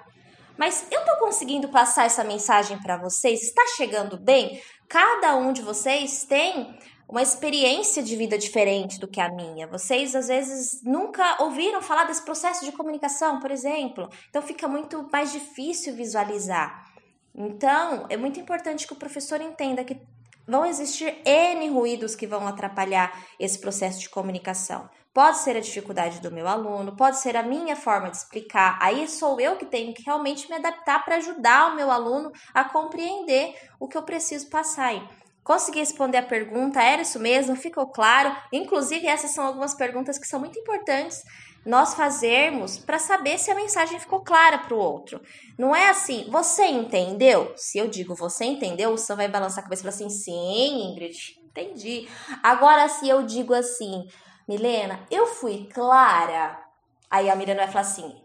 Mas 0.55 0.85
eu 0.91 0.99
estou 0.99 1.15
conseguindo 1.15 1.69
passar 1.69 2.05
essa 2.05 2.23
mensagem 2.23 2.77
para 2.77 2.95
vocês? 2.95 3.41
Está 3.41 3.63
chegando 3.75 4.15
bem? 4.15 4.61
Cada 4.87 5.35
um 5.35 5.51
de 5.51 5.63
vocês 5.63 6.25
tem 6.25 6.77
uma 7.07 7.21
experiência 7.21 8.01
de 8.01 8.15
vida 8.15 8.37
diferente 8.37 8.99
do 8.99 9.07
que 9.07 9.21
a 9.21 9.29
minha. 9.29 9.67
Vocês 9.67 10.15
às 10.15 10.27
vezes 10.27 10.81
nunca 10.83 11.41
ouviram 11.43 11.81
falar 11.81 12.05
desse 12.05 12.23
processo 12.23 12.65
de 12.65 12.71
comunicação, 12.71 13.39
por 13.39 13.51
exemplo. 13.51 14.09
Então 14.29 14.41
fica 14.41 14.67
muito 14.67 15.07
mais 15.11 15.31
difícil 15.31 15.93
visualizar. 15.95 16.85
Então, 17.33 18.05
é 18.09 18.15
muito 18.15 18.39
importante 18.39 18.87
que 18.87 18.93
o 18.93 18.97
professor 18.97 19.41
entenda 19.41 19.83
que 19.83 19.99
vão 20.47 20.65
existir 20.65 21.21
N 21.25 21.67
ruídos 21.69 22.15
que 22.15 22.25
vão 22.25 22.47
atrapalhar 22.47 23.11
esse 23.39 23.59
processo 23.59 23.99
de 23.99 24.09
comunicação. 24.09 24.89
Pode 25.13 25.37
ser 25.39 25.55
a 25.55 25.61
dificuldade 25.61 26.19
do 26.19 26.31
meu 26.31 26.47
aluno, 26.47 26.95
pode 26.95 27.19
ser 27.19 27.37
a 27.37 27.43
minha 27.43 27.75
forma 27.75 28.09
de 28.09 28.17
explicar. 28.17 28.77
Aí 28.81 29.07
sou 29.07 29.39
eu 29.39 29.55
que 29.55 29.65
tenho 29.65 29.93
que 29.93 30.03
realmente 30.03 30.49
me 30.49 30.55
adaptar 30.55 31.03
para 31.05 31.15
ajudar 31.15 31.71
o 31.71 31.75
meu 31.75 31.89
aluno 31.89 32.31
a 32.53 32.65
compreender 32.65 33.55
o 33.79 33.87
que 33.87 33.97
eu 33.97 34.03
preciso 34.03 34.49
passar. 34.49 34.87
Aí. 34.87 35.01
Consegui 35.45 35.77
responder 35.77 36.17
a 36.17 36.23
pergunta, 36.23 36.81
era 36.81 37.03
isso 37.03 37.19
mesmo? 37.19 37.55
Ficou 37.55 37.85
claro? 37.85 38.35
Inclusive, 38.51 39.05
essas 39.05 39.29
são 39.29 39.45
algumas 39.45 39.75
perguntas 39.75 40.17
que 40.17 40.25
são 40.27 40.39
muito 40.39 40.57
importantes 40.57 41.23
nós 41.63 41.93
fazermos 41.93 42.79
para 42.79 42.97
saber 42.97 43.37
se 43.37 43.51
a 43.51 43.55
mensagem 43.55 43.99
ficou 43.99 44.21
clara 44.21 44.57
para 44.57 44.73
o 44.73 44.79
outro. 44.79 45.21
Não 45.55 45.75
é 45.75 45.89
assim, 45.89 46.27
você 46.31 46.65
entendeu? 46.65 47.53
Se 47.55 47.77
eu 47.77 47.87
digo 47.87 48.15
você 48.15 48.45
entendeu, 48.45 48.91
o 48.91 48.97
Sam 48.97 49.17
vai 49.17 49.27
balançar 49.27 49.59
a 49.59 49.63
cabeça 49.63 49.81
e 49.81 49.83
falar 49.83 49.95
assim: 49.95 50.09
sim, 50.09 50.91
Ingrid, 50.91 51.39
entendi. 51.43 52.09
Agora, 52.41 52.89
se 52.89 53.07
eu 53.07 53.21
digo 53.21 53.53
assim, 53.53 54.07
Milena, 54.47 55.05
eu 55.11 55.27
fui 55.27 55.69
clara. 55.71 56.59
Aí 57.09 57.29
a 57.29 57.35
Milena 57.35 57.63
vai 57.63 57.71
falar 57.71 57.81
assim: 57.81 58.24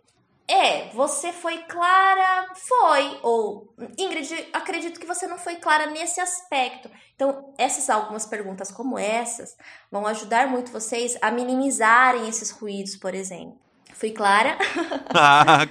é, 0.51 0.91
você 0.93 1.33
foi 1.33 1.59
clara, 1.59 2.49
foi. 2.55 3.19
Ou, 3.23 3.73
Ingrid, 3.97 4.49
acredito 4.53 4.99
que 4.99 5.07
você 5.07 5.27
não 5.27 5.39
foi 5.39 5.57
clara 5.57 5.87
nesse 5.87 6.21
aspecto. 6.21 6.91
Então, 7.15 7.55
essas 7.57 7.89
algumas 7.89 8.27
perguntas 8.27 8.73
como 8.73 8.99
essas 8.99 9.57
vão 9.91 10.07
ajudar 10.07 10.49
muito 10.49 10.73
vocês 10.73 11.17
a 11.23 11.31
minimizarem 11.31 12.29
esses 12.29 12.51
ruídos, 12.51 12.97
por 12.97 13.15
exemplo. 13.15 13.57
Fui 13.95 14.11
clara? 14.11 14.59
ah, 15.15 15.67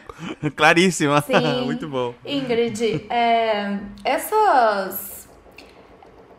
claríssima. 0.55 1.21
Sim. 1.27 1.65
muito 1.65 1.89
bom. 1.89 2.15
Ingrid, 2.25 3.05
é, 3.09 3.79
essas 4.05 5.19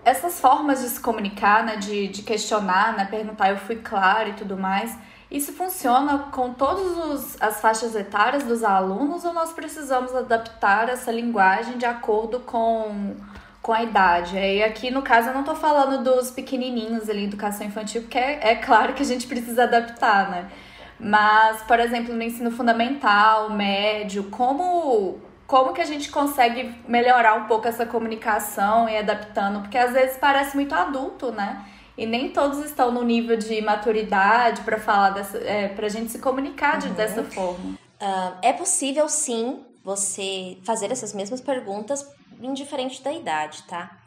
essas 0.02 0.40
formas 0.40 0.80
de 0.80 0.88
se 0.88 0.98
comunicar, 0.98 1.62
né, 1.62 1.76
de, 1.76 2.08
de 2.08 2.22
questionar, 2.22 2.96
né, 2.96 3.04
perguntar 3.04 3.50
eu 3.50 3.58
fui 3.58 3.76
clara 3.76 4.30
e 4.30 4.32
tudo 4.32 4.56
mais, 4.56 4.96
isso 5.30 5.52
funciona 5.52 6.18
com 6.32 6.52
todas 6.52 7.40
as 7.40 7.60
faixas 7.60 7.94
etárias 7.94 8.42
dos 8.42 8.64
alunos 8.64 9.24
ou 9.24 9.32
nós 9.32 9.52
precisamos 9.52 10.14
adaptar 10.14 10.88
essa 10.88 11.12
linguagem 11.12 11.78
de 11.78 11.86
acordo 11.86 12.40
com, 12.40 13.14
com 13.62 13.72
a 13.72 13.82
idade? 13.82 14.36
E 14.36 14.62
aqui, 14.62 14.90
no 14.90 15.02
caso, 15.02 15.28
eu 15.28 15.34
não 15.34 15.40
estou 15.40 15.54
falando 15.54 16.02
dos 16.02 16.32
pequenininhos 16.32 17.08
ali, 17.08 17.24
educação 17.24 17.66
infantil, 17.66 18.02
porque 18.02 18.18
é, 18.18 18.50
é 18.50 18.54
claro 18.56 18.92
que 18.92 19.02
a 19.02 19.06
gente 19.06 19.28
precisa 19.28 19.62
adaptar, 19.62 20.30
né? 20.30 20.50
Mas, 20.98 21.62
por 21.62 21.78
exemplo, 21.78 22.14
no 22.14 22.22
ensino 22.22 22.50
fundamental, 22.50 23.50
médio, 23.50 24.24
como 24.24 25.20
como 25.46 25.72
que 25.72 25.80
a 25.80 25.84
gente 25.84 26.10
consegue 26.12 26.72
melhorar 26.86 27.34
um 27.34 27.46
pouco 27.46 27.66
essa 27.66 27.84
comunicação 27.84 28.88
e 28.88 28.96
adaptando? 28.96 29.62
Porque 29.62 29.76
às 29.76 29.92
vezes 29.92 30.16
parece 30.16 30.54
muito 30.54 30.72
adulto, 30.72 31.32
né? 31.32 31.64
E 32.00 32.06
nem 32.06 32.30
todos 32.30 32.60
estão 32.60 32.90
no 32.90 33.04
nível 33.04 33.36
de 33.36 33.60
maturidade 33.60 34.62
para 34.62 34.80
falar 34.80 35.10
dessa, 35.10 35.36
é, 35.36 35.68
para 35.68 35.84
a 35.84 35.88
gente 35.90 36.10
se 36.10 36.18
comunicar 36.18 36.82
uhum. 36.82 36.94
dessa 36.94 37.22
forma. 37.24 37.72
Uh, 38.00 38.38
é 38.40 38.54
possível 38.54 39.06
sim 39.06 39.62
você 39.84 40.56
fazer 40.64 40.90
essas 40.90 41.12
mesmas 41.12 41.42
perguntas 41.42 42.10
indiferente 42.40 43.02
da 43.02 43.12
idade, 43.12 43.64
tá? 43.64 43.98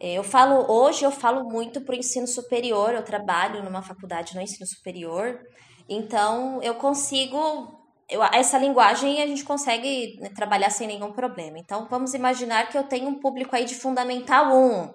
É, 0.00 0.14
eu 0.14 0.24
falo 0.24 0.72
hoje, 0.72 1.04
eu 1.04 1.10
falo 1.10 1.44
muito 1.44 1.82
para 1.82 1.94
o 1.94 1.98
ensino 1.98 2.26
superior. 2.26 2.94
Eu 2.94 3.02
trabalho 3.02 3.62
numa 3.62 3.82
faculdade 3.82 4.34
no 4.34 4.40
ensino 4.40 4.66
superior, 4.66 5.38
então 5.86 6.62
eu 6.62 6.76
consigo 6.76 7.78
eu, 8.08 8.22
essa 8.22 8.56
linguagem 8.56 9.20
a 9.20 9.26
gente 9.26 9.44
consegue 9.44 10.18
né, 10.18 10.30
trabalhar 10.34 10.70
sem 10.70 10.86
nenhum 10.86 11.12
problema. 11.12 11.58
Então 11.58 11.86
vamos 11.90 12.14
imaginar 12.14 12.70
que 12.70 12.78
eu 12.78 12.84
tenho 12.84 13.06
um 13.06 13.20
público 13.20 13.54
aí 13.54 13.66
de 13.66 13.74
fundamental 13.74 14.50
1. 14.50 14.94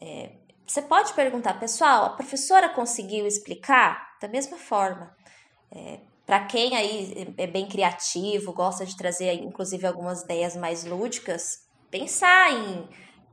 É, 0.00 0.43
você 0.66 0.82
pode 0.82 1.12
perguntar, 1.14 1.54
pessoal, 1.60 2.06
a 2.06 2.10
professora 2.10 2.68
conseguiu 2.68 3.26
explicar? 3.26 4.16
Da 4.20 4.28
mesma 4.28 4.56
forma. 4.56 5.14
É, 5.70 6.00
Para 6.26 6.44
quem 6.46 6.74
aí 6.76 7.34
é 7.36 7.46
bem 7.46 7.68
criativo, 7.68 8.52
gosta 8.52 8.86
de 8.86 8.96
trazer 8.96 9.32
inclusive 9.34 9.86
algumas 9.86 10.22
ideias 10.22 10.56
mais 10.56 10.84
lúdicas, 10.84 11.58
pensar 11.90 12.50
em 12.52 12.88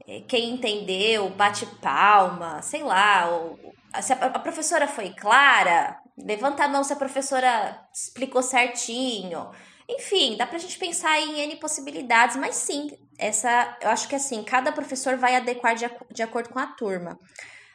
é, 0.08 0.22
quem 0.22 0.52
entendeu, 0.52 1.30
bate 1.30 1.66
palma, 1.82 2.62
sei 2.62 2.84
lá, 2.84 3.30
ou, 3.30 3.58
se 4.02 4.14
a, 4.14 4.26
a 4.26 4.40
professora 4.40 4.88
foi 4.88 5.12
clara, 5.12 5.98
levanta 6.18 6.64
a 6.64 6.68
mão 6.68 6.84
se 6.84 6.94
a 6.94 6.98
professora 6.98 7.80
explicou 7.94 8.42
certinho. 8.44 9.50
Enfim, 9.90 10.38
dá 10.38 10.46
pra 10.48 10.58
gente 10.60 10.78
pensar 10.78 11.20
em 11.20 11.40
N 11.42 11.56
possibilidades, 11.58 12.36
mas 12.38 12.56
sim, 12.56 12.90
essa, 13.22 13.78
eu 13.82 13.90
acho 13.90 14.08
que 14.08 14.16
assim, 14.16 14.44
cada 14.44 14.72
professor 14.72 15.16
vai 15.16 15.36
adequar 15.36 15.76
de, 15.76 15.90
de 16.12 16.24
acordo 16.24 16.50
com 16.50 16.60
a 16.60 16.68
turma. 16.68 17.20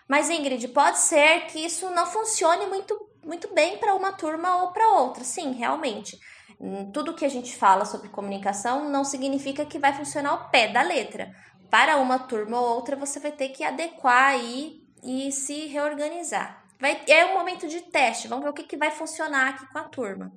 Mas, 0.09 0.28
Ingrid, 0.28 0.68
pode 0.68 0.98
ser 0.98 1.46
que 1.46 1.64
isso 1.64 1.88
não 1.90 2.06
funcione 2.06 2.66
muito, 2.66 2.94
muito 3.24 3.52
bem 3.54 3.78
para 3.78 3.94
uma 3.94 4.12
turma 4.12 4.62
ou 4.62 4.72
para 4.72 4.88
outra. 4.92 5.24
Sim, 5.24 5.52
realmente. 5.52 6.18
Hum, 6.61 6.90
tudo 6.92 7.14
que 7.14 7.24
a 7.24 7.28
gente 7.28 7.56
fala 7.56 7.85
sobre 7.85 8.09
comunicação 8.09 8.88
não 8.88 9.04
significa 9.04 9.64
que 9.64 9.78
vai 9.78 9.92
funcionar 9.92 10.30
ao 10.30 10.50
pé 10.50 10.68
da 10.68 10.82
letra. 10.82 11.35
Para 11.70 11.96
uma 11.96 12.18
turma 12.18 12.61
ou 12.61 12.74
outra, 12.74 12.96
você 12.96 13.18
vai 13.18 13.32
ter 13.32 13.50
que 13.50 13.64
adequar 13.64 14.30
aí 14.30 14.82
e 15.02 15.30
se 15.32 15.66
reorganizar. 15.66 16.64
Vai, 16.78 17.00
é 17.09 17.24
um 17.26 17.35
momento 17.35 17.66
de 17.66 17.80
teste, 17.80 18.28
vamos 18.28 18.44
ver 18.44 18.50
o 18.50 18.54
que, 18.54 18.62
que 18.62 18.76
vai 18.76 18.90
funcionar 18.90 19.50
aqui 19.50 19.66
com 19.72 19.78
a 19.78 19.85
turma. 19.85 20.32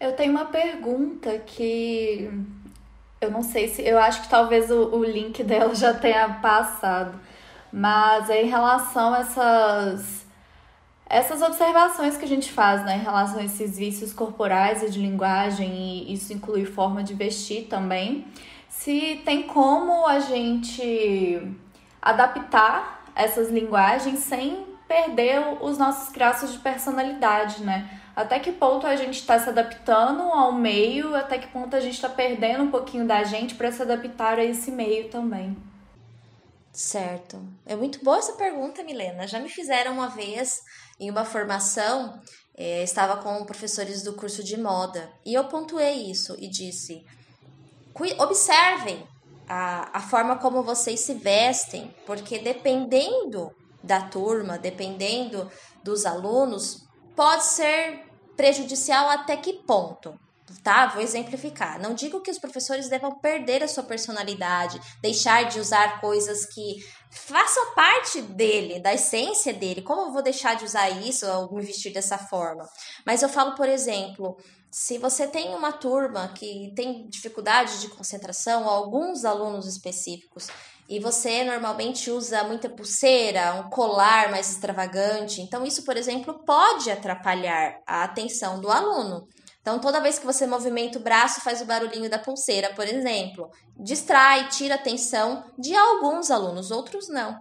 Eu 0.00 0.14
tenho 0.14 0.30
uma 0.30 0.44
pergunta 0.44 1.38
que 1.40 2.30
eu 3.20 3.30
não 3.30 3.42
sei 3.42 3.68
se. 3.68 3.82
Eu 3.82 3.98
acho 3.98 4.22
que 4.22 4.28
talvez 4.28 4.70
o, 4.70 4.96
o 4.96 5.04
link 5.04 5.42
dela 5.44 5.74
já 5.74 5.94
tenha 5.94 6.28
passado. 6.34 7.18
Mas 7.72 8.30
é 8.30 8.42
em 8.42 8.48
relação 8.48 9.12
a 9.12 9.18
essas, 9.18 10.26
essas 11.06 11.42
observações 11.42 12.16
que 12.16 12.24
a 12.24 12.28
gente 12.28 12.50
faz, 12.50 12.82
né? 12.84 12.96
Em 12.96 13.02
relação 13.02 13.40
a 13.40 13.44
esses 13.44 13.76
vícios 13.76 14.12
corporais 14.12 14.82
e 14.82 14.90
de 14.90 14.98
linguagem, 14.98 15.70
e 15.70 16.14
isso 16.14 16.32
inclui 16.32 16.64
forma 16.64 17.02
de 17.02 17.12
vestir 17.12 17.66
também. 17.66 18.26
Se 18.70 19.20
tem 19.24 19.42
como 19.42 20.06
a 20.06 20.20
gente 20.20 21.42
adaptar 22.00 23.04
essas 23.14 23.50
linguagens 23.50 24.20
sem 24.20 24.64
perder 24.86 25.58
os 25.60 25.76
nossos 25.76 26.10
traços 26.10 26.52
de 26.52 26.58
personalidade, 26.60 27.62
né? 27.62 27.97
Até 28.18 28.40
que 28.40 28.50
ponto 28.50 28.84
a 28.84 28.96
gente 28.96 29.20
está 29.20 29.38
se 29.38 29.48
adaptando 29.48 30.22
ao 30.22 30.52
meio, 30.52 31.14
até 31.14 31.38
que 31.38 31.46
ponto 31.52 31.76
a 31.76 31.78
gente 31.78 31.94
está 31.94 32.08
perdendo 32.08 32.64
um 32.64 32.70
pouquinho 32.70 33.06
da 33.06 33.22
gente 33.22 33.54
para 33.54 33.70
se 33.70 33.80
adaptar 33.80 34.40
a 34.40 34.44
esse 34.44 34.72
meio 34.72 35.08
também. 35.08 35.56
Certo. 36.72 37.40
É 37.64 37.76
muito 37.76 38.02
boa 38.04 38.18
essa 38.18 38.32
pergunta, 38.32 38.82
Milena. 38.82 39.28
Já 39.28 39.38
me 39.38 39.48
fizeram 39.48 39.92
uma 39.92 40.08
vez 40.08 40.60
em 40.98 41.08
uma 41.08 41.24
formação, 41.24 42.20
eh, 42.56 42.82
estava 42.82 43.22
com 43.22 43.44
professores 43.44 44.02
do 44.02 44.14
curso 44.14 44.42
de 44.42 44.58
moda, 44.58 45.08
e 45.24 45.34
eu 45.34 45.44
pontuei 45.44 46.10
isso 46.10 46.34
e 46.40 46.48
disse: 46.48 47.06
observem 48.18 49.06
a, 49.48 49.96
a 49.96 50.00
forma 50.00 50.34
como 50.38 50.64
vocês 50.64 50.98
se 50.98 51.14
vestem, 51.14 51.94
porque 52.04 52.40
dependendo 52.40 53.54
da 53.80 54.00
turma, 54.00 54.58
dependendo 54.58 55.48
dos 55.84 56.04
alunos, 56.04 56.84
pode 57.14 57.44
ser 57.44 58.07
prejudicial 58.38 59.10
até 59.10 59.36
que 59.36 59.52
ponto? 59.52 60.18
tá? 60.62 60.86
Vou 60.86 61.02
exemplificar. 61.02 61.80
Não 61.80 61.94
digo 61.94 62.20
que 62.20 62.30
os 62.30 62.38
professores 62.38 62.88
devam 62.88 63.18
perder 63.18 63.62
a 63.62 63.68
sua 63.68 63.82
personalidade, 63.82 64.80
deixar 65.00 65.44
de 65.44 65.60
usar 65.60 66.00
coisas 66.00 66.46
que 66.46 66.82
façam 67.10 67.74
parte 67.74 68.22
dele, 68.22 68.80
da 68.80 68.94
essência 68.94 69.52
dele. 69.52 69.82
Como 69.82 70.02
eu 70.02 70.12
vou 70.12 70.22
deixar 70.22 70.56
de 70.56 70.64
usar 70.64 70.88
isso 70.88 71.26
ou 71.26 71.54
me 71.54 71.62
vestir 71.62 71.92
dessa 71.92 72.16
forma? 72.16 72.68
Mas 73.04 73.22
eu 73.22 73.28
falo, 73.28 73.54
por 73.54 73.68
exemplo, 73.68 74.38
se 74.70 74.98
você 74.98 75.26
tem 75.26 75.54
uma 75.54 75.72
turma 75.72 76.28
que 76.28 76.72
tem 76.74 77.06
dificuldade 77.08 77.80
de 77.80 77.88
concentração, 77.88 78.68
alguns 78.68 79.24
alunos 79.24 79.66
específicos, 79.66 80.48
e 80.88 80.98
você 80.98 81.44
normalmente 81.44 82.10
usa 82.10 82.44
muita 82.44 82.70
pulseira, 82.70 83.54
um 83.54 83.68
colar 83.68 84.30
mais 84.30 84.50
extravagante, 84.50 85.42
então 85.42 85.66
isso, 85.66 85.84
por 85.84 85.96
exemplo, 85.96 86.42
pode 86.46 86.90
atrapalhar 86.90 87.78
a 87.86 88.04
atenção 88.04 88.58
do 88.60 88.70
aluno. 88.70 89.28
Então, 89.60 89.78
toda 89.78 90.00
vez 90.00 90.18
que 90.18 90.24
você 90.24 90.46
movimenta 90.46 90.98
o 90.98 91.02
braço, 91.02 91.42
faz 91.42 91.60
o 91.60 91.66
barulhinho 91.66 92.08
da 92.08 92.18
pulseira, 92.18 92.72
por 92.74 92.86
exemplo, 92.86 93.50
distrai, 93.78 94.48
tira 94.48 94.76
a 94.76 94.78
atenção 94.78 95.44
de 95.58 95.76
alguns 95.76 96.30
alunos, 96.30 96.70
outros 96.70 97.06
não. 97.10 97.38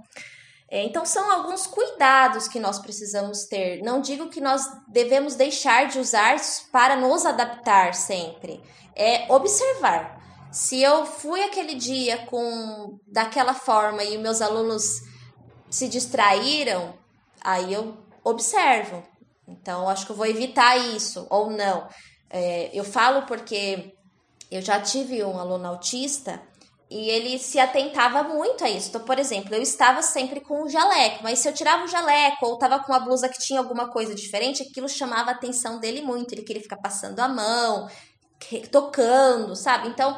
É, 0.69 0.83
então, 0.83 1.05
são 1.05 1.31
alguns 1.31 1.65
cuidados 1.65 2.49
que 2.49 2.59
nós 2.59 2.79
precisamos 2.79 3.45
ter. 3.45 3.81
Não 3.81 4.01
digo 4.01 4.27
que 4.27 4.41
nós 4.41 4.61
devemos 4.89 5.35
deixar 5.35 5.87
de 5.87 5.99
usar 5.99 6.35
para 6.69 6.97
nos 6.97 7.25
adaptar 7.25 7.93
sempre. 7.93 8.61
É 8.93 9.31
observar. 9.33 10.16
Se 10.57 10.81
eu 10.81 11.05
fui 11.05 11.43
aquele 11.43 11.75
dia 11.75 12.25
com 12.25 12.99
daquela 13.05 13.53
forma 13.53 14.03
e 14.03 14.17
meus 14.17 14.41
alunos 14.41 15.03
se 15.69 15.87
distraíram, 15.87 16.97
aí 17.39 17.71
eu 17.71 17.95
observo. 18.23 19.03
Então, 19.47 19.87
acho 19.87 20.07
que 20.07 20.11
eu 20.11 20.15
vou 20.15 20.25
evitar 20.25 20.75
isso 20.75 21.27
ou 21.29 21.51
não. 21.51 21.87
É, 22.27 22.71
eu 22.73 22.83
falo 22.83 23.27
porque 23.27 23.93
eu 24.49 24.59
já 24.59 24.81
tive 24.81 25.23
um 25.23 25.37
aluno 25.37 25.67
autista 25.67 26.41
e 26.89 27.07
ele 27.07 27.37
se 27.37 27.59
atentava 27.59 28.23
muito 28.23 28.63
a 28.63 28.69
isso. 28.69 28.89
Então, 28.89 29.01
por 29.01 29.19
exemplo, 29.19 29.53
eu 29.53 29.61
estava 29.61 30.01
sempre 30.01 30.41
com 30.41 30.63
o 30.63 30.69
jaleco, 30.69 31.21
mas 31.21 31.37
se 31.37 31.47
eu 31.47 31.53
tirava 31.53 31.83
o 31.83 31.87
jaleco 31.87 32.47
ou 32.47 32.55
estava 32.55 32.79
com 32.79 32.91
uma 32.91 32.99
blusa 32.99 33.29
que 33.29 33.37
tinha 33.37 33.59
alguma 33.59 33.91
coisa 33.91 34.15
diferente, 34.15 34.63
aquilo 34.63 34.89
chamava 34.89 35.29
a 35.29 35.33
atenção 35.35 35.79
dele 35.79 36.01
muito. 36.01 36.33
Ele 36.33 36.41
queria 36.41 36.63
ficar 36.63 36.77
passando 36.77 37.19
a 37.19 37.27
mão, 37.27 37.87
tocando, 38.71 39.55
sabe? 39.55 39.89
Então, 39.89 40.17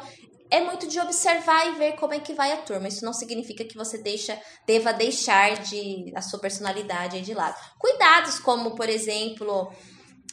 é 0.50 0.60
muito 0.64 0.86
de 0.88 0.98
observar 0.98 1.68
e 1.68 1.72
ver 1.76 1.92
como 1.92 2.12
é 2.12 2.18
que 2.18 2.34
vai 2.34 2.52
a 2.52 2.56
turma. 2.56 2.88
Isso 2.88 3.04
não 3.04 3.12
significa 3.12 3.64
que 3.64 3.76
você 3.76 3.98
deixa, 3.98 4.38
deva 4.66 4.92
deixar 4.92 5.58
de 5.58 6.12
a 6.14 6.20
sua 6.20 6.38
personalidade 6.38 7.20
de 7.20 7.32
lado. 7.32 7.56
Cuidados 7.78 8.38
como, 8.38 8.72
por 8.72 8.88
exemplo, 8.88 9.72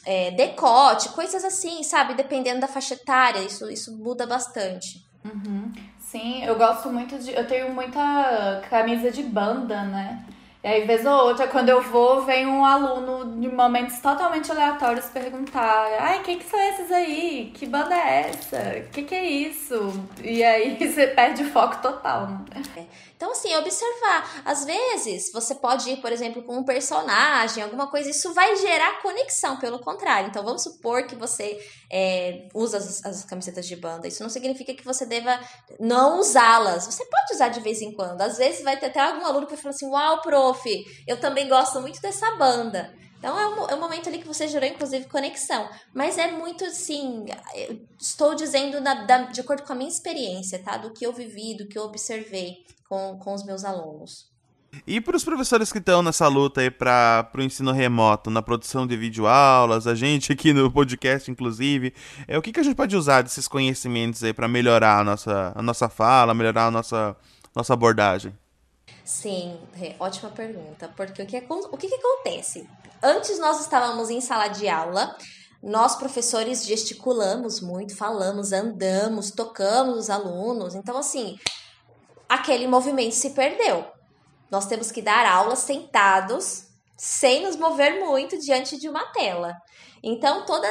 é, 0.04 0.30
decote, 0.32 1.10
coisas 1.10 1.44
assim, 1.44 1.82
sabe? 1.82 2.14
Dependendo 2.14 2.60
da 2.60 2.68
faixa 2.68 2.94
etária, 2.94 3.40
isso, 3.40 3.70
isso 3.70 3.96
muda 3.96 4.26
bastante. 4.26 5.06
Uhum. 5.24 5.72
Sim, 5.98 6.44
eu 6.44 6.56
gosto 6.56 6.90
muito 6.90 7.18
de. 7.18 7.32
Eu 7.32 7.46
tenho 7.46 7.72
muita 7.72 8.62
camisa 8.70 9.10
de 9.10 9.22
banda, 9.22 9.82
né? 9.84 10.24
E 10.62 10.66
aí, 10.66 10.84
vez 10.84 11.06
ou 11.06 11.12
outra, 11.12 11.46
quando 11.46 11.68
eu 11.68 11.80
vou, 11.80 12.24
vem 12.24 12.44
um 12.46 12.64
aluno 12.64 13.40
de 13.40 13.48
momentos 13.48 14.00
totalmente 14.00 14.50
aleatórios 14.50 15.06
perguntar: 15.06 15.88
ai, 16.00 16.20
quem 16.22 16.38
que 16.38 16.44
são 16.44 16.58
esses 16.60 16.90
aí? 16.90 17.52
Que 17.54 17.64
banda 17.64 17.94
é 17.94 18.30
essa? 18.30 18.84
O 18.86 18.90
que, 18.90 19.02
que 19.02 19.14
é 19.14 19.24
isso? 19.24 20.04
E 20.22 20.42
aí 20.42 20.76
você 20.84 21.06
perde 21.06 21.44
o 21.44 21.50
foco 21.50 21.80
total. 21.80 22.26
Né? 22.26 22.86
Então, 23.18 23.32
assim, 23.32 23.52
observar. 23.56 24.42
Às 24.44 24.64
vezes, 24.64 25.32
você 25.32 25.52
pode 25.52 25.90
ir, 25.90 25.96
por 25.96 26.12
exemplo, 26.12 26.40
com 26.44 26.56
um 26.58 26.62
personagem, 26.62 27.64
alguma 27.64 27.88
coisa, 27.88 28.08
isso 28.08 28.32
vai 28.32 28.54
gerar 28.54 29.02
conexão, 29.02 29.56
pelo 29.56 29.80
contrário. 29.80 30.28
Então, 30.28 30.44
vamos 30.44 30.62
supor 30.62 31.04
que 31.04 31.16
você 31.16 31.58
é, 31.90 32.46
usa 32.54 32.76
as, 32.76 33.04
as, 33.04 33.24
camisetas 33.24 33.66
de 33.66 33.74
banda. 33.74 34.06
Isso 34.06 34.22
não 34.22 34.30
significa 34.30 34.72
que 34.72 34.84
você 34.84 35.04
deva 35.04 35.36
não 35.80 36.20
usá-las. 36.20 36.86
Você 36.86 37.04
pode 37.06 37.34
usar 37.34 37.48
de 37.48 37.58
vez 37.58 37.82
em 37.82 37.92
quando. 37.92 38.22
Às 38.22 38.38
vezes, 38.38 38.62
vai 38.62 38.78
ter 38.78 38.86
até 38.86 39.00
algum 39.00 39.26
aluno 39.26 39.46
que 39.46 39.54
vai 39.54 39.62
falar 39.62 39.74
assim: 39.74 39.90
Uau, 39.90 40.22
prof, 40.22 40.86
eu 41.04 41.18
também 41.18 41.48
gosto 41.48 41.80
muito 41.80 42.00
dessa 42.00 42.36
banda. 42.36 42.94
Então 43.18 43.36
é 43.36 43.48
um, 43.48 43.68
é 43.70 43.74
um 43.74 43.80
momento 43.80 44.08
ali 44.08 44.18
que 44.18 44.28
você 44.28 44.46
gerou, 44.46 44.68
inclusive, 44.68 45.08
conexão. 45.08 45.68
Mas 45.92 46.16
é 46.18 46.30
muito 46.30 46.64
assim. 46.64 47.26
Estou 48.00 48.36
dizendo 48.36 48.80
da, 48.80 48.94
da, 48.94 49.18
de 49.22 49.40
acordo 49.40 49.64
com 49.64 49.72
a 49.72 49.76
minha 49.76 49.90
experiência, 49.90 50.62
tá? 50.62 50.76
Do 50.76 50.92
que 50.92 51.04
eu 51.04 51.12
vivi, 51.12 51.56
do 51.56 51.66
que 51.66 51.76
eu 51.76 51.82
observei 51.82 52.64
com, 52.88 53.18
com 53.18 53.34
os 53.34 53.44
meus 53.44 53.64
alunos. 53.64 54.26
E 54.86 55.00
para 55.00 55.16
os 55.16 55.24
professores 55.24 55.72
que 55.72 55.78
estão 55.78 56.02
nessa 56.02 56.28
luta 56.28 56.60
aí 56.60 56.70
para 56.70 57.30
o 57.34 57.40
ensino 57.40 57.72
remoto, 57.72 58.30
na 58.30 58.42
produção 58.42 58.86
de 58.86 58.96
videoaulas, 58.96 59.86
a 59.86 59.94
gente 59.94 60.32
aqui 60.32 60.52
no 60.52 60.70
podcast, 60.70 61.30
inclusive, 61.30 61.94
é, 62.26 62.36
o 62.36 62.42
que, 62.42 62.52
que 62.52 62.60
a 62.60 62.62
gente 62.62 62.76
pode 62.76 62.94
usar 62.94 63.22
desses 63.22 63.48
conhecimentos 63.48 64.22
aí 64.22 64.32
para 64.32 64.46
melhorar 64.46 65.00
a 65.00 65.04
nossa, 65.04 65.52
a 65.54 65.62
nossa 65.62 65.88
fala, 65.88 66.34
melhorar 66.34 66.66
a 66.66 66.70
nossa, 66.70 67.16
nossa 67.54 67.72
abordagem? 67.72 68.36
Sim, 69.04 69.58
é, 69.80 69.94
ótima 69.98 70.28
pergunta. 70.30 70.92
Porque 70.94 71.22
o 71.22 71.26
que, 71.26 71.38
o 71.38 71.76
que, 71.76 71.88
que 71.88 71.94
acontece? 71.94 72.68
Antes 73.02 73.38
nós 73.38 73.60
estávamos 73.60 74.10
em 74.10 74.20
sala 74.20 74.48
de 74.48 74.68
aula, 74.68 75.16
nós, 75.62 75.96
professores, 75.96 76.66
gesticulamos 76.66 77.60
muito, 77.60 77.96
falamos, 77.96 78.52
andamos, 78.52 79.30
tocamos 79.30 79.96
os 79.96 80.10
alunos. 80.10 80.74
Então, 80.74 80.96
assim, 80.96 81.38
aquele 82.28 82.66
movimento 82.66 83.14
se 83.14 83.30
perdeu. 83.30 83.86
Nós 84.50 84.66
temos 84.66 84.90
que 84.90 85.02
dar 85.02 85.26
aula 85.26 85.56
sentados, 85.56 86.66
sem 86.96 87.42
nos 87.42 87.56
mover 87.56 88.00
muito 88.00 88.38
diante 88.38 88.78
de 88.78 88.88
uma 88.88 89.04
tela. 89.12 89.56
Então, 90.02 90.44
toda, 90.44 90.68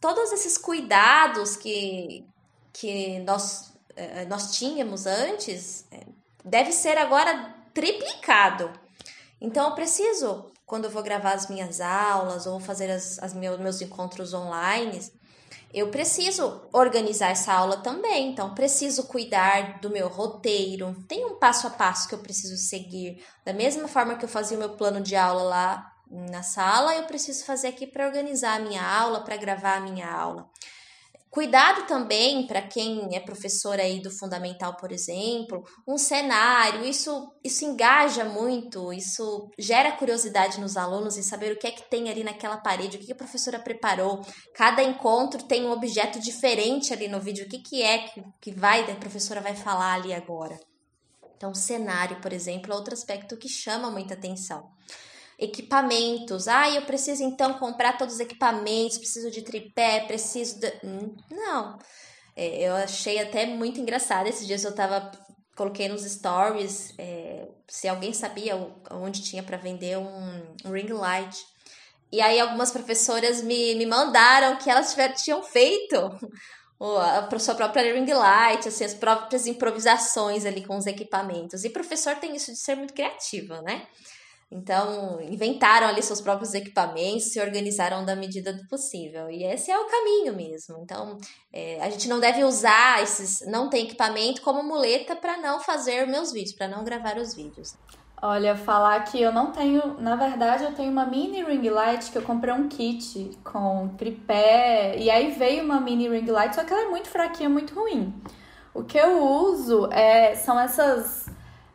todos 0.00 0.32
esses 0.32 0.56
cuidados 0.56 1.56
que, 1.56 2.24
que 2.72 3.18
nós, 3.20 3.72
eh, 3.96 4.24
nós 4.26 4.56
tínhamos 4.56 5.06
antes 5.06 5.86
eh, 5.90 6.06
deve 6.44 6.72
ser 6.72 6.98
agora 6.98 7.54
triplicado. 7.72 8.70
Então, 9.40 9.68
eu 9.68 9.74
preciso, 9.74 10.52
quando 10.66 10.84
eu 10.84 10.90
vou 10.90 11.02
gravar 11.02 11.32
as 11.32 11.48
minhas 11.48 11.80
aulas 11.80 12.46
ou 12.46 12.60
fazer 12.60 12.90
as, 12.90 13.18
as 13.18 13.34
meus, 13.34 13.58
meus 13.58 13.80
encontros 13.80 14.32
online, 14.32 15.00
eu 15.74 15.88
preciso 15.88 16.62
organizar 16.72 17.30
essa 17.30 17.52
aula 17.52 17.78
também, 17.78 18.30
então 18.30 18.54
preciso 18.54 19.08
cuidar 19.08 19.80
do 19.80 19.90
meu 19.90 20.06
roteiro. 20.06 20.94
Tem 21.08 21.24
um 21.24 21.34
passo 21.34 21.66
a 21.66 21.70
passo 21.70 22.08
que 22.08 22.14
eu 22.14 22.20
preciso 22.20 22.56
seguir. 22.56 23.24
Da 23.44 23.52
mesma 23.52 23.88
forma 23.88 24.14
que 24.14 24.24
eu 24.24 24.28
fazia 24.28 24.56
o 24.56 24.60
meu 24.60 24.70
plano 24.70 25.00
de 25.00 25.16
aula 25.16 25.42
lá 25.42 25.92
na 26.08 26.44
sala, 26.44 26.94
eu 26.94 27.04
preciso 27.04 27.44
fazer 27.44 27.68
aqui 27.68 27.88
para 27.88 28.06
organizar 28.06 28.54
a 28.54 28.60
minha 28.60 28.86
aula, 28.86 29.22
para 29.22 29.36
gravar 29.36 29.76
a 29.76 29.80
minha 29.80 30.08
aula. 30.08 30.48
Cuidado 31.34 31.84
também 31.88 32.46
para 32.46 32.62
quem 32.62 33.08
é 33.12 33.18
professor 33.18 33.80
aí 33.80 34.00
do 34.00 34.08
fundamental, 34.08 34.76
por 34.76 34.92
exemplo, 34.92 35.64
um 35.84 35.98
cenário, 35.98 36.84
isso 36.84 37.28
isso 37.42 37.64
engaja 37.64 38.24
muito, 38.24 38.92
isso 38.92 39.50
gera 39.58 39.90
curiosidade 39.90 40.60
nos 40.60 40.76
alunos 40.76 41.18
em 41.18 41.22
saber 41.22 41.50
o 41.50 41.58
que 41.58 41.66
é 41.66 41.72
que 41.72 41.90
tem 41.90 42.08
ali 42.08 42.22
naquela 42.22 42.58
parede, 42.58 42.98
o 42.98 43.00
que 43.00 43.10
a 43.10 43.16
professora 43.16 43.58
preparou. 43.58 44.20
Cada 44.54 44.80
encontro 44.80 45.42
tem 45.42 45.66
um 45.66 45.72
objeto 45.72 46.20
diferente 46.20 46.92
ali 46.92 47.08
no 47.08 47.20
vídeo, 47.20 47.46
o 47.46 47.48
que 47.48 47.58
que 47.58 47.82
é 47.82 47.98
que, 47.98 48.22
que 48.40 48.52
vai 48.52 48.88
a 48.88 48.94
professora 48.94 49.40
vai 49.40 49.56
falar 49.56 49.94
ali 49.94 50.14
agora. 50.14 50.56
Então, 51.36 51.52
cenário, 51.52 52.20
por 52.20 52.32
exemplo, 52.32 52.72
é 52.72 52.76
outro 52.76 52.94
aspecto 52.94 53.36
que 53.36 53.48
chama 53.48 53.90
muita 53.90 54.14
atenção 54.14 54.70
equipamentos. 55.38 56.48
Ah, 56.48 56.70
eu 56.70 56.82
preciso 56.82 57.22
então 57.22 57.54
comprar 57.54 57.98
todos 57.98 58.14
os 58.14 58.20
equipamentos, 58.20 58.98
preciso 58.98 59.30
de 59.30 59.42
tripé, 59.42 60.00
preciso 60.00 60.60
de. 60.60 60.72
Hum, 60.84 61.14
não. 61.30 61.78
É, 62.36 62.68
eu 62.68 62.74
achei 62.74 63.20
até 63.20 63.46
muito 63.46 63.80
engraçado. 63.80 64.26
Esses 64.26 64.46
dias 64.46 64.64
eu 64.64 64.74
tava. 64.74 65.10
Coloquei 65.56 65.88
nos 65.88 66.02
stories 66.02 66.92
é, 66.98 67.46
se 67.68 67.86
alguém 67.86 68.12
sabia 68.12 68.56
onde 68.90 69.22
tinha 69.22 69.40
para 69.40 69.56
vender 69.56 69.96
um, 69.96 70.42
um, 70.64 70.72
ring 70.72 70.92
light. 70.92 71.36
E 72.10 72.20
aí 72.20 72.40
algumas 72.40 72.72
professoras 72.72 73.40
me, 73.40 73.76
me 73.76 73.86
mandaram 73.86 74.56
que 74.56 74.68
elas 74.68 74.90
tiver, 74.90 75.12
tinham 75.12 75.44
feito 75.44 75.96
a 76.80 77.38
sua 77.38 77.54
própria 77.54 77.94
ring 77.94 78.12
light, 78.12 78.68
assim, 78.68 78.84
as 78.84 78.94
próprias 78.94 79.46
improvisações 79.46 80.44
ali 80.44 80.64
com 80.64 80.76
os 80.76 80.86
equipamentos. 80.86 81.64
E 81.64 81.70
professor 81.70 82.16
tem 82.16 82.34
isso 82.34 82.50
de 82.50 82.58
ser 82.58 82.74
muito 82.74 82.92
criativo, 82.92 83.54
né? 83.62 83.86
Então, 84.54 85.20
inventaram 85.20 85.88
ali 85.88 86.00
seus 86.00 86.20
próprios 86.20 86.54
equipamentos, 86.54 87.32
se 87.32 87.40
organizaram 87.40 88.04
da 88.04 88.14
medida 88.14 88.52
do 88.52 88.64
possível. 88.68 89.28
E 89.28 89.42
esse 89.42 89.68
é 89.68 89.76
o 89.76 89.86
caminho 89.86 90.32
mesmo. 90.32 90.78
Então, 90.80 91.18
é, 91.52 91.82
a 91.82 91.90
gente 91.90 92.08
não 92.08 92.20
deve 92.20 92.44
usar 92.44 93.02
esses 93.02 93.44
não 93.48 93.68
tem 93.68 93.84
equipamento 93.84 94.40
como 94.42 94.62
muleta 94.62 95.16
para 95.16 95.38
não 95.38 95.58
fazer 95.58 96.06
meus 96.06 96.32
vídeos, 96.32 96.54
para 96.54 96.68
não 96.68 96.84
gravar 96.84 97.16
os 97.16 97.34
vídeos. 97.34 97.74
Olha, 98.22 98.54
falar 98.54 99.00
que 99.00 99.20
eu 99.20 99.32
não 99.32 99.50
tenho, 99.50 100.00
na 100.00 100.14
verdade, 100.14 100.62
eu 100.62 100.72
tenho 100.72 100.92
uma 100.92 101.04
mini 101.04 101.42
ring 101.42 101.68
light 101.68 102.12
que 102.12 102.16
eu 102.16 102.22
comprei 102.22 102.54
um 102.54 102.68
kit 102.68 103.36
com 103.42 103.88
tripé 103.98 104.96
e 104.96 105.10
aí 105.10 105.32
veio 105.32 105.64
uma 105.64 105.80
mini 105.80 106.08
ring 106.08 106.30
light, 106.30 106.54
só 106.54 106.62
que 106.62 106.72
ela 106.72 106.84
é 106.84 106.88
muito 106.88 107.08
fraquinha, 107.08 107.50
muito 107.50 107.74
ruim. 107.74 108.14
O 108.72 108.84
que 108.84 108.96
eu 108.96 109.20
uso 109.20 109.88
é, 109.92 110.36
são 110.36 110.58
essas 110.58 111.26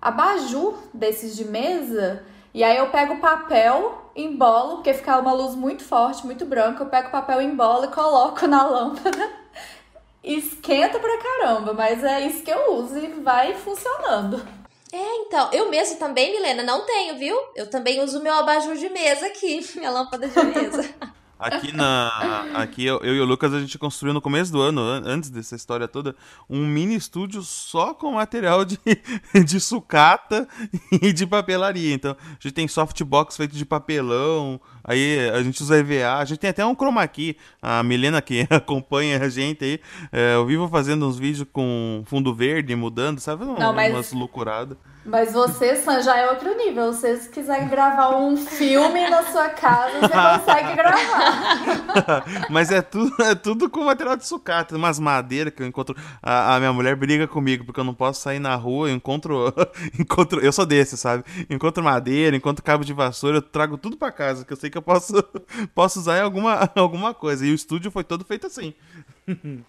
abajur 0.01 0.75
desses 0.93 1.35
de 1.35 1.43
mesa 1.43 2.23
e 2.53 2.63
aí 2.63 2.77
eu 2.77 2.89
pego 2.89 3.13
o 3.15 3.19
papel, 3.19 4.11
embolo, 4.15 4.75
porque 4.75 4.93
fica 4.93 5.17
uma 5.17 5.33
luz 5.33 5.55
muito 5.55 5.83
forte, 5.83 6.25
muito 6.25 6.45
branca, 6.45 6.83
eu 6.83 6.89
pego 6.89 7.09
o 7.09 7.11
papel, 7.11 7.41
embolo 7.41 7.85
e 7.85 7.89
coloco 7.89 8.47
na 8.47 8.65
lâmpada. 8.65 9.29
esquenta 10.23 10.99
pra 10.99 11.17
caramba, 11.17 11.73
mas 11.73 12.03
é 12.03 12.21
isso 12.21 12.43
que 12.43 12.51
eu 12.51 12.75
uso 12.75 12.97
e 12.97 13.07
vai 13.21 13.53
funcionando. 13.55 14.45
É, 14.91 15.15
então, 15.17 15.49
eu 15.51 15.69
mesmo 15.69 15.97
também, 15.97 16.31
Milena, 16.31 16.63
não 16.63 16.85
tenho, 16.85 17.15
viu? 17.17 17.37
Eu 17.55 17.69
também 17.69 18.01
uso 18.01 18.23
meu 18.23 18.33
abajur 18.33 18.75
de 18.75 18.89
mesa 18.89 19.27
aqui, 19.27 19.59
minha 19.77 19.91
lâmpada 19.91 20.27
de 20.27 20.43
mesa. 20.43 20.89
Aqui 21.39 21.71
na. 21.71 22.49
Aqui 22.53 22.85
eu, 22.85 22.99
eu, 22.99 23.15
e 23.15 23.21
o 23.21 23.25
Lucas 23.25 23.53
a 23.53 23.61
gente 23.61 23.79
construiu 23.79 24.13
no 24.13 24.19
começo 24.19 24.51
do 24.51 24.61
ano, 24.61 24.81
antes 24.81 25.29
dessa 25.29 25.55
história 25.55 25.87
toda, 25.87 26.13
um 26.49 26.67
mini 26.67 26.95
estúdio 26.95 27.41
só 27.43 27.93
com 27.93 28.11
material 28.11 28.65
de, 28.65 28.77
de 29.45 29.59
sucata 29.61 30.45
e 31.01 31.13
de 31.13 31.25
papelaria. 31.25 31.93
Então, 31.93 32.11
a 32.11 32.33
gente 32.33 32.51
tem 32.51 32.67
softbox 32.67 33.37
feito 33.37 33.55
de 33.55 33.65
papelão, 33.65 34.59
aí 34.83 35.29
a 35.29 35.41
gente 35.41 35.61
usa 35.61 35.77
EVA, 35.77 36.17
a 36.17 36.25
gente 36.25 36.39
tem 36.39 36.49
até 36.49 36.65
um 36.65 36.75
chroma 36.75 37.07
key. 37.07 37.37
A 37.61 37.83
Milena 37.83 38.21
que 38.21 38.47
acompanha 38.49 39.21
a 39.21 39.29
gente 39.29 39.63
aí, 39.63 39.79
é, 40.11 40.35
eu 40.35 40.45
vivo 40.45 40.67
fazendo 40.67 41.07
uns 41.07 41.17
vídeos 41.17 41.47
com 41.51 42.03
fundo 42.05 42.33
verde, 42.33 42.75
mudando, 42.75 43.19
sabe? 43.19 43.45
Não, 43.45 43.73
mas... 43.73 43.93
Umas 43.93 44.11
loucuradas. 44.11 44.77
Mas 45.05 45.33
você, 45.33 45.75
Sam, 45.77 46.01
já 46.01 46.17
é 46.17 46.29
outro 46.29 46.55
nível. 46.55 46.93
Se 46.93 47.17
você 47.17 47.29
quiser 47.29 47.67
gravar 47.67 48.17
um 48.17 48.35
filme 48.35 49.09
na 49.09 49.23
sua 49.23 49.49
casa, 49.49 49.99
você 50.01 50.13
consegue 50.37 50.75
gravar. 50.75 52.25
Mas 52.49 52.69
é 52.69 52.81
tudo, 52.81 53.23
é 53.23 53.33
tudo 53.33 53.69
com 53.69 53.85
material 53.85 54.15
de 54.15 54.27
sucata, 54.27 54.75
umas 54.75 54.99
madeiras 54.99 55.53
que 55.53 55.63
eu 55.63 55.67
encontro. 55.67 55.95
A, 56.21 56.55
a, 56.55 56.59
minha 56.59 56.73
mulher 56.73 56.95
briga 56.95 57.27
comigo 57.27 57.65
porque 57.65 57.79
eu 57.79 57.83
não 57.83 57.93
posso 57.93 58.21
sair 58.21 58.39
na 58.39 58.53
rua, 58.55 58.89
eu 58.89 58.95
encontro. 58.95 59.53
encontro 59.97 60.41
eu 60.41 60.51
sou 60.51 60.65
desse, 60.65 60.95
sabe? 60.95 61.23
Encontro 61.49 61.83
madeira, 61.83 62.35
encontro 62.35 62.63
cabo 62.63 62.83
de 62.83 62.93
vassoura, 62.93 63.37
eu 63.37 63.41
trago 63.41 63.77
tudo 63.77 63.97
para 63.97 64.11
casa, 64.11 64.45
que 64.45 64.53
eu 64.53 64.57
sei 64.57 64.68
que 64.69 64.77
eu 64.77 64.81
posso, 64.81 65.13
posso 65.73 65.99
usar 65.99 66.17
em 66.17 66.21
alguma, 66.21 66.69
alguma 66.75 67.13
coisa. 67.13 67.45
E 67.45 67.51
o 67.51 67.55
estúdio 67.55 67.91
foi 67.91 68.03
todo 68.03 68.25
feito 68.25 68.47
assim. 68.47 68.73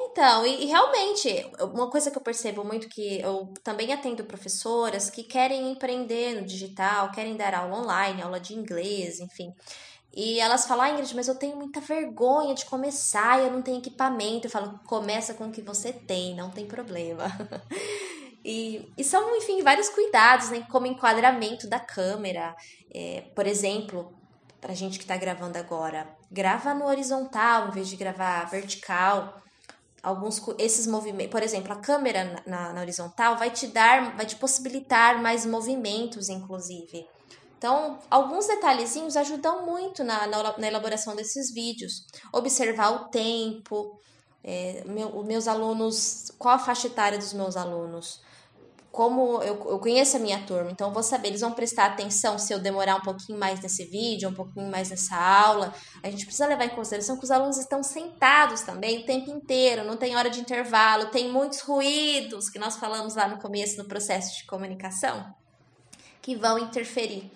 Então, 0.01 0.47
e, 0.47 0.65
e, 0.65 0.67
realmente, 0.67 1.29
uma 1.75 1.91
coisa 1.91 2.11
que 2.11 2.17
eu 2.17 2.23
percebo 2.23 2.65
muito 2.65 2.89
que 2.89 3.21
eu 3.21 3.53
também 3.63 3.93
atendo 3.93 4.25
professoras 4.25 5.11
que 5.11 5.23
querem 5.23 5.71
empreender 5.71 6.41
no 6.41 6.47
digital, 6.47 7.11
querem 7.11 7.37
dar 7.37 7.55
aula 7.55 7.79
online, 7.79 8.23
aula 8.23 8.41
de 8.41 8.55
inglês, 8.55 9.21
enfim. 9.21 9.53
E 10.13 10.41
elas 10.41 10.67
falam, 10.67 10.85
ah, 10.85 10.91
Ingrid, 10.91 11.15
mas 11.15 11.29
eu 11.29 11.37
tenho 11.37 11.57
muita 11.57 11.81
vergonha 11.81 12.55
de 12.55 12.65
começar, 12.65 13.41
eu 13.41 13.51
não 13.51 13.63
tenho 13.63 13.79
equipamento. 13.79 14.47
Eu 14.47 14.51
falo, 14.51 14.81
começa 14.87 15.35
com 15.35 15.47
o 15.47 15.53
que 15.53 15.63
você 15.63 15.93
tem, 15.93 16.35
não 16.35 16.51
tem 16.51 16.67
problema. 16.67 17.27
e, 18.45 18.91
e 18.99 19.05
são, 19.05 19.37
enfim, 19.37 19.63
vários 19.63 19.89
cuidados, 19.89 20.51
né? 20.51 20.67
Como 20.71 20.87
enquadramento 20.87 21.69
da 21.69 21.79
câmera. 21.79 22.57
É, 22.93 23.23
por 23.37 23.47
exemplo, 23.47 24.13
pra 24.61 24.75
gente 24.75 24.99
que 24.99 25.07
tá 25.07 25.17
gravando 25.17 25.59
agora, 25.59 26.07
grava 26.31 26.75
no 26.75 26.87
horizontal 26.87 27.69
em 27.69 27.71
vez 27.71 27.89
de 27.89 27.97
gravar 27.97 28.45
vertical 28.45 29.41
alguns 30.03 30.43
esses 30.59 30.87
movimentos, 30.87 31.31
por 31.31 31.43
exemplo, 31.43 31.73
a 31.73 31.77
câmera 31.77 32.43
na, 32.47 32.73
na, 32.73 32.81
horizontal 32.81 33.37
vai 33.37 33.51
te 33.51 33.67
dar, 33.67 34.17
vai 34.17 34.27
te 34.27 34.37
possibilitar 34.37 35.21
mais 35.21 35.45
movimentos, 35.45 36.29
inclusive. 36.29 37.07
Então, 37.59 37.99
alguns 38.11 38.47
detalhezinhos 38.47 39.17
ajudam 39.17 39.67
muito 39.67 40.03
na, 40.03 40.27
na, 40.27 40.57
na 40.57 40.67
elaboração 40.67 41.15
desses 41.15 41.53
vídeos. 41.53 42.07
Observar 42.33 42.91
o 42.91 43.09
tempo, 43.11 44.01
é, 44.43 44.83
meu, 44.87 45.23
meus 45.23 45.47
alunos, 45.47 46.33
qual 46.39 46.55
a 46.55 46.59
faixa 46.59 46.87
etária 46.87 47.19
dos 47.19 47.35
meus 47.35 47.57
alunos, 47.59 48.23
como 49.01 49.43
eu, 49.43 49.55
eu 49.67 49.79
conheço 49.79 50.19
a 50.19 50.21
minha 50.21 50.43
turma, 50.43 50.71
então 50.71 50.93
vou 50.93 51.03
saber, 51.03 51.29
eles 51.29 51.41
vão 51.41 51.53
prestar 51.53 51.87
atenção 51.87 52.37
se 52.37 52.53
eu 52.53 52.59
demorar 52.59 52.97
um 52.97 53.01
pouquinho 53.01 53.39
mais 53.39 53.59
nesse 53.59 53.87
vídeo, 53.87 54.29
um 54.29 54.35
pouquinho 54.35 54.71
mais 54.71 54.91
nessa 54.91 55.17
aula. 55.17 55.73
A 56.03 56.11
gente 56.11 56.27
precisa 56.27 56.47
levar 56.47 56.67
em 56.67 56.69
consideração 56.69 57.17
que 57.17 57.25
os 57.25 57.31
alunos 57.31 57.57
estão 57.57 57.83
sentados 57.83 58.61
também 58.61 58.99
o 58.99 59.07
tempo 59.07 59.31
inteiro, 59.31 59.85
não 59.85 59.97
tem 59.97 60.15
hora 60.17 60.29
de 60.29 60.39
intervalo, 60.39 61.07
tem 61.07 61.33
muitos 61.33 61.61
ruídos 61.61 62.51
que 62.51 62.59
nós 62.59 62.77
falamos 62.77 63.15
lá 63.15 63.27
no 63.27 63.39
começo 63.39 63.79
no 63.79 63.89
processo 63.89 64.37
de 64.37 64.45
comunicação 64.45 65.35
que 66.21 66.37
vão 66.37 66.59
interferir. 66.59 67.33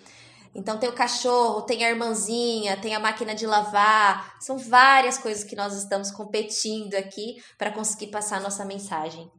Então 0.53 0.77
tem 0.77 0.87
o 0.87 0.93
cachorro, 0.93 1.63
tem 1.63 1.83
a 1.83 1.89
irmãzinha, 1.89 2.79
tem 2.79 2.93
a 2.93 2.99
máquina 2.99 3.33
de 3.33 3.47
lavar, 3.47 4.35
são 4.39 4.55
várias 4.55 5.17
coisas 5.17 5.43
que 5.43 5.55
nós 5.55 5.73
estamos 5.73 6.11
competindo 6.11 6.93
aqui 6.93 7.43
para 7.57 7.71
conseguir 7.71 8.11
passar 8.11 8.37
a 8.37 8.41
nossa 8.41 8.63
mensagem. 8.63 9.31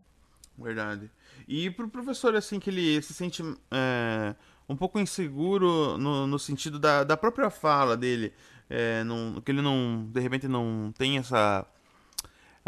Verdade. 0.59 1.09
E 1.47 1.71
pro 1.71 1.89
professor, 1.89 2.35
assim, 2.35 2.59
que 2.59 2.71
ele 2.71 3.01
se 3.03 3.15
sente 3.15 3.43
é, 3.71 4.35
um 4.69 4.77
pouco 4.77 4.99
inseguro 4.99 5.97
no, 5.99 6.27
no 6.27 6.39
sentido 6.39 6.79
da, 6.79 7.05
da 7.05 7.17
própria 7.17 7.51
fala 7.51 7.97
dele, 7.97 8.33
é, 8.69 9.05
não, 9.05 9.41
que 9.41 9.53
ele 9.53 9.63
não, 9.63 10.09
de 10.11 10.21
repente, 10.21 10.49
não 10.49 10.93
tem 10.97 11.19
essa 11.19 11.67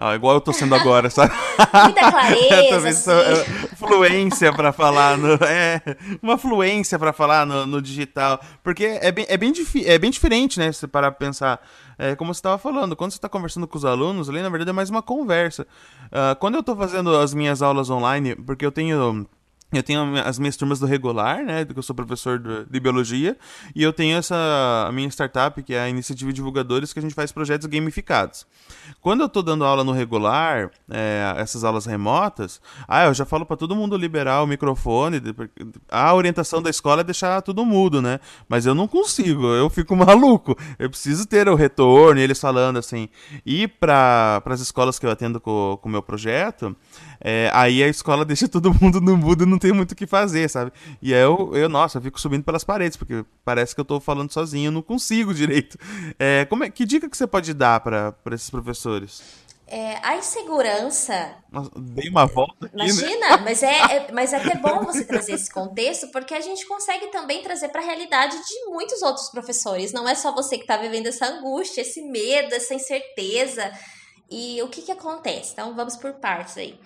ah, 0.00 0.14
igual 0.14 0.34
eu 0.34 0.40
tô 0.40 0.52
sendo 0.52 0.76
agora, 0.76 1.10
sabe? 1.10 1.34
Muita 1.82 2.06
clareza. 2.12 2.88
assim. 2.88 3.52
Fluência 3.74 4.52
para 4.52 4.72
falar 4.72 5.18
no. 5.18 5.34
É, 5.44 5.82
uma 6.22 6.38
fluência 6.38 6.96
para 6.98 7.12
falar 7.12 7.44
no, 7.44 7.66
no, 7.66 7.82
digital. 7.82 8.40
Porque 8.62 8.84
é 8.84 9.10
bem, 9.10 9.26
é, 9.28 9.36
bem 9.36 9.52
é 9.84 9.98
bem 9.98 10.10
diferente, 10.10 10.56
né? 10.58 10.70
Se 10.70 10.86
parar 10.86 11.10
pra 11.10 11.26
pensar. 11.26 11.60
É, 11.98 12.14
como 12.14 12.32
você 12.32 12.38
estava 12.38 12.58
falando, 12.58 12.94
quando 12.94 13.10
você 13.10 13.18
está 13.18 13.28
conversando 13.28 13.66
com 13.66 13.76
os 13.76 13.84
alunos, 13.84 14.28
ali 14.28 14.40
na 14.40 14.48
verdade 14.48 14.70
é 14.70 14.72
mais 14.72 14.88
uma 14.88 15.02
conversa. 15.02 15.66
Uh, 16.06 16.36
quando 16.38 16.54
eu 16.54 16.60
estou 16.60 16.76
fazendo 16.76 17.16
as 17.16 17.34
minhas 17.34 17.60
aulas 17.60 17.90
online, 17.90 18.36
porque 18.36 18.64
eu 18.64 18.70
tenho 18.70 19.26
eu 19.70 19.82
tenho 19.82 20.16
as 20.24 20.38
minhas 20.38 20.56
turmas 20.56 20.80
do 20.80 20.86
regular, 20.86 21.44
né? 21.44 21.62
Que 21.64 21.78
eu 21.78 21.82
sou 21.82 21.94
professor 21.94 22.38
de 22.38 22.80
biologia. 22.80 23.36
E 23.74 23.82
eu 23.82 23.92
tenho 23.92 24.16
essa 24.16 24.86
a 24.88 24.92
minha 24.92 25.08
startup, 25.08 25.62
que 25.62 25.74
é 25.74 25.80
a 25.80 25.88
Iniciativa 25.90 26.32
Divulgadores, 26.32 26.92
que 26.92 26.98
a 26.98 27.02
gente 27.02 27.14
faz 27.14 27.30
projetos 27.32 27.66
gamificados. 27.66 28.46
Quando 29.02 29.20
eu 29.20 29.26
estou 29.26 29.42
dando 29.42 29.64
aula 29.64 29.84
no 29.84 29.92
regular, 29.92 30.70
é, 30.90 31.34
essas 31.36 31.64
aulas 31.64 31.84
remotas, 31.84 32.62
ah, 32.86 33.04
eu 33.04 33.14
já 33.14 33.26
falo 33.26 33.44
para 33.44 33.58
todo 33.58 33.76
mundo 33.76 33.94
liberar 33.94 34.42
o 34.42 34.46
microfone. 34.46 35.20
A 35.90 36.14
orientação 36.14 36.62
da 36.62 36.70
escola 36.70 37.02
é 37.02 37.04
deixar 37.04 37.42
tudo 37.42 37.62
mudo, 37.66 38.00
né? 38.00 38.20
Mas 38.48 38.64
eu 38.64 38.74
não 38.74 38.88
consigo, 38.88 39.48
eu 39.48 39.68
fico 39.68 39.94
maluco. 39.96 40.56
Eu 40.78 40.88
preciso 40.88 41.26
ter 41.26 41.46
o 41.46 41.54
retorno, 41.54 42.18
eles 42.18 42.40
falando 42.40 42.78
assim. 42.78 43.10
E 43.44 43.68
para 43.68 44.42
as 44.46 44.60
escolas 44.60 44.98
que 44.98 45.04
eu 45.04 45.10
atendo 45.10 45.38
com 45.38 45.78
o 45.82 45.88
meu 45.90 46.02
projeto, 46.02 46.74
é, 47.20 47.50
aí 47.52 47.82
a 47.82 47.88
escola 47.88 48.24
deixa 48.26 48.48
todo 48.48 48.74
mundo 48.80 49.00
no 49.00 49.16
mudo 49.16 49.44
e 49.44 49.57
não 49.58 49.60
tem 49.60 49.72
muito 49.72 49.92
o 49.92 49.96
que 49.96 50.06
fazer, 50.06 50.48
sabe? 50.48 50.72
E 51.02 51.12
aí 51.12 51.20
eu, 51.20 51.50
eu, 51.54 51.68
nossa, 51.68 51.98
eu 51.98 52.02
fico 52.02 52.20
subindo 52.20 52.44
pelas 52.44 52.62
paredes, 52.62 52.96
porque 52.96 53.24
parece 53.44 53.74
que 53.74 53.80
eu 53.80 53.84
tô 53.84 53.98
falando 53.98 54.32
sozinho, 54.32 54.68
eu 54.68 54.72
não 54.72 54.82
consigo 54.82 55.34
direito. 55.34 55.76
É, 56.18 56.44
como 56.44 56.64
é, 56.64 56.70
que 56.70 56.86
dica 56.86 57.08
que 57.10 57.16
você 57.16 57.26
pode 57.26 57.52
dar 57.52 57.80
para 57.80 58.14
esses 58.32 58.48
professores? 58.48 59.22
É, 59.66 59.98
a 60.02 60.16
insegurança. 60.16 61.34
Nossa, 61.52 61.70
dei 61.76 62.08
uma 62.08 62.24
volta 62.24 62.66
aqui, 62.66 62.76
né? 62.76 62.84
Imagina, 62.84 63.36
né? 63.36 63.42
mas, 63.44 63.62
é, 63.62 63.76
é, 63.76 64.12
mas 64.12 64.32
é 64.32 64.36
até 64.36 64.54
bom 64.56 64.82
você 64.84 65.04
trazer 65.04 65.32
esse 65.32 65.50
contexto, 65.52 66.08
porque 66.10 66.32
a 66.32 66.40
gente 66.40 66.66
consegue 66.66 67.08
também 67.08 67.42
trazer 67.42 67.68
para 67.68 67.82
a 67.82 67.84
realidade 67.84 68.34
de 68.36 68.70
muitos 68.70 69.02
outros 69.02 69.28
professores. 69.28 69.92
Não 69.92 70.08
é 70.08 70.14
só 70.14 70.32
você 70.32 70.56
que 70.56 70.62
está 70.62 70.78
vivendo 70.78 71.08
essa 71.08 71.26
angústia, 71.26 71.82
esse 71.82 72.00
medo, 72.00 72.54
essa 72.54 72.74
incerteza. 72.74 73.70
E 74.30 74.62
o 74.62 74.68
que, 74.68 74.82
que 74.82 74.92
acontece? 74.92 75.52
Então 75.52 75.74
vamos 75.74 75.96
por 75.96 76.14
partes 76.14 76.56
aí. 76.56 76.78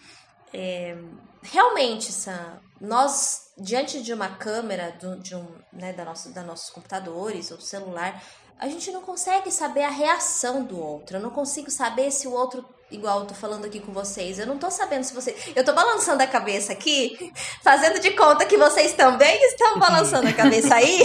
É, 0.52 0.96
realmente, 1.42 2.12
Sam, 2.12 2.60
nós, 2.80 3.52
diante 3.58 4.02
de 4.02 4.12
uma 4.12 4.28
câmera, 4.28 4.96
do, 5.00 5.16
de 5.16 5.34
um, 5.34 5.46
né, 5.72 5.92
da, 5.92 6.04
nossa, 6.04 6.30
da 6.30 6.42
nossos 6.42 6.70
computadores 6.70 7.50
ou 7.50 7.56
do 7.56 7.62
celular, 7.62 8.22
a 8.58 8.68
gente 8.68 8.90
não 8.92 9.02
consegue 9.02 9.50
saber 9.50 9.82
a 9.82 9.90
reação 9.90 10.64
do 10.64 10.78
outro. 10.78 11.16
Eu 11.16 11.20
não 11.20 11.30
consigo 11.30 11.70
saber 11.70 12.10
se 12.10 12.28
o 12.28 12.32
outro 12.32 12.64
igual 12.92 13.20
eu 13.20 13.26
tô 13.26 13.34
falando 13.34 13.64
aqui 13.64 13.80
com 13.80 13.92
vocês. 13.92 14.38
Eu 14.38 14.46
não 14.46 14.58
tô 14.58 14.70
sabendo 14.70 15.02
se 15.02 15.14
vocês. 15.14 15.50
Eu 15.56 15.64
tô 15.64 15.72
balançando 15.72 16.22
a 16.22 16.26
cabeça 16.26 16.72
aqui, 16.72 17.32
fazendo 17.62 17.98
de 18.00 18.10
conta 18.12 18.44
que 18.44 18.56
vocês 18.56 18.92
também 18.92 19.42
estão 19.46 19.78
balançando 19.78 20.28
a 20.28 20.32
cabeça 20.32 20.74
aí. 20.76 21.02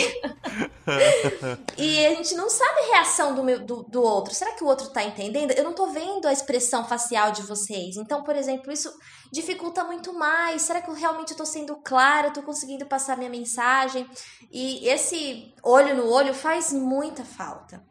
e 1.78 2.06
a 2.06 2.10
gente 2.16 2.36
não 2.36 2.50
sabe 2.50 2.80
a 2.80 2.96
reação 2.96 3.34
do, 3.34 3.44
meu, 3.44 3.60
do, 3.60 3.84
do 3.84 4.04
outro. 4.04 4.34
Será 4.34 4.52
que 4.52 4.64
o 4.64 4.68
outro 4.68 4.90
tá 4.90 5.04
entendendo? 5.04 5.52
Eu 5.52 5.64
não 5.64 5.74
tô 5.74 5.88
vendo 5.88 6.28
a 6.28 6.34
expressão 6.34 6.88
facial 6.88 7.32
de 7.32 7.42
vocês. 7.42 7.96
Então, 7.96 8.24
por 8.24 8.36
exemplo, 8.36 8.72
isso 8.72 8.94
dificulta 9.32 9.84
muito 9.84 10.14
mais. 10.14 10.62
Será 10.62 10.82
que 10.82 10.90
eu 10.90 10.94
realmente 10.94 11.36
tô 11.36 11.46
sendo 11.46 11.76
clara? 11.78 12.32
Tô 12.32 12.42
conseguindo 12.42 12.86
passar 12.86 13.18
minha 13.18 13.30
mensagem? 13.30 14.10
E 14.52 14.88
esse 14.88 15.54
olho 15.64 15.96
no 15.96 16.10
olho 16.10 16.34
faz 16.34 16.72
muita 16.72 17.24
falta. 17.24 17.84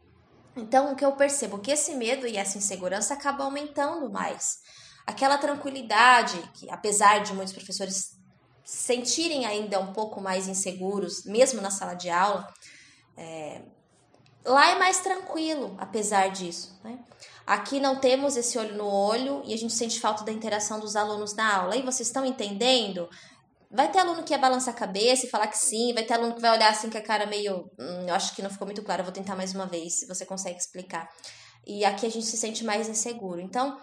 Então, 0.56 0.92
o 0.92 0.96
que 0.96 1.04
eu 1.04 1.12
percebo 1.12 1.58
que 1.58 1.70
esse 1.70 1.94
medo 1.94 2.26
e 2.26 2.36
essa 2.36 2.56
insegurança 2.56 3.14
acabam 3.14 3.46
aumentando 3.46 4.10
mais. 4.10 4.60
Aquela 5.06 5.36
tranquilidade 5.36 6.38
que, 6.54 6.70
apesar 6.70 7.18
de 7.22 7.34
muitos 7.34 7.52
professores 7.52 8.16
sentirem 8.64 9.46
ainda 9.46 9.78
um 9.78 9.92
pouco 9.92 10.20
mais 10.20 10.48
inseguros, 10.48 11.24
mesmo 11.24 11.60
na 11.60 11.70
sala 11.70 11.94
de 11.94 12.10
aula, 12.10 12.52
é, 13.16 13.62
lá 14.44 14.70
é 14.70 14.78
mais 14.78 14.98
tranquilo, 15.00 15.76
apesar 15.78 16.28
disso. 16.28 16.78
Né? 16.82 16.98
Aqui 17.46 17.78
não 17.78 17.96
temos 17.96 18.36
esse 18.36 18.58
olho 18.58 18.74
no 18.74 18.86
olho 18.86 19.40
e 19.44 19.54
a 19.54 19.56
gente 19.56 19.72
sente 19.72 20.00
falta 20.00 20.24
da 20.24 20.32
interação 20.32 20.80
dos 20.80 20.96
alunos 20.96 21.34
na 21.34 21.54
aula. 21.54 21.76
E 21.76 21.82
vocês 21.82 22.08
estão 22.08 22.26
entendendo? 22.26 23.08
Vai 23.70 23.90
ter 23.90 24.00
aluno 24.00 24.24
que 24.24 24.32
ia 24.32 24.38
balançar 24.38 24.74
a 24.74 24.76
cabeça 24.76 25.26
e 25.26 25.30
falar 25.30 25.46
que 25.46 25.56
sim, 25.56 25.94
vai 25.94 26.02
ter 26.02 26.14
aluno 26.14 26.34
que 26.34 26.40
vai 26.40 26.50
olhar 26.50 26.70
assim 26.70 26.90
com 26.90 26.98
a 26.98 27.00
cara 27.00 27.24
meio. 27.24 27.70
Hum, 27.78 28.06
eu 28.08 28.14
acho 28.14 28.34
que 28.34 28.42
não 28.42 28.50
ficou 28.50 28.66
muito 28.66 28.82
claro, 28.82 29.02
eu 29.02 29.04
vou 29.04 29.14
tentar 29.14 29.36
mais 29.36 29.54
uma 29.54 29.66
vez, 29.66 30.00
se 30.00 30.06
você 30.06 30.26
consegue 30.26 30.58
explicar. 30.58 31.08
E 31.64 31.84
aqui 31.84 32.04
a 32.04 32.10
gente 32.10 32.26
se 32.26 32.36
sente 32.36 32.64
mais 32.64 32.88
inseguro. 32.88 33.40
Então, 33.40 33.78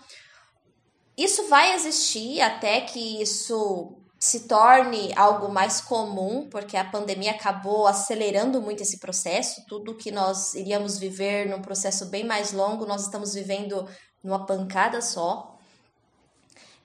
isso 1.18 1.48
vai 1.48 1.74
existir 1.74 2.42
até 2.42 2.82
que 2.82 3.22
isso 3.22 4.03
se 4.24 4.48
torne 4.48 5.12
algo 5.18 5.52
mais 5.52 5.82
comum, 5.82 6.48
porque 6.50 6.78
a 6.78 6.86
pandemia 6.86 7.32
acabou 7.32 7.86
acelerando 7.86 8.62
muito 8.62 8.82
esse 8.82 8.98
processo. 8.98 9.66
Tudo 9.68 9.96
que 9.96 10.12
nós 10.12 10.54
iríamos 10.54 10.98
viver 10.98 11.50
num 11.50 11.62
processo 11.62 12.06
bem 12.06 12.24
mais 12.24 12.54
longo, 12.54 12.86
nós 12.86 13.02
estamos 13.02 13.34
vivendo 13.34 13.86
numa 14.24 14.46
pancada 14.46 15.02
só. 15.02 15.58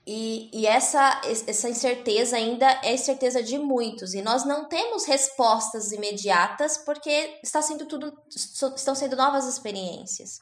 E, 0.05 0.49
e 0.51 0.67
essa, 0.67 1.21
essa 1.47 1.69
incerteza 1.69 2.35
ainda 2.35 2.77
é 2.83 2.93
incerteza 2.93 3.41
de 3.41 3.57
muitos. 3.57 4.13
E 4.13 4.21
nós 4.21 4.43
não 4.43 4.65
temos 4.65 5.05
respostas 5.05 5.93
imediatas 5.93 6.77
porque 6.79 7.39
está 7.41 7.61
sendo 7.61 7.85
tudo, 7.85 8.11
estão 8.35 8.93
sendo 8.93 9.15
novas 9.15 9.47
experiências. 9.47 10.41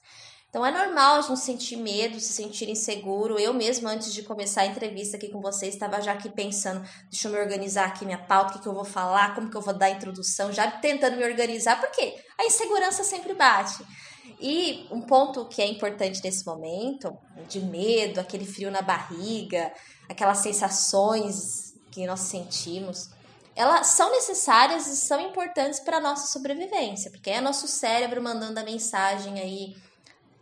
Então 0.50 0.66
é 0.66 0.72
normal 0.72 1.18
a 1.18 1.22
gente 1.22 1.40
sentir 1.40 1.76
medo, 1.76 2.20
se 2.20 2.32
sentir 2.32 2.70
inseguro. 2.70 3.38
Eu 3.38 3.54
mesmo, 3.54 3.88
antes 3.88 4.14
de 4.14 4.24
começar 4.24 4.62
a 4.62 4.66
entrevista 4.66 5.18
aqui 5.18 5.30
com 5.30 5.42
vocês, 5.42 5.74
estava 5.74 6.02
já 6.02 6.14
aqui 6.14 6.30
pensando, 6.30 6.88
deixa 7.12 7.28
eu 7.28 7.34
me 7.34 7.40
organizar 7.40 7.86
aqui 7.86 8.06
minha 8.06 8.18
pauta, 8.18 8.52
o 8.52 8.54
que, 8.54 8.64
que 8.64 8.68
eu 8.68 8.74
vou 8.74 8.86
falar, 8.86 9.36
como 9.36 9.50
que 9.50 9.58
eu 9.58 9.62
vou 9.62 9.74
dar 9.74 9.88
a 9.88 9.92
introdução, 9.92 10.52
já 10.54 10.72
tentando 10.72 11.18
me 11.18 11.26
organizar, 11.26 11.80
porque 11.80 12.16
a 12.38 12.46
insegurança 12.46 13.04
sempre 13.04 13.34
bate. 13.34 13.84
E 14.40 14.88
um 14.90 15.02
ponto 15.02 15.46
que 15.46 15.62
é 15.62 15.68
importante 15.68 16.24
nesse 16.24 16.46
momento, 16.46 17.18
de 17.50 17.60
medo, 17.60 18.20
aquele 18.20 18.46
frio 18.46 18.72
na 18.72 18.82
barriga, 18.82 19.72
aquelas 20.08 20.38
sensações 20.40 21.74
que 21.92 22.06
nós 22.06 22.22
sentimos, 22.22 23.10
elas 23.56 23.88
são 23.88 24.12
necessárias 24.12 24.88
e 24.88 24.96
são 24.96 25.20
importantes 25.20 25.80
para 25.80 25.98
a 25.98 26.02
nossa 26.02 26.28
sobrevivência, 26.28 27.10
porque 27.10 27.32
é 27.32 27.42
nosso 27.42 27.68
cérebro 27.68 28.22
mandando 28.22 28.60
a 28.60 28.64
mensagem 28.64 29.40
aí 29.40 29.76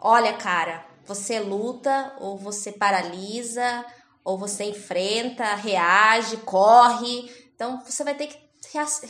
olha, 0.05 0.33
cara, 0.33 0.85
você 1.03 1.39
luta 1.39 2.15
ou 2.19 2.37
você 2.37 2.71
paralisa 2.71 3.83
ou 4.23 4.37
você 4.37 4.65
enfrenta, 4.65 5.55
reage, 5.55 6.37
corre. 6.37 7.27
Então 7.55 7.81
você 7.83 8.03
vai 8.03 8.13
ter 8.13 8.27
que 8.27 8.37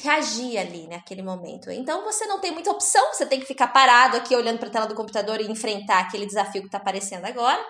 reagir 0.01 0.57
ali 0.57 0.87
naquele 0.87 1.21
momento. 1.21 1.69
Então 1.69 2.05
você 2.05 2.25
não 2.27 2.39
tem 2.39 2.51
muita 2.51 2.71
opção, 2.71 3.11
você 3.11 3.25
tem 3.25 3.41
que 3.41 3.45
ficar 3.45 3.67
parado 3.67 4.15
aqui 4.15 4.33
olhando 4.33 4.57
para 4.57 4.69
a 4.69 4.71
tela 4.71 4.85
do 4.85 4.95
computador 4.95 5.41
e 5.41 5.51
enfrentar 5.51 5.99
aquele 5.99 6.25
desafio 6.25 6.61
que 6.61 6.67
está 6.67 6.77
aparecendo 6.77 7.25
agora. 7.25 7.61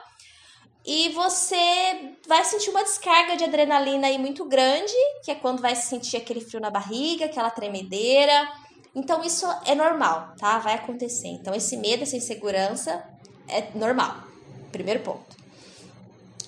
E 0.86 1.10
você 1.10 2.16
vai 2.28 2.46
sentir 2.46 2.70
uma 2.70 2.84
descarga 2.84 3.36
de 3.36 3.44
adrenalina 3.44 4.06
aí 4.06 4.20
muito 4.20 4.46
grande, 4.46 4.94
que 5.24 5.32
é 5.32 5.36
quando 5.36 5.64
vai 5.64 5.76
sentir 5.76 6.18
aquele 6.18 6.42
frio 6.42 6.60
na 6.60 6.70
barriga, 6.70 7.26
aquela 7.26 7.50
tremedeira. 7.50 8.48
Então 8.94 9.24
isso 9.24 9.48
é 9.66 9.74
normal, 9.74 10.36
tá? 10.38 10.60
Vai 10.60 10.76
acontecer. 10.76 11.30
Então 11.30 11.56
esse 11.56 11.76
medo, 11.76 12.04
essa 12.04 12.16
insegurança 12.16 13.15
é 13.48 13.70
normal. 13.76 14.24
Primeiro 14.72 15.02
ponto. 15.02 15.36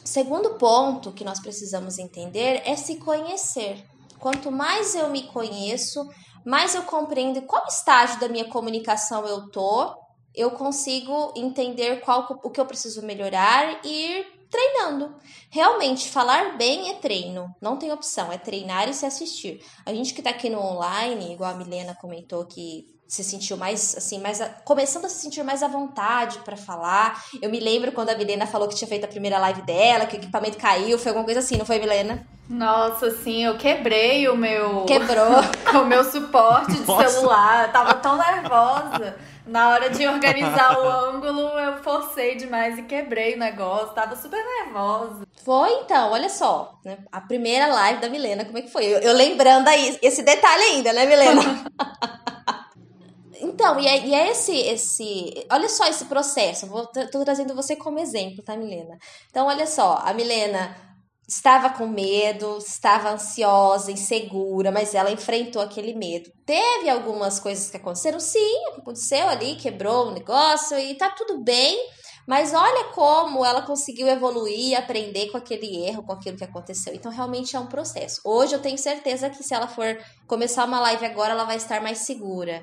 Segundo 0.03 0.51
ponto 0.55 1.11
que 1.11 1.23
nós 1.23 1.39
precisamos 1.39 1.97
entender 1.97 2.61
é 2.65 2.75
se 2.75 2.95
conhecer. 2.95 3.85
Quanto 4.19 4.51
mais 4.51 4.95
eu 4.95 5.09
me 5.09 5.23
conheço, 5.23 6.09
mais 6.45 6.73
eu 6.73 6.83
compreendo 6.83 7.41
qual 7.41 7.65
estágio 7.67 8.19
da 8.19 8.29
minha 8.29 8.45
comunicação 8.45 9.25
eu 9.27 9.49
tô, 9.49 9.95
eu 10.33 10.51
consigo 10.51 11.33
entender 11.35 12.01
qual 12.01 12.39
o 12.43 12.49
que 12.49 12.59
eu 12.59 12.65
preciso 12.65 13.05
melhorar 13.05 13.81
e 13.83 13.89
ir 13.89 14.37
treinando. 14.49 15.15
Realmente, 15.49 16.09
falar 16.09 16.57
bem 16.57 16.89
é 16.89 16.93
treino, 16.95 17.53
não 17.61 17.77
tem 17.77 17.91
opção, 17.91 18.31
é 18.31 18.37
treinar 18.37 18.87
e 18.87 18.93
se 18.93 19.05
assistir. 19.05 19.63
A 19.85 19.93
gente 19.93 20.13
que 20.13 20.21
tá 20.21 20.29
aqui 20.29 20.49
no 20.49 20.59
online, 20.59 21.33
igual 21.33 21.51
a 21.51 21.57
Milena 21.57 21.95
comentou 21.95 22.45
que 22.45 22.96
se 23.07 23.23
sentiu 23.23 23.55
mais 23.55 23.95
assim, 23.95 24.19
mais 24.19 24.41
a, 24.41 24.49
começando 24.49 25.05
a 25.05 25.09
se 25.09 25.21
sentir 25.21 25.43
mais 25.43 25.63
à 25.63 25.67
vontade 25.67 26.39
para 26.39 26.57
falar. 26.57 27.23
Eu 27.41 27.49
me 27.49 27.59
lembro 27.59 27.91
quando 27.91 28.09
a 28.09 28.15
Milena 28.15 28.45
falou 28.45 28.67
que 28.67 28.75
tinha 28.75 28.87
feito 28.87 29.05
a 29.05 29.07
primeira 29.07 29.39
live 29.39 29.61
dela, 29.61 30.05
que 30.05 30.17
o 30.17 30.19
equipamento 30.19 30.57
caiu, 30.57 30.99
foi 30.99 31.09
alguma 31.09 31.25
coisa 31.25 31.39
assim, 31.39 31.57
não 31.57 31.65
foi, 31.65 31.79
Milena? 31.79 32.27
Nossa, 32.49 33.11
sim, 33.11 33.43
eu 33.43 33.57
quebrei 33.57 34.27
o 34.27 34.35
meu 34.35 34.83
Quebrou 34.87 35.41
o 35.81 35.85
meu 35.85 36.03
suporte 36.03 36.73
de 36.73 36.85
Nossa. 36.85 37.09
celular, 37.09 37.67
eu 37.67 37.71
tava 37.71 37.93
tão 37.95 38.17
nervosa. 38.17 39.15
Na 39.45 39.69
hora 39.69 39.89
de 39.89 40.05
organizar 40.05 40.77
o 40.77 40.83
ângulo, 41.15 41.57
eu 41.57 41.81
forcei 41.81 42.35
demais 42.35 42.77
e 42.77 42.83
quebrei 42.83 43.35
o 43.35 43.39
negócio. 43.39 43.93
Tava 43.93 44.13
super 44.17 44.43
nervosa. 44.43 45.25
Foi 45.45 45.71
então, 45.71 46.11
olha 46.11 46.27
só. 46.27 46.77
Né? 46.83 46.97
A 47.09 47.21
primeira 47.21 47.67
live 47.67 48.01
da 48.01 48.09
Milena, 48.09 48.43
como 48.43 48.57
é 48.57 48.61
que 48.61 48.71
foi? 48.71 48.85
Eu, 48.85 48.99
eu 48.99 49.13
lembrando 49.13 49.69
aí, 49.69 49.97
esse 50.01 50.21
detalhe 50.21 50.63
ainda, 50.63 50.91
né, 50.91 51.05
Milena? 51.05 51.41
Então, 53.57 53.79
e 53.79 53.87
é, 53.87 54.05
e 54.05 54.13
é, 54.13 54.29
esse, 54.29 54.55
esse. 54.55 55.47
Olha 55.51 55.67
só 55.67 55.87
esse 55.87 56.05
processo. 56.05 56.67
Vou, 56.67 56.85
tô 56.85 57.25
trazendo 57.25 57.55
você 57.55 57.75
como 57.75 57.97
exemplo, 57.97 58.43
tá, 58.43 58.55
Milena? 58.55 58.99
Então, 59.31 59.47
olha 59.47 59.65
só, 59.65 59.95
a 60.03 60.13
Milena 60.13 60.77
estava 61.27 61.71
com 61.71 61.87
medo, 61.87 62.59
estava 62.59 63.09
ansiosa, 63.09 63.91
insegura, 63.91 64.71
mas 64.71 64.93
ela 64.93 65.11
enfrentou 65.11 65.59
aquele 65.59 65.95
medo. 65.95 66.29
Teve 66.45 66.87
algumas 66.87 67.39
coisas 67.39 67.71
que 67.71 67.77
aconteceram, 67.77 68.19
sim, 68.19 68.65
aconteceu 68.77 69.27
ali, 69.27 69.55
quebrou 69.55 70.09
o 70.09 70.11
negócio 70.11 70.77
e 70.77 70.95
tá 70.95 71.09
tudo 71.09 71.43
bem. 71.43 71.79
Mas 72.27 72.53
olha 72.53 72.89
como 72.93 73.43
ela 73.43 73.63
conseguiu 73.63 74.07
evoluir, 74.07 74.77
aprender 74.77 75.31
com 75.31 75.37
aquele 75.37 75.83
erro, 75.87 76.03
com 76.03 76.11
aquilo 76.11 76.37
que 76.37 76.43
aconteceu. 76.43 76.93
Então, 76.93 77.11
realmente 77.11 77.55
é 77.55 77.59
um 77.59 77.65
processo. 77.65 78.21
Hoje 78.23 78.53
eu 78.53 78.61
tenho 78.61 78.77
certeza 78.77 79.31
que 79.31 79.43
se 79.43 79.55
ela 79.55 79.67
for 79.67 79.97
começar 80.27 80.65
uma 80.65 80.79
live 80.79 81.05
agora, 81.07 81.31
ela 81.31 81.45
vai 81.45 81.57
estar 81.57 81.81
mais 81.81 81.99
segura. 81.99 82.61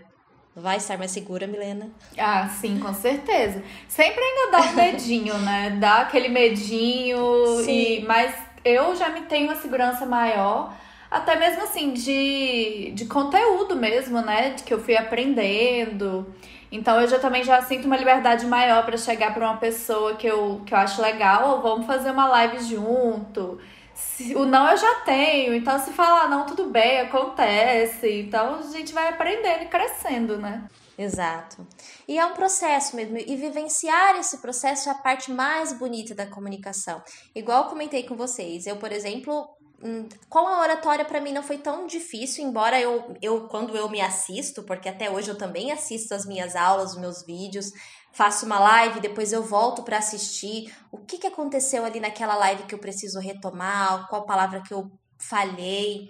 Vai 0.57 0.77
estar 0.77 0.97
mais 0.97 1.11
segura, 1.11 1.49
Milena? 1.49 1.91
Ah, 2.17 2.49
sim, 2.49 2.79
com 2.79 2.95
certeza. 2.95 3.61
Sempre 3.89 4.21
ainda 4.21 4.53
dá 4.53 4.61
um 4.71 4.73
medinho, 4.75 5.37
né? 5.39 5.77
Dá 5.81 6.03
aquele 6.03 6.29
medinho, 6.29 7.19
sim. 7.65 7.99
e 7.99 8.05
mas 8.07 8.33
eu 8.65 8.95
já 8.95 9.09
me 9.09 9.23
tenho 9.23 9.49
uma 9.49 9.57
segurança 9.57 10.07
maior, 10.07 10.73
até 11.11 11.37
mesmo 11.37 11.65
assim, 11.65 11.93
de, 11.93 12.93
de 12.95 13.05
conteúdo 13.07 13.75
mesmo, 13.75 14.21
né? 14.21 14.51
De 14.51 14.63
que 14.63 14.73
eu 14.73 14.81
fui 14.81 14.97
aprendendo. 14.97 16.33
Então 16.71 17.01
eu 17.01 17.09
já 17.09 17.19
também 17.19 17.43
já 17.43 17.61
sinto 17.63 17.87
uma 17.87 17.97
liberdade 17.97 18.47
maior 18.47 18.85
para 18.85 18.97
chegar 18.97 19.35
para 19.35 19.49
uma 19.49 19.57
pessoa 19.59 20.15
que 20.15 20.27
eu, 20.27 20.63
que 20.65 20.73
eu 20.73 20.79
acho 20.79 21.03
legal, 21.03 21.51
ou 21.51 21.63
vamos 21.63 21.87
fazer 21.87 22.11
uma 22.11 22.29
live 22.29 22.61
junto. 22.65 23.59
Se, 23.95 24.35
o 24.35 24.45
não 24.45 24.69
eu 24.71 24.77
já 24.77 24.95
tenho, 25.01 25.55
então 25.55 25.79
se 25.79 25.93
falar 25.93 26.29
não, 26.29 26.47
tudo 26.47 26.69
bem, 26.69 27.01
acontece. 27.01 28.11
Então 28.21 28.59
a 28.59 28.63
gente 28.63 28.93
vai 28.93 29.09
aprendendo 29.09 29.63
e 29.63 29.69
crescendo, 29.69 30.37
né? 30.37 30.69
Exato. 30.97 31.67
E 32.07 32.19
é 32.19 32.27
um 32.27 32.35
processo 32.35 32.95
mesmo. 32.97 33.19
E 33.19 33.37
vivenciar 33.37 34.17
esse 34.17 34.39
processo 34.39 34.89
é 34.89 34.93
a 34.93 34.97
parte 34.97 35.31
mais 35.31 35.73
bonita 35.73 36.15
da 36.15 36.27
comunicação. 36.27 37.03
Igual 37.35 37.65
eu 37.65 37.71
comentei 37.71 38.05
com 38.05 38.17
vocês. 38.17 38.67
Eu, 38.67 38.77
por 38.77 38.93
exemplo, 38.93 39.49
hum, 39.83 40.09
com 40.29 40.41
a 40.41 40.61
oratória 40.61 41.05
para 41.05 41.21
mim 41.21 41.33
não 41.33 41.43
foi 41.43 41.59
tão 41.59 41.87
difícil, 41.87 42.45
embora 42.45 42.81
eu, 42.81 43.17
eu, 43.21 43.49
quando 43.49 43.77
eu 43.77 43.89
me 43.89 44.01
assisto, 44.01 44.63
porque 44.63 44.89
até 44.89 45.11
hoje 45.11 45.31
eu 45.31 45.39
também 45.39 45.73
assisto 45.73 46.15
as 46.15 46.25
minhas 46.27 46.55
aulas, 46.55 46.93
os 46.93 47.01
meus 47.01 47.25
vídeos, 47.25 47.73
faço 48.15 48.47
uma 48.47 48.59
live, 48.61 49.01
depois 49.01 49.33
eu 49.33 49.43
volto 49.43 49.83
para 49.83 49.99
assistir. 49.99 50.73
O 50.91 50.99
que, 50.99 51.19
que 51.19 51.27
aconteceu 51.27 51.85
ali 51.85 51.99
naquela 52.01 52.37
live 52.37 52.63
que 52.63 52.75
eu 52.75 52.79
preciso 52.79 53.19
retomar? 53.19 54.09
Qual 54.09 54.25
palavra 54.25 54.63
que 54.63 54.73
eu 54.73 54.91
falhei? 55.19 56.09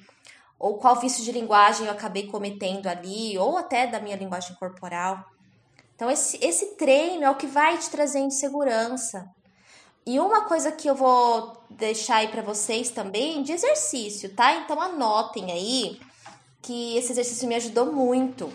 Ou 0.59 0.77
qual 0.77 1.01
vício 1.01 1.25
de 1.25 1.33
linguagem 1.33 1.87
eu 1.87 1.93
acabei 1.93 2.27
cometendo 2.27 2.87
ali? 2.87 3.37
Ou 3.39 3.57
até 3.57 3.87
da 3.87 4.01
minha 4.01 4.17
linguagem 4.17 4.55
corporal. 4.57 5.25
Então, 5.95 6.11
esse, 6.11 6.39
esse 6.45 6.77
treino 6.77 7.25
é 7.25 7.31
o 7.31 7.37
que 7.37 7.47
vai 7.47 7.79
te 7.79 7.89
trazendo 7.89 8.31
segurança. 8.31 9.27
E 10.07 10.21
uma 10.21 10.43
coisa 10.43 10.71
que 10.71 10.89
eu 10.89 10.95
vou 10.95 11.57
deixar 11.71 12.17
aí 12.17 12.29
para 12.29 12.43
vocês 12.43 12.91
também 12.91 13.43
de 13.43 13.53
exercício, 13.53 14.35
tá? 14.35 14.55
Então, 14.57 14.79
anotem 14.79 15.51
aí 15.51 15.99
que 16.61 16.99
esse 16.99 17.13
exercício 17.13 17.49
me 17.49 17.55
ajudou 17.55 17.91
muito. 17.91 18.53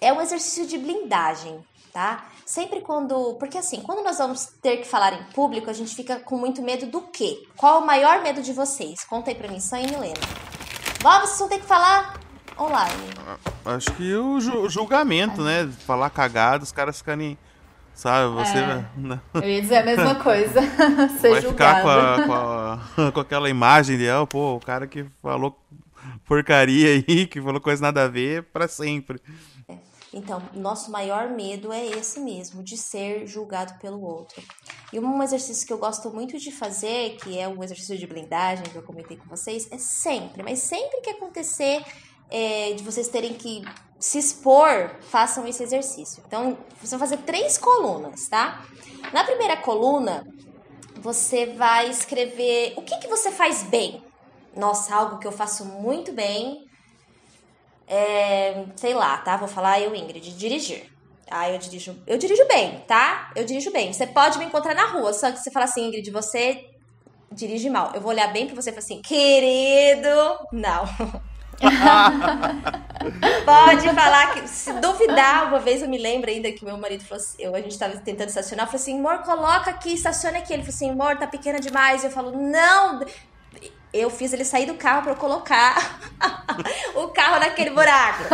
É 0.00 0.12
um 0.12 0.20
exercício 0.20 0.66
de 0.66 0.76
blindagem, 0.76 1.64
tá? 1.92 2.28
Sempre 2.46 2.80
quando. 2.80 3.34
Porque 3.34 3.58
assim, 3.58 3.80
quando 3.80 4.04
nós 4.04 4.18
vamos 4.18 4.46
ter 4.60 4.78
que 4.78 4.86
falar 4.86 5.12
em 5.14 5.24
público, 5.32 5.70
a 5.70 5.72
gente 5.72 5.94
fica 5.94 6.20
com 6.20 6.36
muito 6.36 6.62
medo 6.62 6.86
do 6.86 7.02
quê? 7.02 7.42
Qual 7.56 7.80
o 7.80 7.86
maior 7.86 8.22
medo 8.22 8.42
de 8.42 8.52
vocês? 8.52 9.04
Conta 9.04 9.30
aí 9.30 9.34
pra 9.34 9.48
mim, 9.48 9.60
Sam 9.60 9.80
e 9.80 9.86
Milena. 9.86 10.20
Vó, 11.00 11.20
vocês 11.20 11.38
vão 11.38 11.48
ter 11.48 11.60
que 11.60 11.66
falar 11.66 12.20
online. 12.58 13.10
Acho 13.64 13.92
que 13.92 14.14
o 14.14 14.68
julgamento, 14.68 15.42
né? 15.42 15.68
Falar 15.86 16.10
cagado, 16.10 16.64
os 16.64 16.72
caras 16.72 16.98
ficarem. 16.98 17.38
Sabe, 17.94 18.34
você. 18.34 18.58
É, 18.58 18.84
né? 18.96 19.20
Eu 19.34 19.48
ia 19.48 19.62
dizer 19.62 19.76
a 19.76 19.84
mesma 19.84 20.14
coisa. 20.16 20.60
Ser 21.20 21.30
vai 21.30 21.42
julgado. 21.42 21.76
ficar 21.76 21.82
com, 21.82 21.88
a, 21.88 22.26
com, 22.26 23.02
a, 23.02 23.12
com, 23.12 23.20
aquela 23.20 23.48
imagem 23.48 23.96
de, 23.96 24.10
oh, 24.10 24.26
pô, 24.26 24.56
o 24.56 24.60
cara 24.60 24.86
que 24.86 25.06
falou 25.22 25.56
porcaria 26.26 26.88
aí, 26.88 27.26
que 27.26 27.40
falou 27.40 27.60
coisa 27.60 27.80
nada 27.82 28.04
a 28.04 28.08
ver, 28.08 28.42
para 28.44 28.66
sempre. 28.68 29.20
Então, 30.14 30.40
nosso 30.54 30.90
maior 30.92 31.28
medo 31.28 31.72
é 31.72 31.84
esse 31.84 32.20
mesmo, 32.20 32.62
de 32.62 32.76
ser 32.76 33.26
julgado 33.26 33.74
pelo 33.80 34.00
outro. 34.00 34.40
E 34.92 34.98
um 35.00 35.22
exercício 35.22 35.66
que 35.66 35.72
eu 35.72 35.78
gosto 35.78 36.08
muito 36.10 36.38
de 36.38 36.52
fazer, 36.52 37.16
que 37.16 37.36
é 37.36 37.48
um 37.48 37.62
exercício 37.64 37.98
de 37.98 38.06
blindagem 38.06 38.64
que 38.64 38.76
eu 38.76 38.82
comentei 38.82 39.16
com 39.16 39.28
vocês, 39.28 39.66
é 39.72 39.78
sempre, 39.78 40.42
mas 40.42 40.60
sempre 40.60 41.00
que 41.00 41.10
acontecer 41.10 41.84
é, 42.30 42.72
de 42.74 42.82
vocês 42.84 43.08
terem 43.08 43.34
que 43.34 43.64
se 43.98 44.18
expor, 44.18 44.96
façam 45.00 45.46
esse 45.48 45.62
exercício. 45.62 46.22
Então, 46.26 46.56
vocês 46.76 46.90
vão 46.90 47.00
fazer 47.00 47.18
três 47.18 47.58
colunas, 47.58 48.28
tá? 48.28 48.64
Na 49.12 49.24
primeira 49.24 49.56
coluna, 49.56 50.24
você 50.96 51.46
vai 51.46 51.90
escrever 51.90 52.74
o 52.76 52.82
que, 52.82 52.98
que 52.98 53.08
você 53.08 53.32
faz 53.32 53.64
bem. 53.64 54.02
Nossa, 54.56 54.94
algo 54.94 55.18
que 55.18 55.26
eu 55.26 55.32
faço 55.32 55.64
muito 55.64 56.12
bem. 56.12 56.64
É, 57.86 58.64
sei 58.76 58.94
lá, 58.94 59.18
tá? 59.18 59.36
Vou 59.36 59.48
falar 59.48 59.80
eu, 59.80 59.94
Ingrid, 59.94 60.36
dirigir. 60.36 60.90
Ah, 61.30 61.50
eu 61.50 61.58
dirijo, 61.58 61.96
eu 62.06 62.18
dirijo 62.18 62.46
bem, 62.46 62.84
tá? 62.86 63.30
Eu 63.34 63.44
dirijo 63.44 63.72
bem. 63.72 63.92
Você 63.92 64.06
pode 64.06 64.38
me 64.38 64.44
encontrar 64.44 64.74
na 64.74 64.86
rua, 64.86 65.12
só 65.12 65.30
que 65.32 65.38
você 65.38 65.50
fala 65.50 65.64
assim, 65.64 65.88
Ingrid, 65.88 66.10
você 66.10 66.64
dirige 67.32 67.68
mal. 67.68 67.92
Eu 67.94 68.00
vou 68.00 68.10
olhar 68.10 68.32
bem 68.32 68.46
pra 68.46 68.54
você 68.54 68.70
e 68.70 68.72
falar 68.72 68.84
assim, 68.84 69.02
querido, 69.02 70.38
não. 70.52 70.84
Pode 73.44 73.88
falar 73.94 74.34
que, 74.34 74.48
se 74.48 74.72
duvidar, 74.74 75.48
uma 75.48 75.58
vez 75.60 75.82
eu 75.82 75.88
me 75.88 75.98
lembro 75.98 76.30
ainda 76.30 76.50
que 76.50 76.64
meu 76.64 76.76
marido 76.76 77.04
falou 77.04 77.22
assim, 77.22 77.36
eu, 77.38 77.54
a 77.54 77.60
gente 77.60 77.78
tava 77.78 77.96
tentando 77.98 78.28
estacionar, 78.28 78.66
eu 78.66 78.70
falei 78.70 78.82
assim, 78.82 78.98
amor, 78.98 79.18
coloca 79.18 79.70
aqui, 79.70 79.92
estaciona 79.92 80.38
aqui. 80.38 80.52
Ele 80.52 80.62
falou 80.62 80.74
assim, 80.74 80.90
amor, 80.90 81.16
tá 81.16 81.26
pequena 81.26 81.60
demais. 81.60 82.04
Eu 82.04 82.10
falo, 82.10 82.32
não. 82.32 83.00
Eu 83.94 84.10
fiz 84.10 84.32
ele 84.32 84.44
sair 84.44 84.66
do 84.66 84.74
carro 84.74 85.02
para 85.02 85.12
eu 85.12 85.16
colocar 85.16 86.00
o 86.96 87.06
carro 87.08 87.38
naquele 87.38 87.70
buraco. 87.70 88.24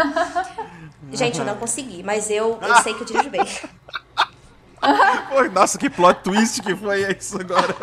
Gente, 1.12 1.38
eu 1.38 1.44
não 1.44 1.56
consegui, 1.56 2.02
mas 2.02 2.30
eu, 2.30 2.58
eu 2.62 2.74
sei 2.76 2.94
que 2.94 3.02
eu 3.02 3.06
dirijo 3.06 3.28
bem. 3.28 3.44
nossa, 5.52 5.76
que 5.76 5.90
plot 5.90 6.22
twist 6.22 6.62
que 6.62 6.74
foi 6.74 7.02
isso 7.12 7.38
agora. 7.38 7.76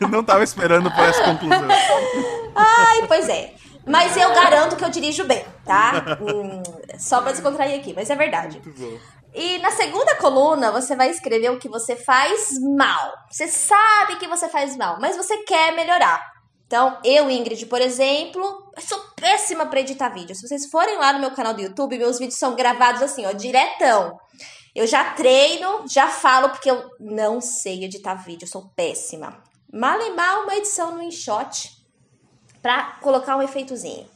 Eu 0.00 0.08
não 0.08 0.24
tava 0.24 0.42
esperando 0.42 0.90
por 0.90 1.04
essa 1.04 1.22
conclusão. 1.22 1.68
Ai, 2.56 3.06
pois 3.06 3.28
é. 3.28 3.54
Mas 3.86 4.16
eu 4.16 4.34
garanto 4.34 4.74
que 4.74 4.84
eu 4.84 4.90
dirijo 4.90 5.24
bem, 5.24 5.44
tá? 5.64 6.18
Hum, 6.20 6.60
só 6.98 7.22
pra 7.22 7.30
descontrair 7.30 7.78
aqui, 7.78 7.94
mas 7.94 8.10
é 8.10 8.16
verdade. 8.16 8.60
Muito 8.64 8.76
bom. 8.76 8.98
E 9.32 9.58
na 9.58 9.70
segunda 9.70 10.16
coluna, 10.16 10.72
você 10.72 10.96
vai 10.96 11.10
escrever 11.10 11.50
o 11.50 11.60
que 11.60 11.68
você 11.68 11.94
faz 11.94 12.58
mal. 12.76 13.12
Você 13.30 13.46
sabe 13.46 14.16
que 14.16 14.26
você 14.26 14.48
faz 14.48 14.76
mal, 14.76 14.98
mas 15.00 15.16
você 15.16 15.36
quer 15.44 15.76
melhorar. 15.76 16.39
Então, 16.70 16.96
eu, 17.02 17.28
Ingrid, 17.28 17.66
por 17.66 17.80
exemplo, 17.80 18.72
sou 18.78 18.96
péssima 19.16 19.66
pra 19.66 19.80
editar 19.80 20.08
vídeo. 20.08 20.36
Se 20.36 20.46
vocês 20.46 20.66
forem 20.66 20.98
lá 20.98 21.12
no 21.12 21.18
meu 21.18 21.32
canal 21.32 21.52
do 21.52 21.60
YouTube, 21.60 21.98
meus 21.98 22.16
vídeos 22.16 22.38
são 22.38 22.54
gravados 22.54 23.02
assim, 23.02 23.26
ó, 23.26 23.32
diretão. 23.32 24.16
Eu 24.72 24.86
já 24.86 25.14
treino, 25.14 25.82
já 25.88 26.06
falo, 26.06 26.50
porque 26.50 26.70
eu 26.70 26.88
não 27.00 27.40
sei 27.40 27.82
editar 27.82 28.14
vídeo, 28.14 28.46
sou 28.46 28.70
péssima. 28.76 29.42
Mal 29.72 30.00
e 30.00 30.10
mal 30.10 30.44
uma 30.44 30.54
edição 30.54 30.94
no 30.94 31.02
InShot 31.02 31.72
para 32.62 33.00
colocar 33.00 33.36
um 33.36 33.42
efeitozinho. 33.42 34.08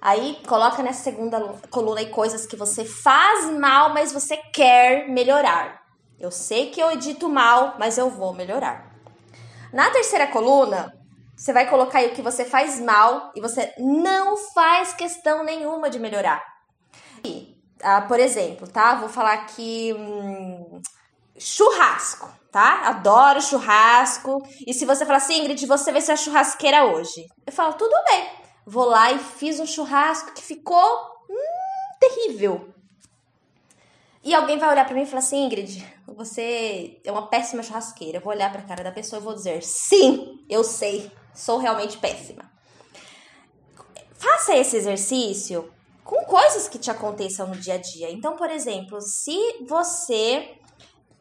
Aí 0.00 0.38
coloca 0.48 0.82
nessa 0.82 1.02
segunda 1.02 1.38
coluna 1.70 2.00
aí 2.00 2.08
coisas 2.08 2.46
que 2.46 2.56
você 2.56 2.86
faz 2.86 3.50
mal, 3.58 3.92
mas 3.92 4.14
você 4.14 4.38
quer 4.38 5.10
melhorar. 5.10 5.82
Eu 6.18 6.30
sei 6.30 6.70
que 6.70 6.80
eu 6.80 6.90
edito 6.90 7.28
mal, 7.28 7.74
mas 7.78 7.98
eu 7.98 8.08
vou 8.08 8.32
melhorar. 8.32 8.90
Na 9.70 9.90
terceira 9.90 10.26
coluna, 10.26 10.98
você 11.40 11.54
vai 11.54 11.70
colocar 11.70 12.00
aí 12.00 12.08
o 12.08 12.14
que 12.14 12.20
você 12.20 12.44
faz 12.44 12.78
mal 12.78 13.32
e 13.34 13.40
você 13.40 13.72
não 13.78 14.36
faz 14.36 14.92
questão 14.92 15.42
nenhuma 15.42 15.88
de 15.88 15.98
melhorar. 15.98 16.44
E, 17.24 17.56
ah, 17.82 18.02
por 18.02 18.20
exemplo, 18.20 18.68
tá? 18.68 18.96
Vou 18.96 19.08
falar 19.08 19.32
aqui 19.32 19.94
hum, 19.96 20.82
churrasco 21.38 22.30
tá? 22.50 22.88
Adoro 22.88 23.40
churrasco. 23.40 24.42
E 24.66 24.74
se 24.74 24.84
você 24.84 25.06
falar 25.06 25.18
assim, 25.18 25.38
Ingrid, 25.38 25.64
você 25.66 25.92
vai 25.92 26.00
ser 26.00 26.12
a 26.12 26.16
churrasqueira 26.16 26.84
hoje. 26.84 27.24
Eu 27.46 27.52
falo, 27.52 27.74
tudo 27.74 27.94
bem. 28.10 28.28
Vou 28.66 28.86
lá 28.86 29.12
e 29.12 29.20
fiz 29.20 29.60
um 29.60 29.66
churrasco 29.66 30.34
que 30.34 30.42
ficou 30.42 30.84
hum, 31.30 31.98
terrível. 32.00 32.68
E 34.24 34.34
alguém 34.34 34.58
vai 34.58 34.68
olhar 34.68 34.84
para 34.84 34.94
mim 34.94 35.02
e 35.02 35.06
falar 35.06 35.20
assim, 35.20 35.46
Ingrid, 35.46 35.86
você 36.08 37.00
é 37.04 37.12
uma 37.12 37.28
péssima 37.28 37.62
churrasqueira. 37.62 38.18
Eu 38.18 38.22
vou 38.22 38.32
olhar 38.32 38.50
para 38.50 38.60
a 38.62 38.66
cara 38.66 38.82
da 38.82 38.90
pessoa 38.90 39.20
e 39.20 39.24
vou 39.24 39.32
dizer, 39.32 39.62
sim, 39.62 40.44
eu 40.48 40.64
sei, 40.64 41.10
sou 41.34 41.58
realmente 41.58 41.98
péssima. 41.98 42.50
Faça 44.14 44.56
esse 44.56 44.76
exercício 44.76 45.72
com 46.04 46.24
coisas 46.24 46.68
que 46.68 46.78
te 46.78 46.90
aconteçam 46.90 47.46
no 47.46 47.56
dia 47.56 47.74
a 47.74 47.78
dia. 47.78 48.10
Então, 48.10 48.36
por 48.36 48.50
exemplo, 48.50 49.00
se 49.00 49.64
você 49.66 50.56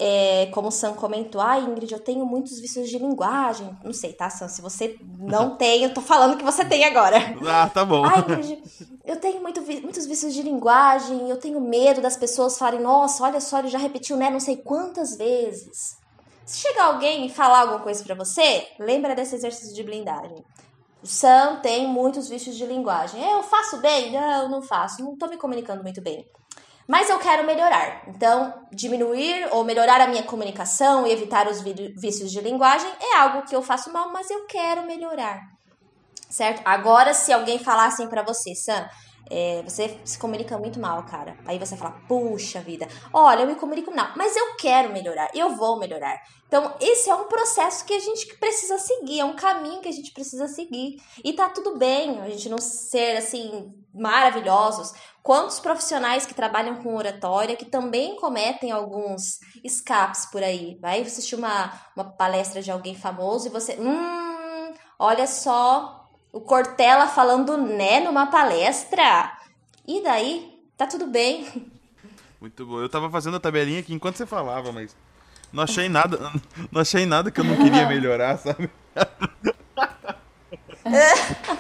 é, 0.02 0.46
como 0.54 0.70
o 0.70 0.72
Sam 0.72 0.94
comentou, 0.94 1.42
ah, 1.42 1.60
Ingrid, 1.60 1.92
eu 1.92 2.00
tenho 2.00 2.26
muitos 2.26 2.58
vícios 2.58 2.90
de 2.90 2.98
linguagem. 2.98 3.78
Não 3.84 3.92
sei, 3.92 4.14
tá, 4.14 4.30
Sam? 4.30 4.48
Se 4.48 4.62
você 4.62 4.98
não 5.20 5.56
tem, 5.58 5.84
eu 5.84 5.94
tô 5.94 6.00
falando 6.00 6.38
que 6.38 6.44
você 6.44 6.64
tem 6.64 6.86
agora. 6.86 7.18
Ah, 7.46 7.70
tá 7.70 7.84
bom. 7.84 8.06
Ah, 8.06 8.20
Ingrid, 8.20 8.64
eu 9.04 9.18
tenho 9.18 9.42
muito, 9.42 9.62
muitos 9.62 10.06
vícios 10.06 10.34
de 10.34 10.42
linguagem, 10.42 11.30
eu 11.30 11.36
tenho 11.36 11.60
medo 11.60 12.00
das 12.00 12.16
pessoas 12.16 12.58
falarem, 12.58 12.80
nossa, 12.80 13.24
olha 13.26 13.42
só, 13.42 13.60
ele 13.60 13.68
já 13.68 13.78
repetiu, 13.78 14.16
né, 14.16 14.30
não 14.30 14.40
sei 14.40 14.56
quantas 14.56 15.18
vezes. 15.18 15.99
Se 16.50 16.62
chegar 16.62 16.86
alguém 16.86 17.28
e 17.28 17.30
falar 17.30 17.60
alguma 17.60 17.80
coisa 17.80 18.04
para 18.04 18.16
você, 18.16 18.68
lembra 18.80 19.14
desse 19.14 19.36
exercício 19.36 19.76
de 19.76 19.84
blindagem. 19.84 20.44
O 21.04 21.06
Sam 21.06 21.60
tem 21.62 21.88
muitos 21.88 22.28
vícios 22.28 22.56
de 22.56 22.66
linguagem. 22.66 23.24
Eu 23.24 23.44
faço 23.44 23.78
bem? 23.78 24.12
Não, 24.12 24.50
não 24.50 24.62
faço. 24.64 25.04
Não 25.04 25.16
tô 25.16 25.28
me 25.28 25.38
comunicando 25.38 25.84
muito 25.84 26.02
bem 26.02 26.26
mas 26.90 27.08
eu 27.08 27.20
quero 27.20 27.46
melhorar. 27.46 28.02
Então, 28.08 28.52
diminuir 28.72 29.48
ou 29.52 29.64
melhorar 29.64 30.02
a 30.02 30.08
minha 30.08 30.24
comunicação 30.24 31.06
e 31.06 31.12
evitar 31.12 31.48
os 31.48 31.62
vícios 31.62 32.32
de 32.32 32.42
linguagem 32.42 32.90
é 33.00 33.18
algo 33.18 33.44
que 33.44 33.56
eu 33.56 33.62
faço 33.62 33.94
mal, 33.94 34.12
mas 34.12 34.28
eu 34.32 34.48
quero 34.48 34.82
melhorar. 34.88 35.40
Certo? 36.32 36.64
Agora, 36.66 37.14
se 37.14 37.32
alguém 37.32 37.60
falar 37.60 37.86
assim 37.86 38.08
para 38.08 38.24
você, 38.24 38.56
Sam, 38.56 38.90
é, 39.30 39.62
você 39.64 40.00
se 40.04 40.18
comunica 40.18 40.58
muito 40.58 40.80
mal, 40.80 41.04
cara. 41.06 41.38
Aí 41.46 41.60
você 41.60 41.78
fala, 41.78 42.00
puxa 42.08 42.62
vida, 42.62 42.88
olha, 43.14 43.42
eu 43.42 43.48
me 43.48 43.56
comunico 43.56 43.94
mal, 43.96 44.12
mas 44.16 44.36
eu 44.36 44.56
quero 44.56 44.92
melhorar, 44.92 45.30
eu 45.34 45.56
vou 45.56 45.78
melhorar. 45.80 46.20
Então, 46.48 46.76
esse 46.80 47.10
é 47.10 47.14
um 47.14 47.28
processo 47.28 47.86
que 47.86 47.94
a 47.94 48.00
gente 48.00 48.36
precisa 48.38 48.80
seguir, 48.80 49.20
é 49.20 49.26
um 49.26 49.36
caminho 49.36 49.82
que 49.82 49.88
a 49.88 49.92
gente 49.92 50.12
precisa 50.12 50.48
seguir. 50.48 51.00
E 51.24 51.34
tá 51.34 51.48
tudo 51.48 51.78
bem 51.78 52.20
a 52.22 52.30
gente 52.30 52.50
não 52.50 52.58
ser 52.58 53.18
assim 53.18 53.72
maravilhosos. 53.94 54.94
Quantos 55.22 55.60
profissionais 55.60 56.26
que 56.26 56.34
trabalham 56.34 56.82
com 56.82 56.96
oratória 56.96 57.56
que 57.56 57.66
também 57.66 58.16
cometem 58.16 58.72
alguns 58.72 59.40
escapes 59.64 60.26
por 60.26 60.42
aí? 60.42 60.80
Vai 60.82 61.02
assistir 61.02 61.36
uma, 61.36 61.72
uma 61.96 62.06
palestra 62.06 62.64
de 62.64 62.72
alguém 62.72 62.96
famoso 62.96 63.48
e 63.48 63.52
você, 63.52 63.78
hum, 63.80 64.74
olha 64.98 65.28
só, 65.28 65.99
o 66.32 66.42
Cortella 66.42 67.08
falando 67.08 67.58
né 67.58 68.00
numa 68.00 68.28
palestra. 68.28 69.32
E 69.88 70.04
daí? 70.04 70.60
Tá 70.78 70.86
tudo 70.86 71.08
bem. 71.08 71.72
Muito 72.40 72.66
bom. 72.66 72.80
Eu 72.80 72.90
tava 72.90 73.10
fazendo 73.10 73.38
a 73.38 73.40
tabelinha 73.40 73.80
aqui 73.80 73.94
enquanto 73.94 74.18
você 74.18 74.26
falava, 74.26 74.72
mas 74.72 74.96
não 75.52 75.64
achei 75.64 75.90
nada, 75.90 76.20
não 76.72 76.82
achei 76.82 77.06
nada 77.06 77.32
que 77.32 77.40
eu 77.40 77.44
não 77.44 77.58
queria 77.58 77.88
melhorar, 77.88 78.38
sabe? 78.38 78.70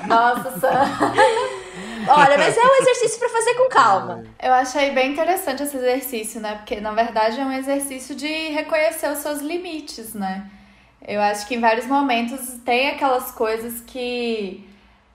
Nossa, 0.07 0.59
Sam. 0.59 0.69
Olha, 2.07 2.37
mas 2.37 2.57
é 2.57 2.61
um 2.61 2.81
exercício 2.81 3.19
para 3.19 3.29
fazer 3.29 3.53
com 3.55 3.69
calma. 3.69 4.23
Eu 4.41 4.53
achei 4.53 4.91
bem 4.91 5.11
interessante 5.11 5.63
esse 5.63 5.77
exercício, 5.77 6.39
né? 6.39 6.55
Porque 6.55 6.79
na 6.79 6.93
verdade 6.93 7.39
é 7.39 7.43
um 7.43 7.51
exercício 7.51 8.15
de 8.15 8.49
reconhecer 8.49 9.11
os 9.11 9.19
seus 9.19 9.41
limites, 9.41 10.13
né? 10.13 10.49
Eu 11.05 11.21
acho 11.21 11.47
que 11.47 11.55
em 11.55 11.59
vários 11.59 11.85
momentos 11.85 12.59
tem 12.65 12.89
aquelas 12.89 13.31
coisas 13.31 13.81
que 13.81 14.67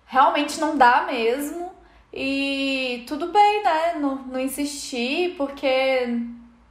realmente 0.06 0.60
não 0.60 0.76
dá 0.76 1.04
mesmo. 1.06 1.72
E 2.12 3.04
tudo 3.08 3.32
bem, 3.32 3.62
né? 3.62 3.94
Não, 3.98 4.16
não 4.16 4.38
insistir, 4.38 5.34
porque 5.36 6.06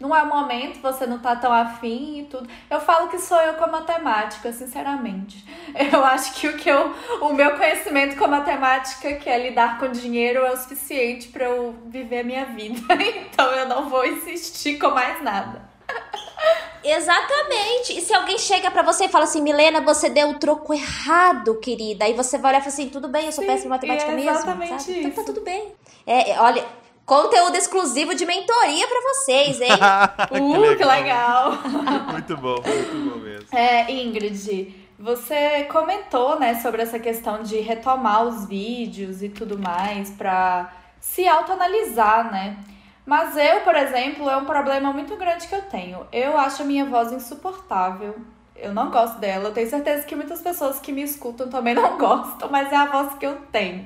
não 0.03 0.13
é 0.13 0.21
o 0.21 0.27
momento, 0.27 0.81
você 0.81 1.05
não 1.05 1.19
tá 1.19 1.35
tão 1.35 1.51
afim 1.51 2.19
e 2.19 2.23
tudo. 2.25 2.49
Eu 2.69 2.79
falo 2.81 3.07
que 3.07 3.17
sou 3.17 3.39
eu 3.41 3.53
com 3.53 3.63
a 3.63 3.67
matemática, 3.67 4.51
sinceramente. 4.51 5.45
Eu 5.91 6.03
acho 6.03 6.33
que 6.33 6.47
o 6.47 6.57
que 6.57 6.69
eu, 6.69 6.93
o 7.21 7.33
meu 7.33 7.55
conhecimento 7.57 8.15
com 8.17 8.25
a 8.25 8.27
matemática, 8.27 9.13
que 9.13 9.29
é 9.29 9.49
lidar 9.49 9.79
com 9.79 9.87
dinheiro, 9.87 10.45
é 10.45 10.51
o 10.51 10.57
suficiente 10.57 11.29
para 11.29 11.45
eu 11.45 11.73
viver 11.87 12.19
a 12.19 12.23
minha 12.23 12.45
vida. 12.53 12.93
Então 12.93 13.49
eu 13.51 13.67
não 13.67 13.89
vou 13.89 14.05
insistir 14.05 14.77
com 14.77 14.89
mais 14.89 15.23
nada. 15.23 15.67
Exatamente. 16.83 17.97
E 17.97 18.01
se 18.01 18.13
alguém 18.13 18.37
chega 18.37 18.69
para 18.69 18.81
você 18.81 19.05
e 19.05 19.09
fala 19.09 19.23
assim, 19.23 19.41
Milena, 19.41 19.81
você 19.81 20.09
deu 20.09 20.29
o 20.29 20.39
troco 20.39 20.73
errado, 20.73 21.55
querida. 21.59 22.05
Aí 22.05 22.13
você 22.13 22.37
vai 22.37 22.51
olhar 22.51 22.59
e 22.59 22.61
fala 22.61 22.73
assim, 22.73 22.89
tudo 22.89 23.07
bem, 23.07 23.25
eu 23.25 23.31
sou 23.31 23.43
Sim, 23.43 23.49
péssima 23.49 23.67
em 23.67 23.77
matemática 23.77 24.11
é 24.11 24.15
mesmo. 24.15 24.79
Sabe? 24.79 24.99
Então 24.99 25.11
tá 25.11 25.23
tudo 25.23 25.41
bem. 25.41 25.71
É, 26.05 26.31
é, 26.31 26.39
olha, 26.39 26.65
conteúdo 27.05 27.55
exclusivo 27.55 28.13
de 28.15 28.25
mentoria 28.25 28.87
para 28.87 29.01
vocês, 29.01 29.61
hein? 29.61 29.71
uh, 29.73 30.77
que 30.77 30.85
legal. 30.85 31.53
muito 32.11 32.37
bom, 32.37 32.55
muito 32.61 33.09
bom 33.09 33.19
mesmo. 33.19 33.47
É, 33.51 33.91
Ingrid, 33.91 34.73
você 34.99 35.63
comentou, 35.65 36.39
né, 36.39 36.55
sobre 36.61 36.81
essa 36.81 36.99
questão 36.99 37.43
de 37.43 37.59
retomar 37.59 38.23
os 38.23 38.45
vídeos 38.45 39.21
e 39.21 39.29
tudo 39.29 39.57
mais 39.57 40.09
para 40.11 40.71
se 40.99 41.27
autoanalisar, 41.27 42.31
né? 42.31 42.57
Mas 43.05 43.35
eu, 43.35 43.61
por 43.61 43.75
exemplo, 43.75 44.29
é 44.29 44.37
um 44.37 44.45
problema 44.45 44.93
muito 44.93 45.15
grande 45.17 45.47
que 45.47 45.55
eu 45.55 45.61
tenho. 45.63 46.07
Eu 46.11 46.37
acho 46.37 46.61
a 46.61 46.65
minha 46.65 46.85
voz 46.85 47.11
insuportável. 47.11 48.15
Eu 48.55 48.73
não 48.73 48.89
gosto 48.89 49.19
dela. 49.19 49.49
Eu 49.49 49.53
tenho 49.53 49.69
certeza 49.69 50.05
que 50.05 50.15
muitas 50.15 50.41
pessoas 50.41 50.79
que 50.79 50.91
me 50.91 51.01
escutam 51.01 51.49
também 51.49 51.73
não 51.75 51.97
gostam, 51.97 52.49
mas 52.49 52.71
é 52.71 52.75
a 52.75 52.85
voz 52.85 53.13
que 53.15 53.25
eu 53.25 53.35
tenho. 53.51 53.85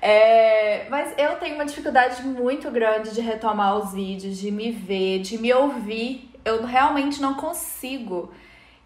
É, 0.00 0.86
mas 0.88 1.12
eu 1.18 1.36
tenho 1.36 1.56
uma 1.56 1.66
dificuldade 1.66 2.22
muito 2.26 2.70
grande 2.70 3.12
de 3.12 3.20
retomar 3.20 3.76
os 3.76 3.92
vídeos, 3.92 4.38
de 4.38 4.50
me 4.50 4.70
ver, 4.70 5.20
de 5.20 5.36
me 5.36 5.52
ouvir. 5.52 6.30
Eu 6.42 6.64
realmente 6.64 7.20
não 7.20 7.34
consigo. 7.34 8.32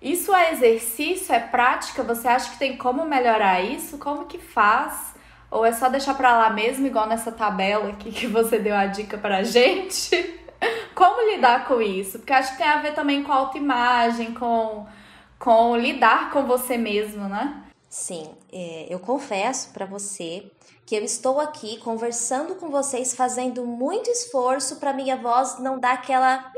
Isso 0.02 0.34
é 0.34 0.52
exercício, 0.52 1.32
é 1.32 1.38
prática? 1.38 2.02
Você 2.02 2.26
acha 2.26 2.50
que 2.50 2.58
tem 2.58 2.76
como 2.76 3.06
melhorar 3.06 3.62
isso? 3.62 3.96
Como 3.98 4.26
que 4.26 4.38
faz? 4.38 5.13
Ou 5.54 5.64
é 5.64 5.72
só 5.72 5.88
deixar 5.88 6.14
para 6.14 6.36
lá 6.36 6.50
mesmo, 6.50 6.84
igual 6.84 7.06
nessa 7.06 7.30
tabela 7.30 7.90
aqui 7.90 8.10
que 8.10 8.26
você 8.26 8.58
deu 8.58 8.74
a 8.74 8.86
dica 8.86 9.16
pra 9.16 9.44
gente? 9.44 10.40
Como 10.96 11.30
lidar 11.30 11.68
com 11.68 11.80
isso? 11.80 12.18
Porque 12.18 12.32
acho 12.32 12.50
que 12.50 12.58
tem 12.58 12.66
a 12.66 12.82
ver 12.82 12.92
também 12.92 13.22
com 13.22 13.32
autoimagem, 13.32 14.34
com, 14.34 14.84
com 15.38 15.76
lidar 15.76 16.32
com 16.32 16.44
você 16.44 16.76
mesmo, 16.76 17.28
né? 17.28 17.62
Sim, 17.88 18.34
é, 18.52 18.88
eu 18.90 18.98
confesso 18.98 19.70
para 19.72 19.86
você 19.86 20.50
que 20.84 20.96
eu 20.96 21.04
estou 21.04 21.38
aqui 21.38 21.78
conversando 21.78 22.56
com 22.56 22.68
vocês, 22.68 23.14
fazendo 23.14 23.64
muito 23.64 24.10
esforço 24.10 24.80
para 24.80 24.92
minha 24.92 25.16
voz 25.16 25.60
não 25.60 25.78
dar 25.78 25.92
aquela. 25.92 26.52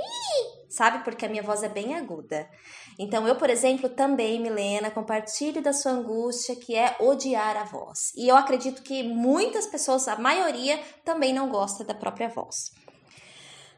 Sabe? 0.70 1.04
Porque 1.04 1.26
a 1.26 1.28
minha 1.28 1.42
voz 1.42 1.62
é 1.62 1.68
bem 1.68 1.94
aguda. 1.94 2.48
Então, 2.98 3.28
eu, 3.28 3.36
por 3.36 3.50
exemplo, 3.50 3.90
também, 3.90 4.40
Milena, 4.40 4.90
compartilho 4.90 5.62
da 5.62 5.72
sua 5.72 5.92
angústia, 5.92 6.56
que 6.56 6.74
é 6.74 6.96
odiar 7.00 7.56
a 7.56 7.64
voz. 7.64 8.12
E 8.16 8.26
eu 8.26 8.36
acredito 8.36 8.82
que 8.82 9.02
muitas 9.02 9.66
pessoas, 9.66 10.08
a 10.08 10.16
maioria, 10.16 10.80
também 11.04 11.32
não 11.32 11.48
gosta 11.48 11.84
da 11.84 11.94
própria 11.94 12.28
voz. 12.28 12.72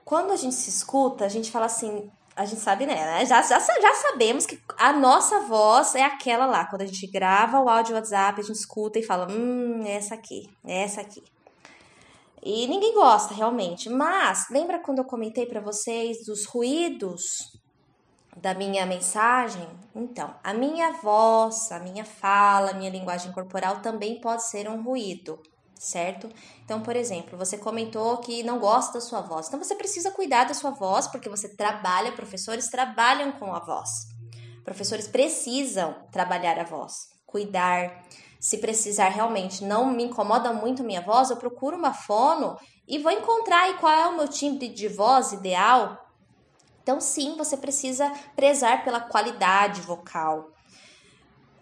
Quando 0.04 0.30
a 0.30 0.36
gente 0.36 0.54
se 0.54 0.70
escuta, 0.70 1.24
a 1.24 1.28
gente 1.28 1.50
fala 1.50 1.66
assim, 1.66 2.08
a 2.36 2.44
gente 2.44 2.60
sabe, 2.60 2.86
né? 2.86 3.26
Já, 3.26 3.42
já, 3.42 3.58
já 3.58 3.94
sabemos 3.94 4.46
que 4.46 4.60
a 4.78 4.92
nossa 4.92 5.40
voz 5.40 5.96
é 5.96 6.04
aquela 6.04 6.46
lá. 6.46 6.64
Quando 6.66 6.82
a 6.82 6.86
gente 6.86 7.04
grava 7.08 7.60
o 7.60 7.68
áudio 7.68 7.96
WhatsApp, 7.96 8.40
a 8.40 8.44
gente 8.44 8.56
escuta 8.56 9.00
e 9.00 9.02
fala: 9.02 9.26
hum, 9.28 9.82
essa 9.84 10.14
aqui, 10.14 10.48
essa 10.64 11.00
aqui. 11.00 11.20
E 12.40 12.68
ninguém 12.68 12.94
gosta 12.94 13.34
realmente. 13.34 13.90
Mas 13.90 14.46
lembra 14.50 14.78
quando 14.78 14.98
eu 14.98 15.04
comentei 15.04 15.46
para 15.46 15.60
vocês 15.60 16.24
dos 16.24 16.46
ruídos 16.46 17.58
da 18.40 18.54
minha 18.54 18.86
mensagem? 18.86 19.68
Então, 19.94 20.34
a 20.42 20.54
minha 20.54 20.92
voz, 20.92 21.70
a 21.72 21.78
minha 21.78 22.04
fala, 22.04 22.70
a 22.70 22.74
minha 22.74 22.90
linguagem 22.90 23.32
corporal 23.32 23.80
também 23.80 24.20
pode 24.20 24.44
ser 24.44 24.68
um 24.68 24.82
ruído 24.82 25.40
certo? 25.78 26.28
Então, 26.64 26.80
por 26.80 26.96
exemplo, 26.96 27.38
você 27.38 27.56
comentou 27.56 28.18
que 28.18 28.42
não 28.42 28.58
gosta 28.58 28.94
da 28.94 29.00
sua 29.00 29.20
voz. 29.20 29.46
Então, 29.46 29.62
você 29.62 29.74
precisa 29.74 30.10
cuidar 30.10 30.44
da 30.44 30.54
sua 30.54 30.70
voz, 30.70 31.06
porque 31.06 31.28
você 31.28 31.48
trabalha, 31.48 32.12
professores 32.12 32.68
trabalham 32.68 33.32
com 33.32 33.54
a 33.54 33.60
voz. 33.60 33.88
Professores 34.64 35.08
precisam 35.08 35.94
trabalhar 36.10 36.58
a 36.58 36.64
voz, 36.64 37.08
cuidar. 37.24 38.04
Se 38.40 38.58
precisar 38.58 39.08
realmente, 39.08 39.64
não 39.64 39.86
me 39.86 40.04
incomoda 40.04 40.52
muito 40.52 40.84
minha 40.84 41.00
voz, 41.00 41.30
eu 41.30 41.36
procuro 41.36 41.76
uma 41.76 41.94
fono 41.94 42.56
e 42.86 42.98
vou 42.98 43.10
encontrar 43.10 43.62
aí 43.62 43.74
qual 43.74 43.92
é 43.92 44.06
o 44.08 44.16
meu 44.16 44.28
timbre 44.28 44.68
de 44.68 44.88
voz 44.88 45.32
ideal. 45.32 46.07
Então, 46.88 47.02
sim, 47.02 47.36
você 47.36 47.54
precisa 47.54 48.10
prezar 48.34 48.82
pela 48.82 48.98
qualidade 48.98 49.82
vocal. 49.82 50.48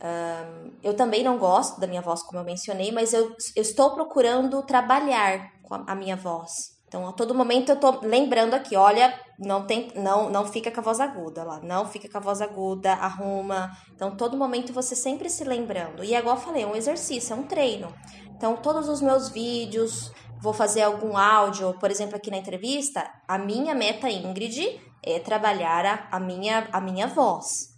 Um, 0.00 0.70
eu 0.84 0.94
também 0.94 1.24
não 1.24 1.36
gosto 1.36 1.80
da 1.80 1.86
minha 1.88 2.00
voz, 2.00 2.22
como 2.22 2.38
eu 2.38 2.44
mencionei, 2.44 2.92
mas 2.92 3.12
eu, 3.12 3.34
eu 3.56 3.62
estou 3.62 3.90
procurando 3.90 4.62
trabalhar 4.62 5.50
com 5.64 5.74
a, 5.74 5.84
a, 5.88 5.94
minha 5.96 6.14
voz. 6.14 6.78
Então, 6.86 7.08
a 7.08 7.12
todo 7.12 7.34
momento 7.34 7.70
eu 7.70 7.80
tô 7.80 7.98
lembrando 8.02 8.54
aqui, 8.54 8.76
olha, 8.76 9.20
não 9.36 9.66
tem, 9.66 9.90
não, 9.96 10.30
não 10.30 10.46
fica 10.46 10.70
com 10.70 10.78
a 10.78 10.84
voz 10.84 11.00
aguda 11.00 11.42
lá, 11.42 11.58
não 11.58 11.86
fica 11.86 12.08
com 12.08 12.18
a 12.18 12.20
voz 12.20 12.40
aguda, 12.40 12.92
arruma. 12.92 13.76
Então, 13.96 14.16
todo 14.16 14.36
momento 14.36 14.72
você 14.72 14.94
sempre 14.94 15.28
se 15.28 15.42
lembrando. 15.42 16.04
E 16.04 16.14
é 16.14 16.20
igual 16.20 16.36
eu 16.36 16.40
falei, 16.40 16.62
é 16.62 16.66
um 16.68 16.76
exercício, 16.76 17.32
é 17.32 17.36
um 17.36 17.42
treino. 17.42 17.92
Então, 18.36 18.54
todos 18.54 18.88
os 18.88 19.02
meus 19.02 19.28
vídeos, 19.28 20.12
vou 20.40 20.52
fazer 20.52 20.82
algum 20.82 21.16
áudio, 21.16 21.74
por 21.78 21.90
exemplo, 21.90 22.16
aqui 22.16 22.30
na 22.30 22.38
entrevista, 22.38 23.08
a 23.26 23.38
minha 23.38 23.74
meta, 23.74 24.08
Ingrid, 24.08 24.80
é 25.02 25.18
trabalhar 25.18 25.84
a, 25.84 26.16
a 26.16 26.20
minha, 26.20 26.68
a 26.72 26.80
minha 26.80 27.06
voz. 27.06 27.74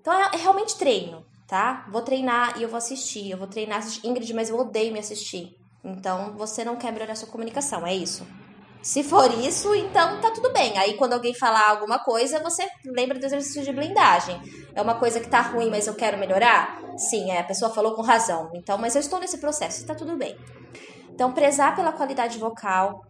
Então, 0.00 0.12
é, 0.12 0.30
é 0.34 0.36
realmente 0.36 0.76
treino 0.76 1.24
tá? 1.46 1.86
Vou 1.90 2.02
treinar 2.02 2.58
e 2.58 2.62
eu 2.62 2.68
vou 2.68 2.78
assistir. 2.78 3.30
Eu 3.30 3.38
vou 3.38 3.46
treinar, 3.46 3.78
assistir. 3.78 4.06
Ingrid, 4.06 4.32
mas 4.34 4.50
eu 4.50 4.58
odeio 4.58 4.92
me 4.92 4.98
assistir. 4.98 5.56
Então, 5.84 6.34
você 6.36 6.64
não 6.64 6.76
quer 6.76 6.92
melhorar 6.92 7.14
sua 7.14 7.28
comunicação, 7.28 7.86
é 7.86 7.94
isso. 7.94 8.26
Se 8.82 9.02
for 9.02 9.32
isso, 9.40 9.74
então 9.74 10.20
tá 10.20 10.30
tudo 10.30 10.52
bem. 10.52 10.76
Aí, 10.78 10.94
quando 10.94 11.12
alguém 11.12 11.34
falar 11.34 11.70
alguma 11.70 11.98
coisa, 11.98 12.38
você 12.40 12.68
lembra 12.84 13.18
do 13.18 13.24
exercício 13.24 13.62
de 13.62 13.72
blindagem. 13.72 14.40
É 14.74 14.82
uma 14.82 14.94
coisa 14.94 15.20
que 15.20 15.28
tá 15.28 15.40
ruim, 15.40 15.70
mas 15.70 15.86
eu 15.86 15.94
quero 15.94 16.18
melhorar? 16.18 16.80
Sim, 16.96 17.30
é, 17.30 17.40
a 17.40 17.44
pessoa 17.44 17.72
falou 17.72 17.94
com 17.94 18.02
razão. 18.02 18.50
Então, 18.54 18.78
mas 18.78 18.94
eu 18.94 19.00
estou 19.00 19.18
nesse 19.18 19.38
processo, 19.38 19.86
tá 19.86 19.94
tudo 19.94 20.16
bem. 20.16 20.36
Então, 21.16 21.32
prezar 21.32 21.74
pela 21.74 21.92
qualidade 21.92 22.36
vocal, 22.36 23.06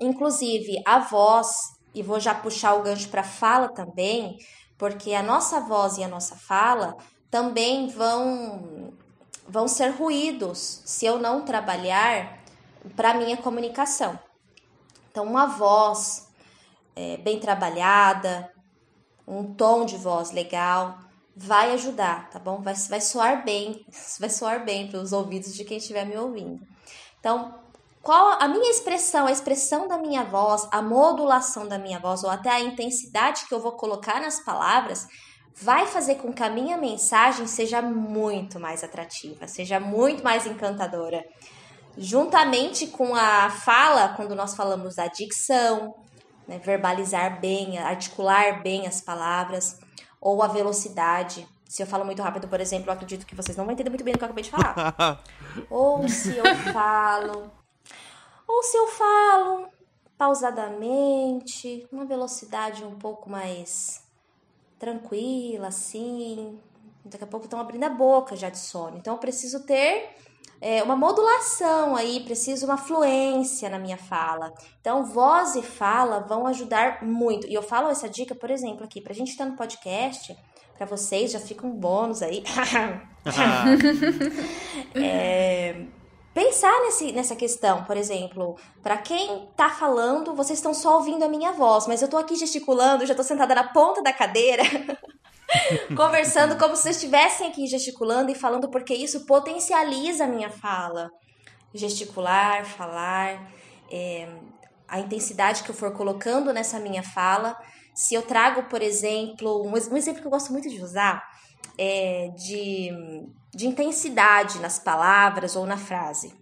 inclusive 0.00 0.82
a 0.84 0.98
voz, 0.98 1.54
e 1.94 2.02
vou 2.02 2.18
já 2.18 2.34
puxar 2.34 2.74
o 2.74 2.82
gancho 2.82 3.08
para 3.08 3.22
fala 3.22 3.68
também, 3.68 4.36
porque 4.76 5.14
a 5.14 5.22
nossa 5.22 5.60
voz 5.60 5.96
e 5.96 6.02
a 6.02 6.08
nossa 6.08 6.34
fala 6.34 6.96
também 7.30 7.86
vão 7.86 8.92
vão 9.46 9.68
ser 9.68 9.90
ruídos 9.90 10.82
se 10.84 11.06
eu 11.06 11.16
não 11.16 11.44
trabalhar 11.44 12.40
para 12.96 13.14
minha 13.14 13.36
comunicação. 13.36 14.18
Então, 15.12 15.24
uma 15.24 15.46
voz 15.46 16.26
é, 16.96 17.18
bem 17.18 17.38
trabalhada, 17.38 18.50
um 19.28 19.54
tom 19.54 19.84
de 19.84 19.96
voz 19.96 20.32
legal, 20.32 20.98
vai 21.36 21.72
ajudar, 21.74 22.30
tá 22.30 22.40
bom? 22.40 22.60
Vai, 22.60 22.74
vai 22.74 23.00
soar 23.00 23.44
bem, 23.44 23.86
vai 24.18 24.28
soar 24.28 24.64
bem 24.64 24.88
para 24.88 24.98
os 24.98 25.12
ouvidos 25.12 25.54
de 25.54 25.64
quem 25.64 25.78
estiver 25.78 26.04
me 26.04 26.16
ouvindo. 26.16 26.73
Então, 27.24 27.54
qual 28.02 28.36
a 28.38 28.46
minha 28.46 28.70
expressão, 28.70 29.26
a 29.26 29.32
expressão 29.32 29.88
da 29.88 29.96
minha 29.96 30.24
voz, 30.24 30.68
a 30.70 30.82
modulação 30.82 31.66
da 31.66 31.78
minha 31.78 31.98
voz, 31.98 32.22
ou 32.22 32.28
até 32.28 32.50
a 32.50 32.60
intensidade 32.60 33.46
que 33.48 33.54
eu 33.54 33.60
vou 33.60 33.72
colocar 33.72 34.20
nas 34.20 34.40
palavras, 34.40 35.08
vai 35.56 35.86
fazer 35.86 36.16
com 36.16 36.34
que 36.34 36.42
a 36.42 36.50
minha 36.50 36.76
mensagem 36.76 37.46
seja 37.46 37.80
muito 37.80 38.60
mais 38.60 38.84
atrativa, 38.84 39.48
seja 39.48 39.80
muito 39.80 40.22
mais 40.22 40.44
encantadora. 40.44 41.24
Juntamente 41.96 42.88
com 42.88 43.14
a 43.14 43.48
fala, 43.48 44.10
quando 44.10 44.34
nós 44.34 44.54
falamos 44.54 44.96
da 44.96 45.06
dicção, 45.06 45.94
né, 46.46 46.60
verbalizar 46.62 47.40
bem, 47.40 47.78
articular 47.78 48.62
bem 48.62 48.86
as 48.86 49.00
palavras, 49.00 49.80
ou 50.20 50.42
a 50.42 50.46
velocidade. 50.46 51.48
Se 51.66 51.82
eu 51.82 51.86
falo 51.86 52.04
muito 52.04 52.22
rápido, 52.22 52.48
por 52.48 52.60
exemplo, 52.60 52.90
eu 52.90 52.92
acredito 52.92 53.24
que 53.24 53.34
vocês 53.34 53.56
não 53.56 53.64
vão 53.64 53.72
entender 53.72 53.88
muito 53.88 54.04
bem 54.04 54.12
o 54.12 54.18
que 54.18 54.24
eu 54.24 54.26
acabei 54.26 54.44
de 54.44 54.50
falar. 54.50 55.22
ou 55.70 56.08
se 56.08 56.36
eu 56.36 56.56
falo. 56.72 57.50
Ou 58.46 58.62
se 58.62 58.76
eu 58.76 58.86
falo 58.88 59.68
pausadamente, 60.16 61.86
uma 61.90 62.04
velocidade 62.04 62.84
um 62.84 62.98
pouco 62.98 63.28
mais 63.28 64.02
tranquila, 64.78 65.68
assim. 65.68 66.58
Daqui 67.04 67.24
a 67.24 67.26
pouco 67.26 67.46
estão 67.46 67.60
abrindo 67.60 67.84
a 67.84 67.90
boca 67.90 68.36
já 68.36 68.48
de 68.48 68.58
sono. 68.58 68.96
Então 68.96 69.14
eu 69.14 69.18
preciso 69.18 69.64
ter 69.64 70.14
é, 70.60 70.82
uma 70.82 70.96
modulação 70.96 71.94
aí, 71.94 72.20
preciso 72.20 72.64
uma 72.64 72.78
fluência 72.78 73.68
na 73.68 73.78
minha 73.78 73.98
fala. 73.98 74.52
Então, 74.80 75.04
voz 75.04 75.56
e 75.56 75.62
fala 75.62 76.20
vão 76.20 76.46
ajudar 76.46 77.02
muito. 77.02 77.46
E 77.46 77.52
eu 77.52 77.62
falo 77.62 77.88
essa 77.88 78.08
dica, 78.08 78.34
por 78.34 78.50
exemplo, 78.50 78.82
aqui, 78.82 79.00
pra 79.00 79.12
gente 79.12 79.28
estar 79.28 79.44
no 79.44 79.56
podcast, 79.56 80.34
para 80.76 80.86
vocês, 80.86 81.30
já 81.30 81.40
fica 81.40 81.66
um 81.66 81.70
bônus 81.70 82.22
aí. 82.22 82.42
é, 84.94 85.86
pensar 86.34 86.78
nesse, 86.82 87.12
nessa 87.12 87.36
questão, 87.36 87.84
por 87.84 87.96
exemplo, 87.96 88.56
para 88.82 88.96
quem 88.96 89.48
tá 89.56 89.70
falando, 89.70 90.34
vocês 90.34 90.58
estão 90.58 90.74
só 90.74 90.96
ouvindo 90.96 91.24
a 91.24 91.28
minha 91.28 91.52
voz, 91.52 91.86
mas 91.86 92.02
eu 92.02 92.08
tô 92.08 92.16
aqui 92.16 92.34
gesticulando, 92.34 93.06
já 93.06 93.14
tô 93.14 93.22
sentada 93.22 93.54
na 93.54 93.64
ponta 93.64 94.02
da 94.02 94.12
cadeira, 94.12 94.64
conversando 95.96 96.58
como 96.58 96.74
se 96.74 96.82
vocês 96.82 96.96
estivessem 96.96 97.46
aqui 97.46 97.66
gesticulando 97.66 98.30
e 98.30 98.34
falando, 98.34 98.68
porque 98.68 98.94
isso 98.94 99.24
potencializa 99.26 100.24
a 100.24 100.28
minha 100.28 100.50
fala. 100.50 101.10
Gesticular, 101.72 102.64
falar, 102.64 103.50
é, 103.90 104.28
a 104.88 105.00
intensidade 105.00 105.62
que 105.62 105.70
eu 105.70 105.74
for 105.74 105.92
colocando 105.92 106.52
nessa 106.52 106.78
minha 106.78 107.02
fala. 107.02 107.56
Se 107.94 108.14
eu 108.14 108.22
trago, 108.22 108.64
por 108.64 108.82
exemplo, 108.82 109.62
um, 109.66 109.76
exemplo 109.76 110.20
que 110.20 110.26
eu 110.26 110.30
gosto 110.30 110.52
muito 110.52 110.68
de 110.68 110.82
usar 110.82 111.22
é 111.78 112.28
de 112.36 112.90
de 113.54 113.68
intensidade 113.68 114.58
nas 114.58 114.78
palavras 114.78 115.54
ou 115.54 115.64
na 115.64 115.76
frase. 115.76 116.34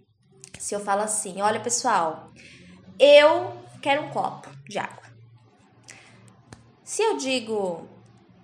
Se 0.57 0.73
eu 0.73 0.79
falo 0.79 1.01
assim, 1.01 1.41
olha 1.41 1.59
pessoal, 1.59 2.31
eu 2.99 3.61
quero 3.81 4.03
um 4.03 4.09
copo 4.09 4.49
de 4.67 4.79
água. 4.79 5.03
Se 6.83 7.03
eu 7.03 7.17
digo, 7.17 7.87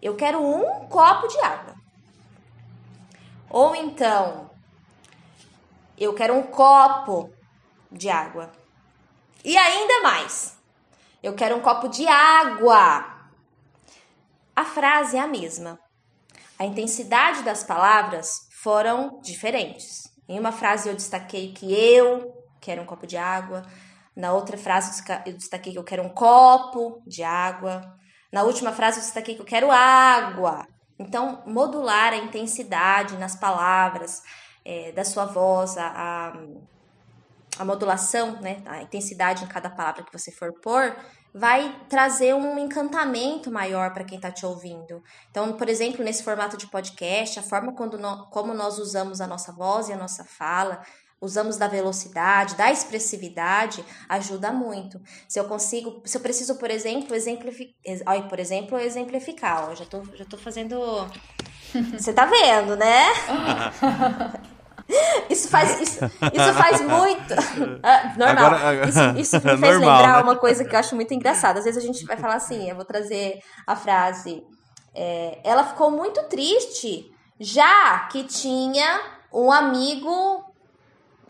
eu 0.02 0.16
quero 0.16 0.40
um 0.40 0.88
copo 0.88 1.28
de 1.28 1.40
água. 1.40 1.76
Ou 3.50 3.76
então, 3.76 4.52
eu 5.98 6.14
quero 6.14 6.36
um 6.36 6.44
copo 6.44 7.34
de 7.92 8.10
água. 8.10 8.52
E 9.44 9.58
ainda 9.58 10.04
mais, 10.04 10.59
eu 11.22 11.34
quero 11.34 11.56
um 11.56 11.62
copo 11.62 11.88
de 11.88 12.08
água. 12.08 13.06
A 14.56 14.66
frase 14.66 15.18
é 15.18 15.20
a 15.20 15.28
mesma. 15.28 15.80
A 16.58 16.66
intensidade 16.66 17.44
das 17.44 17.64
palavras 17.64 18.50
foram 18.62 19.20
diferentes. 19.22 20.12
Em 20.28 20.40
uma 20.40 20.52
frase 20.52 20.90
eu 20.90 20.96
destaquei 20.96 21.54
que 21.54 21.74
eu 21.74 22.34
quero 22.60 22.82
um 22.82 22.86
copo 22.86 23.08
de 23.08 23.18
água, 23.18 23.64
na 24.16 24.34
outra 24.34 24.58
frase 24.58 25.02
eu 25.26 25.34
destaquei 25.34 25.72
que 25.72 25.80
eu 25.80 25.84
quero 25.84 26.04
um 26.04 26.10
copo 26.10 27.02
de 27.08 27.24
água, 27.24 27.96
na 28.32 28.44
última 28.44 28.74
frase 28.74 28.98
eu 29.00 29.04
destaquei 29.04 29.36
que 29.36 29.42
eu 29.42 29.46
quero 29.46 29.72
água. 29.72 30.68
Então, 31.00 31.42
modular 31.48 32.12
a 32.12 32.18
intensidade 32.18 33.18
nas 33.18 33.36
palavras 33.36 34.22
é, 34.66 34.92
da 34.92 35.06
sua 35.06 35.26
voz, 35.26 35.78
a, 35.78 35.88
a, 35.88 36.34
a 37.60 37.66
modulação, 37.66 38.40
né, 38.42 38.64
a 38.66 38.82
intensidade 38.82 39.44
em 39.44 39.48
cada 39.48 39.70
palavra 39.70 40.04
que 40.04 40.12
você 40.12 40.32
for 40.32 40.54
pôr, 40.54 40.96
vai 41.34 41.76
trazer 41.88 42.34
um 42.34 42.58
encantamento 42.58 43.52
maior 43.52 43.94
para 43.94 44.04
quem 44.04 44.16
está 44.16 44.32
te 44.32 44.46
ouvindo. 44.46 45.04
Então, 45.30 45.54
por 45.54 45.70
exemplo, 45.70 46.04
nesse 46.04 46.24
formato 46.24 46.58
de 46.58 46.66
podcast, 46.68 47.38
a 47.38 47.44
forma 47.44 47.74
quando 47.74 48.00
no, 48.00 48.26
como 48.28 48.54
nós 48.54 48.80
usamos 48.80 49.22
a 49.22 49.28
nossa 49.28 49.52
voz 49.52 49.90
e 49.90 49.94
a 49.94 49.98
nossa 49.98 50.24
fala, 50.24 50.82
usamos 51.22 51.58
da 51.58 51.68
velocidade, 51.68 52.56
da 52.56 52.72
expressividade, 52.72 53.86
ajuda 54.08 54.52
muito. 54.52 55.00
Se 55.28 55.40
eu 55.40 55.46
consigo, 55.46 56.02
se 56.06 56.18
eu 56.18 56.22
preciso, 56.22 56.56
por 56.56 56.72
exemplo, 56.72 57.14
exemplificar, 57.14 58.28
por 58.28 58.40
exemplo, 58.40 58.80
exemplificar, 58.80 59.70
ó, 59.70 59.76
já 59.76 59.86
tô, 59.86 60.04
já 60.16 60.26
tô 60.26 60.38
fazendo 60.38 60.80
Você 61.98 62.14
tá 62.14 62.26
vendo, 62.26 62.76
né? 62.76 63.06
Isso 65.30 65.48
faz, 65.50 65.80
isso, 65.80 66.06
isso 66.06 66.54
faz 66.54 66.82
muito. 66.82 67.36
Ah, 67.84 68.14
normal. 68.18 68.46
Agora, 68.46 68.90
isso, 68.90 69.20
isso 69.20 69.36
me 69.36 69.42
fez 69.58 69.60
normal, 69.60 69.80
lembrar 69.80 70.18
né? 70.18 70.24
uma 70.24 70.36
coisa 70.36 70.66
que 70.66 70.76
eu 70.76 70.80
acho 70.80 70.96
muito 70.96 71.14
engraçada. 71.14 71.60
Às 71.60 71.66
vezes 71.66 71.82
a 71.82 71.86
gente 71.86 72.04
vai 72.06 72.18
falar 72.18 72.36
assim, 72.36 72.70
eu 72.70 72.76
vou 72.76 72.84
trazer 72.84 73.40
a 73.66 73.76
frase. 73.76 74.44
É, 74.94 75.40
ela 75.44 75.64
ficou 75.64 75.92
muito 75.92 76.22
triste, 76.24 77.10
já 77.40 78.00
que 78.12 78.24
tinha 78.24 79.02
um 79.32 79.52
amigo 79.52 80.44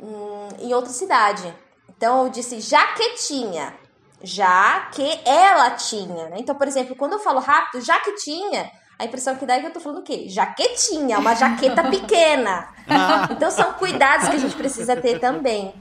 hum, 0.02 0.48
em 0.60 0.74
outra 0.74 0.92
cidade. 0.92 1.54
Então 1.90 2.24
eu 2.24 2.30
disse, 2.30 2.62
já 2.62 2.94
que 2.94 3.16
tinha. 3.16 3.74
Já 4.22 4.90
que 4.92 5.20
ela 5.26 5.72
tinha. 5.72 6.30
Né? 6.30 6.38
Então, 6.38 6.56
por 6.56 6.68
exemplo, 6.68 6.96
quando 6.96 7.14
eu 7.14 7.20
falo 7.20 7.40
rápido, 7.40 7.82
já 7.82 8.00
que 8.00 8.14
tinha, 8.16 8.72
a 9.00 9.06
impressão 9.06 9.38
que 9.38 9.46
dá 9.46 9.56
é 9.56 9.62
que 9.62 9.68
eu 9.68 9.72
tô 9.72 9.80
falando 9.80 10.00
o 10.00 10.04
quê? 10.04 10.26
Jaquetinha, 10.28 11.20
uma 11.20 11.34
jaqueta 11.34 11.84
pequena. 11.90 12.68
Então 13.32 13.52
são 13.52 13.74
cuidados 13.74 14.28
que 14.28 14.36
a 14.36 14.40
gente 14.40 14.56
precisa 14.56 14.96
ter 14.96 15.20
também. 15.20 15.74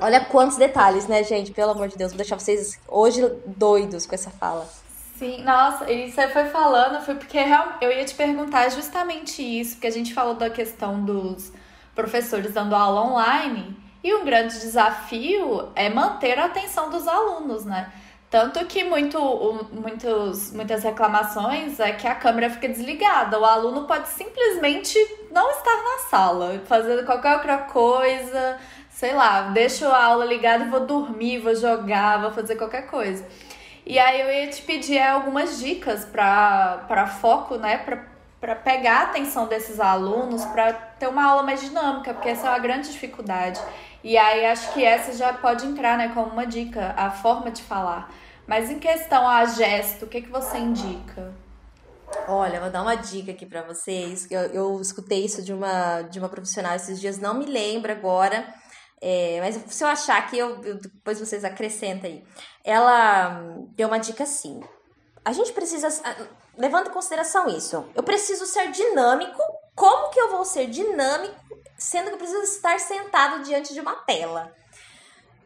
Olha 0.00 0.20
quantos 0.20 0.56
detalhes, 0.56 1.08
né, 1.08 1.24
gente? 1.24 1.50
Pelo 1.50 1.72
amor 1.72 1.88
de 1.88 1.96
Deus, 1.96 2.12
vou 2.12 2.16
deixar 2.16 2.38
vocês 2.38 2.78
hoje 2.88 3.20
doidos 3.44 4.06
com 4.06 4.14
essa 4.14 4.30
fala. 4.30 4.66
Sim, 5.18 5.42
nossa, 5.42 5.90
e 5.90 6.10
você 6.10 6.28
foi 6.28 6.44
falando, 6.46 7.04
foi 7.04 7.16
porque 7.16 7.38
eu 7.80 7.90
ia 7.90 8.04
te 8.04 8.14
perguntar 8.14 8.68
justamente 8.68 9.42
isso, 9.42 9.72
porque 9.72 9.88
a 9.88 9.92
gente 9.92 10.14
falou 10.14 10.34
da 10.34 10.48
questão 10.48 11.04
dos 11.04 11.52
professores 11.94 12.52
dando 12.52 12.76
aula 12.76 13.02
online, 13.02 13.76
e 14.04 14.14
um 14.14 14.24
grande 14.24 14.58
desafio 14.60 15.68
é 15.74 15.88
manter 15.88 16.38
a 16.38 16.44
atenção 16.44 16.90
dos 16.90 17.08
alunos, 17.08 17.64
né? 17.64 17.90
Tanto 18.28 18.64
que 18.66 18.82
muito, 18.82 19.18
muitos, 19.72 20.52
muitas 20.52 20.82
reclamações 20.82 21.78
é 21.78 21.92
que 21.92 22.08
a 22.08 22.14
câmera 22.14 22.50
fica 22.50 22.68
desligada. 22.68 23.38
O 23.38 23.44
aluno 23.44 23.84
pode 23.84 24.08
simplesmente 24.08 24.98
não 25.30 25.50
estar 25.50 25.76
na 25.76 25.98
sala, 26.10 26.60
fazendo 26.66 27.06
qualquer 27.06 27.34
outra 27.36 27.58
coisa, 27.58 28.58
sei 28.90 29.14
lá, 29.14 29.42
deixo 29.42 29.86
a 29.86 30.04
aula 30.06 30.24
ligada 30.24 30.64
e 30.64 30.68
vou 30.68 30.80
dormir, 30.80 31.38
vou 31.38 31.54
jogar, 31.54 32.20
vou 32.20 32.32
fazer 32.32 32.56
qualquer 32.56 32.86
coisa. 32.88 33.24
E 33.84 33.98
aí 33.98 34.20
eu 34.20 34.28
ia 34.28 34.50
te 34.50 34.62
pedir 34.62 35.00
algumas 35.00 35.60
dicas 35.60 36.04
para 36.04 37.06
foco, 37.20 37.54
né? 37.56 37.78
Para 38.40 38.56
pegar 38.56 38.98
a 38.98 39.02
atenção 39.04 39.46
desses 39.46 39.78
alunos, 39.78 40.44
para 40.46 40.72
ter 40.72 41.06
uma 41.06 41.24
aula 41.24 41.44
mais 41.44 41.60
dinâmica, 41.60 42.12
porque 42.12 42.28
essa 42.30 42.48
é 42.48 42.50
uma 42.50 42.58
grande 42.58 42.90
dificuldade. 42.90 43.60
E 44.06 44.16
aí 44.16 44.46
acho 44.46 44.72
que 44.72 44.84
essa 44.84 45.12
já 45.14 45.32
pode 45.32 45.66
entrar, 45.66 45.98
né, 45.98 46.12
como 46.14 46.30
uma 46.30 46.46
dica, 46.46 46.94
a 46.96 47.10
forma 47.10 47.50
de 47.50 47.60
falar. 47.60 48.08
Mas 48.46 48.70
em 48.70 48.78
questão 48.78 49.26
a 49.26 49.44
gesto, 49.46 50.04
o 50.04 50.06
que, 50.06 50.22
que 50.22 50.30
você 50.30 50.58
indica? 50.58 51.34
Olha, 52.28 52.60
vou 52.60 52.70
dar 52.70 52.82
uma 52.82 52.94
dica 52.94 53.32
aqui 53.32 53.44
para 53.44 53.62
vocês. 53.62 54.30
Eu, 54.30 54.42
eu 54.42 54.80
escutei 54.80 55.24
isso 55.24 55.42
de 55.42 55.52
uma, 55.52 56.02
de 56.02 56.20
uma 56.20 56.28
profissional 56.28 56.76
esses 56.76 57.00
dias, 57.00 57.18
não 57.18 57.34
me 57.34 57.46
lembro 57.46 57.90
agora. 57.90 58.46
É, 59.00 59.40
mas 59.40 59.60
se 59.74 59.82
eu 59.82 59.88
achar 59.88 60.24
que 60.30 60.38
eu, 60.38 60.62
eu, 60.62 60.78
depois 60.78 61.18
vocês 61.18 61.44
acrescentam 61.44 62.08
aí. 62.08 62.22
Ela 62.62 63.42
deu 63.70 63.88
uma 63.88 63.98
dica 63.98 64.22
assim. 64.22 64.60
A 65.24 65.32
gente 65.32 65.52
precisa, 65.52 65.88
levando 66.56 66.90
em 66.90 66.92
consideração 66.92 67.48
isso, 67.48 67.84
eu 67.92 68.04
preciso 68.04 68.46
ser 68.46 68.70
dinâmico. 68.70 69.42
Como 69.74 70.10
que 70.10 70.20
eu 70.20 70.30
vou 70.30 70.44
ser 70.44 70.68
dinâmico 70.68 71.45
sendo 71.78 72.08
que 72.08 72.14
eu 72.14 72.18
preciso 72.18 72.42
estar 72.42 72.78
sentado 72.80 73.42
diante 73.42 73.72
de 73.72 73.80
uma 73.80 73.94
tela. 73.94 74.52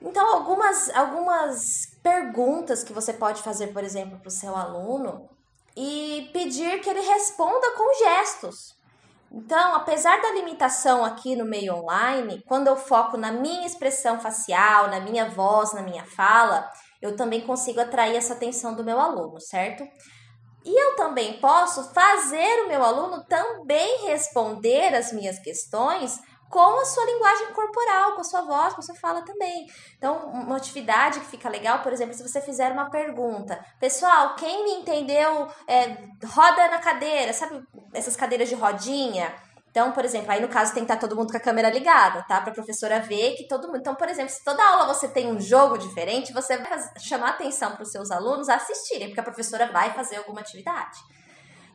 Então, 0.03 0.27
algumas, 0.35 0.89
algumas 0.91 1.99
perguntas 2.03 2.83
que 2.83 2.93
você 2.93 3.13
pode 3.13 3.43
fazer, 3.43 3.69
por 3.69 3.85
exemplo, 3.85 4.19
para 4.19 4.29
o 4.29 4.33
seu 4.33 4.57
aluno 4.57 5.29
e 5.77 6.31
pedir 6.33 6.81
que 6.81 6.89
ele 6.89 7.01
responda 7.01 7.71
com 7.77 8.05
gestos. 8.05 8.75
Então, 9.31 9.75
apesar 9.75 10.21
da 10.21 10.33
limitação 10.33 11.05
aqui 11.05 11.37
no 11.37 11.45
meio 11.45 11.75
online, 11.77 12.43
quando 12.49 12.67
eu 12.67 12.77
foco 12.77 13.17
na 13.17 13.31
minha 13.31 13.67
expressão 13.67 14.19
facial, 14.19 14.89
na 14.89 14.99
minha 15.01 15.29
voz, 15.29 15.73
na 15.73 15.83
minha 15.83 16.05
fala, 16.05 16.69
eu 17.01 17.15
também 17.15 17.43
consigo 17.43 17.81
atrair 17.81 18.17
essa 18.17 18.33
atenção 18.33 18.75
do 18.75 18.83
meu 18.83 18.99
aluno, 18.99 19.41
certo? 19.41 19.87
E 20.65 20.79
eu 20.79 20.97
também 20.97 21.41
posso 21.41 21.93
fazer 21.93 22.65
o 22.65 22.69
meu 22.69 22.85
aluno 22.85 23.25
também 23.25 24.07
responder 24.07 24.95
as 24.95 25.13
minhas 25.13 25.39
questões 25.39 26.21
com 26.51 26.81
a 26.81 26.85
sua 26.85 27.07
linguagem 27.07 27.53
corporal, 27.53 28.15
com 28.15 28.21
a 28.21 28.25
sua 28.25 28.43
voz, 28.43 28.75
com 28.75 28.81
a 28.81 28.83
sua 28.83 28.97
fala 28.97 29.23
também. 29.23 29.67
Então, 29.97 30.27
uma 30.27 30.57
atividade 30.57 31.21
que 31.21 31.27
fica 31.27 31.49
legal, 31.49 31.79
por 31.79 31.93
exemplo, 31.93 32.13
se 32.13 32.29
você 32.29 32.41
fizer 32.41 32.73
uma 32.73 32.91
pergunta, 32.91 33.65
pessoal, 33.79 34.35
quem 34.35 34.65
me 34.65 34.73
entendeu, 34.73 35.49
é, 35.69 35.97
roda 36.27 36.69
na 36.69 36.79
cadeira, 36.79 37.33
sabe 37.33 37.63
essas 37.95 38.17
cadeiras 38.17 38.49
de 38.49 38.57
rodinha? 38.57 39.33
Então, 39.71 39.93
por 39.93 40.05
exemplo, 40.05 40.33
aí 40.33 40.41
no 40.41 40.49
caso 40.49 40.75
tem 40.75 40.85
que 40.85 40.93
estar 40.93 41.01
todo 41.01 41.17
mundo 41.17 41.31
com 41.31 41.37
a 41.37 41.41
câmera 41.41 41.71
ligada, 41.71 42.25
tá? 42.27 42.41
Para 42.41 42.51
a 42.51 42.55
professora 42.55 42.99
ver 43.01 43.35
que 43.37 43.47
todo 43.47 43.69
mundo. 43.69 43.79
Então, 43.79 43.95
por 43.95 44.09
exemplo, 44.09 44.31
se 44.31 44.43
toda 44.43 44.65
aula 44.65 44.93
você 44.93 45.07
tem 45.07 45.31
um 45.31 45.41
jogo 45.41 45.79
diferente, 45.79 46.33
você 46.33 46.59
vai 46.59 46.79
chamar 46.99 47.31
atenção 47.31 47.73
para 47.73 47.83
os 47.83 47.91
seus 47.91 48.11
alunos 48.11 48.49
assistirem, 48.49 49.09
porque 49.09 49.21
a 49.21 49.25
professora 49.25 49.71
vai 49.71 49.93
fazer 49.93 50.17
alguma 50.17 50.41
atividade. 50.41 50.99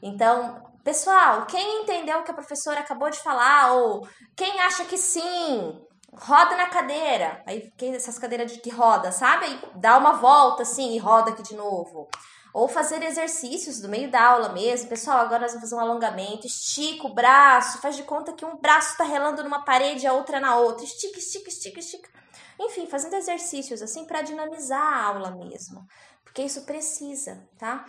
Então, 0.03 0.61
pessoal, 0.83 1.45
quem 1.45 1.83
entendeu 1.83 2.19
o 2.19 2.23
que 2.23 2.31
a 2.31 2.35
professora 2.35 2.81
acabou 2.81 3.09
de 3.09 3.19
falar, 3.19 3.71
ou 3.71 4.05
quem 4.35 4.59
acha 4.59 4.83
que 4.83 4.97
sim, 4.97 5.81
roda 6.13 6.55
na 6.55 6.67
cadeira. 6.67 7.41
Aí, 7.47 7.71
essas 7.93 8.19
cadeiras 8.19 8.51
de 8.51 8.59
que 8.59 8.69
roda, 8.69 9.11
sabe? 9.11 9.45
Aí 9.45 9.59
dá 9.75 9.97
uma 9.97 10.13
volta 10.13 10.63
assim 10.63 10.95
e 10.95 10.97
roda 10.97 11.31
aqui 11.31 11.43
de 11.43 11.55
novo. 11.55 12.09
Ou 12.55 12.69
fazer 12.69 13.03
exercícios 13.03 13.81
do 13.81 13.89
meio 13.89 14.09
da 14.09 14.23
aula 14.23 14.47
mesmo. 14.53 14.87
Pessoal, 14.87 15.17
agora 15.17 15.41
nós 15.41 15.51
vamos 15.51 15.69
fazer 15.69 15.75
um 15.75 15.85
alongamento. 15.85 16.47
Estica 16.47 17.05
o 17.05 17.13
braço, 17.13 17.81
faz 17.81 17.97
de 17.97 18.03
conta 18.03 18.31
que 18.31 18.45
um 18.45 18.55
braço 18.55 18.91
está 18.91 19.03
relando 19.03 19.43
numa 19.43 19.65
parede 19.65 20.07
a 20.07 20.13
outra 20.13 20.39
na 20.39 20.55
outra. 20.55 20.85
Estica, 20.85 21.19
estica, 21.19 21.49
estica, 21.49 21.79
estica. 21.81 22.09
Enfim, 22.57 22.87
fazendo 22.87 23.15
exercícios 23.15 23.81
assim 23.81 24.05
para 24.05 24.21
dinamizar 24.21 24.81
a 24.81 25.03
aula 25.03 25.31
mesmo. 25.31 25.85
Porque 26.23 26.43
isso 26.43 26.61
precisa, 26.61 27.45
tá? 27.57 27.85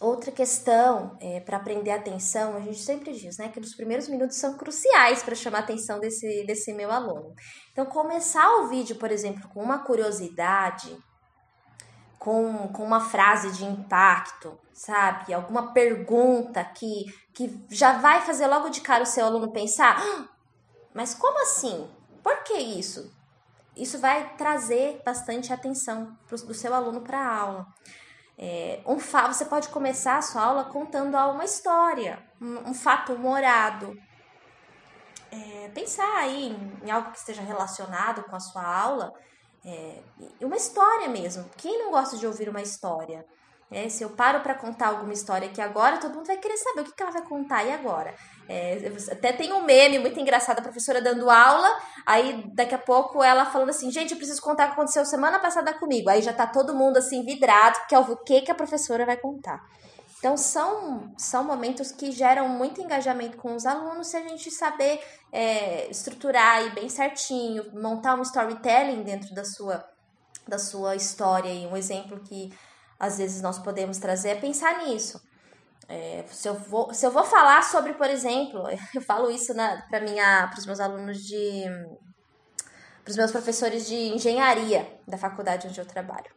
Outra 0.00 0.32
questão 0.32 1.14
é, 1.20 1.40
para 1.40 1.58
aprender 1.58 1.90
atenção, 1.90 2.56
a 2.56 2.60
gente 2.60 2.80
sempre 2.80 3.12
diz, 3.12 3.36
né, 3.36 3.50
que 3.50 3.60
os 3.60 3.74
primeiros 3.74 4.08
minutos 4.08 4.38
são 4.38 4.56
cruciais 4.56 5.22
para 5.22 5.34
chamar 5.34 5.58
a 5.58 5.60
atenção 5.60 6.00
desse, 6.00 6.44
desse 6.46 6.72
meu 6.72 6.90
aluno. 6.90 7.34
Então, 7.72 7.84
começar 7.84 8.46
o 8.56 8.68
vídeo, 8.68 8.96
por 8.96 9.10
exemplo, 9.10 9.46
com 9.50 9.62
uma 9.62 9.84
curiosidade, 9.84 10.96
com, 12.26 12.66
com 12.72 12.82
uma 12.82 12.98
frase 12.98 13.52
de 13.52 13.64
impacto, 13.64 14.58
sabe? 14.72 15.32
Alguma 15.32 15.72
pergunta 15.72 16.64
que, 16.64 17.04
que 17.32 17.64
já 17.70 17.98
vai 17.98 18.20
fazer 18.22 18.48
logo 18.48 18.68
de 18.68 18.80
cara 18.80 19.04
o 19.04 19.06
seu 19.06 19.24
aluno 19.24 19.52
pensar: 19.52 19.96
ah, 19.96 20.28
mas 20.92 21.14
como 21.14 21.40
assim? 21.40 21.88
Por 22.24 22.42
que 22.42 22.54
isso? 22.54 23.14
Isso 23.76 24.00
vai 24.00 24.34
trazer 24.36 25.00
bastante 25.06 25.52
atenção 25.52 26.18
pro, 26.26 26.36
do 26.38 26.52
seu 26.52 26.74
aluno 26.74 27.00
para 27.00 27.20
a 27.20 27.40
aula. 27.40 27.66
É, 28.36 28.82
um 28.84 28.98
fa 28.98 29.28
você 29.28 29.44
pode 29.44 29.68
começar 29.68 30.16
a 30.16 30.22
sua 30.22 30.42
aula 30.42 30.64
contando 30.64 31.16
uma 31.16 31.44
história, 31.44 32.18
um, 32.40 32.70
um 32.70 32.74
fato 32.74 33.12
humorado. 33.12 33.96
É, 35.30 35.68
pensar 35.68 36.12
aí 36.16 36.48
em, 36.48 36.86
em, 36.88 36.90
algo 36.90 37.12
que 37.12 37.18
esteja 37.18 37.42
relacionado 37.42 38.24
com 38.24 38.34
a 38.34 38.40
sua 38.40 38.66
aula, 38.66 39.12
é, 39.66 39.98
uma 40.40 40.56
história 40.56 41.08
mesmo. 41.08 41.44
Quem 41.56 41.78
não 41.78 41.90
gosta 41.90 42.16
de 42.16 42.26
ouvir 42.26 42.48
uma 42.48 42.62
história? 42.62 43.26
É, 43.68 43.88
se 43.88 44.04
eu 44.04 44.10
paro 44.10 44.40
para 44.40 44.54
contar 44.54 44.88
alguma 44.88 45.12
história 45.12 45.48
aqui 45.48 45.60
agora, 45.60 45.98
todo 45.98 46.14
mundo 46.14 46.26
vai 46.26 46.36
querer 46.36 46.56
saber 46.56 46.82
o 46.82 46.84
que, 46.84 46.92
que 46.92 47.02
ela 47.02 47.10
vai 47.10 47.22
contar 47.22 47.64
e 47.64 47.72
agora. 47.72 48.14
É, 48.48 48.92
até 49.10 49.32
tem 49.32 49.52
um 49.52 49.64
meme 49.64 49.98
muito 49.98 50.20
engraçado, 50.20 50.60
a 50.60 50.62
professora 50.62 51.02
dando 51.02 51.28
aula, 51.28 51.68
aí 52.06 52.48
daqui 52.54 52.76
a 52.76 52.78
pouco 52.78 53.24
ela 53.24 53.44
falando 53.44 53.70
assim, 53.70 53.90
gente, 53.90 54.12
eu 54.12 54.16
preciso 54.16 54.40
contar 54.40 54.64
o 54.64 54.66
que 54.68 54.72
aconteceu 54.74 55.04
semana 55.04 55.40
passada 55.40 55.74
comigo. 55.74 56.08
Aí 56.08 56.22
já 56.22 56.32
tá 56.32 56.46
todo 56.46 56.76
mundo 56.76 56.98
assim 56.98 57.24
vidrado, 57.24 57.80
porque 57.80 57.94
é 57.96 57.98
o 57.98 58.16
que, 58.18 58.42
que 58.42 58.52
a 58.52 58.54
professora 58.54 59.04
vai 59.04 59.16
contar. 59.16 59.60
Então 60.26 60.36
são, 60.36 61.14
são 61.16 61.44
momentos 61.44 61.92
que 61.92 62.10
geram 62.10 62.48
muito 62.48 62.80
engajamento 62.80 63.36
com 63.36 63.54
os 63.54 63.64
alunos 63.64 64.08
se 64.08 64.16
a 64.16 64.26
gente 64.26 64.50
saber 64.50 65.00
é, 65.30 65.88
estruturar 65.88 66.56
aí 66.56 66.70
bem 66.70 66.88
certinho, 66.88 67.70
montar 67.80 68.16
um 68.16 68.22
storytelling 68.22 69.04
dentro 69.04 69.32
da 69.32 69.44
sua, 69.44 69.88
da 70.48 70.58
sua 70.58 70.96
história. 70.96 71.48
E 71.48 71.64
um 71.64 71.76
exemplo 71.76 72.18
que 72.18 72.52
às 72.98 73.18
vezes 73.18 73.40
nós 73.40 73.60
podemos 73.60 73.98
trazer 73.98 74.30
é 74.30 74.34
pensar 74.34 74.84
nisso. 74.84 75.22
É, 75.88 76.24
se, 76.28 76.48
eu 76.48 76.54
vou, 76.54 76.92
se 76.92 77.06
eu 77.06 77.12
vou 77.12 77.22
falar 77.22 77.62
sobre, 77.62 77.94
por 77.94 78.10
exemplo, 78.10 78.64
eu 78.96 79.02
falo 79.02 79.30
isso 79.30 79.54
para 79.54 80.58
os 80.58 80.66
meus 80.66 80.80
alunos 80.80 81.18
de. 81.18 81.66
para 83.04 83.12
os 83.12 83.16
meus 83.16 83.30
professores 83.30 83.86
de 83.86 83.94
engenharia 83.94 84.92
da 85.06 85.16
faculdade 85.16 85.68
onde 85.68 85.80
eu 85.80 85.86
trabalho. 85.86 86.34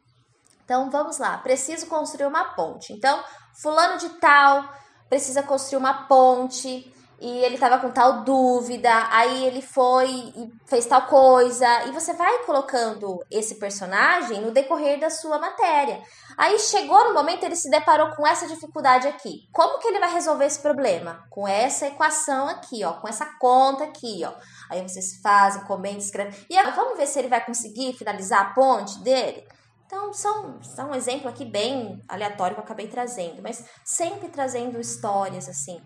Então 0.70 0.92
vamos 0.92 1.18
lá, 1.18 1.36
preciso 1.40 1.88
construir 1.88 2.28
uma 2.28 2.54
ponte. 2.54 2.94
Então, 2.94 3.24
fulano 3.62 3.98
de 3.98 4.10
tal 4.20 4.68
precisa 5.10 5.44
construir 5.44 5.80
uma 5.80 6.08
ponte 6.08 6.94
e 7.22 7.44
ele 7.44 7.58
tava 7.58 7.80
com 7.80 7.92
tal 7.92 8.22
dúvida, 8.24 8.90
aí 9.12 9.46
ele 9.46 9.62
foi 9.62 10.10
e 10.10 10.52
fez 10.66 10.86
tal 10.86 11.02
coisa, 11.04 11.84
e 11.86 11.92
você 11.92 12.14
vai 12.14 12.46
colocando 12.46 13.22
esse 13.30 13.56
personagem 13.56 14.42
no 14.42 14.52
decorrer 14.52 15.00
da 15.00 15.10
sua 15.10 15.38
matéria. 15.38 16.02
Aí 16.38 16.58
chegou 16.58 17.10
no 17.10 17.14
momento 17.14 17.44
ele 17.44 17.58
se 17.58 17.70
deparou 17.70 18.16
com 18.16 18.26
essa 18.26 18.48
dificuldade 18.48 19.08
aqui. 19.08 19.50
Como 19.52 19.80
que 19.80 19.88
ele 19.90 20.00
vai 20.00 20.14
resolver 20.14 20.46
esse 20.46 20.60
problema? 20.60 21.26
Com 21.30 21.46
essa 21.46 21.88
equação 21.88 22.48
aqui, 22.48 22.86
ó, 22.86 22.94
com 22.94 23.08
essa 23.10 23.26
conta 23.38 23.84
aqui, 23.84 24.22
ó. 24.26 24.32
Aí 24.70 24.82
vocês 24.82 25.20
fazem, 25.22 25.66
comentam, 25.66 26.00
escrevem. 26.00 26.34
E 26.50 26.72
vamos 26.72 26.98
ver 26.98 27.08
se 27.08 27.20
ele 27.20 27.28
vai 27.28 27.44
conseguir 27.44 27.92
finalizar 27.94 28.40
a 28.42 28.54
ponte 28.54 29.00
dele. 29.00 29.46
Então, 29.90 30.14
são, 30.14 30.62
são 30.62 30.92
um 30.92 30.94
exemplo 30.94 31.28
aqui 31.28 31.44
bem 31.44 32.00
aleatório 32.08 32.54
que 32.54 32.62
eu 32.62 32.64
acabei 32.64 32.88
trazendo, 32.88 33.42
mas 33.42 33.66
sempre 33.84 34.30
trazendo 34.30 34.80
histórias 34.80 35.50
assim. 35.50 35.82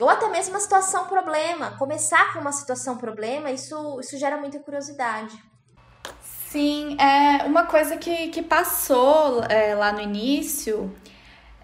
Ou 0.00 0.08
até 0.08 0.26
mesmo 0.30 0.54
uma 0.54 0.60
situação 0.60 1.04
problema. 1.04 1.72
Começar 1.72 2.32
com 2.32 2.38
uma 2.38 2.52
situação 2.52 2.96
problema, 2.96 3.50
isso, 3.50 4.00
isso 4.00 4.16
gera 4.16 4.38
muita 4.38 4.58
curiosidade. 4.60 5.38
Sim, 6.22 6.96
é 6.98 7.44
uma 7.44 7.66
coisa 7.66 7.98
que, 7.98 8.28
que 8.28 8.40
passou 8.40 9.42
é, 9.44 9.74
lá 9.74 9.92
no 9.92 10.00
início, 10.00 10.90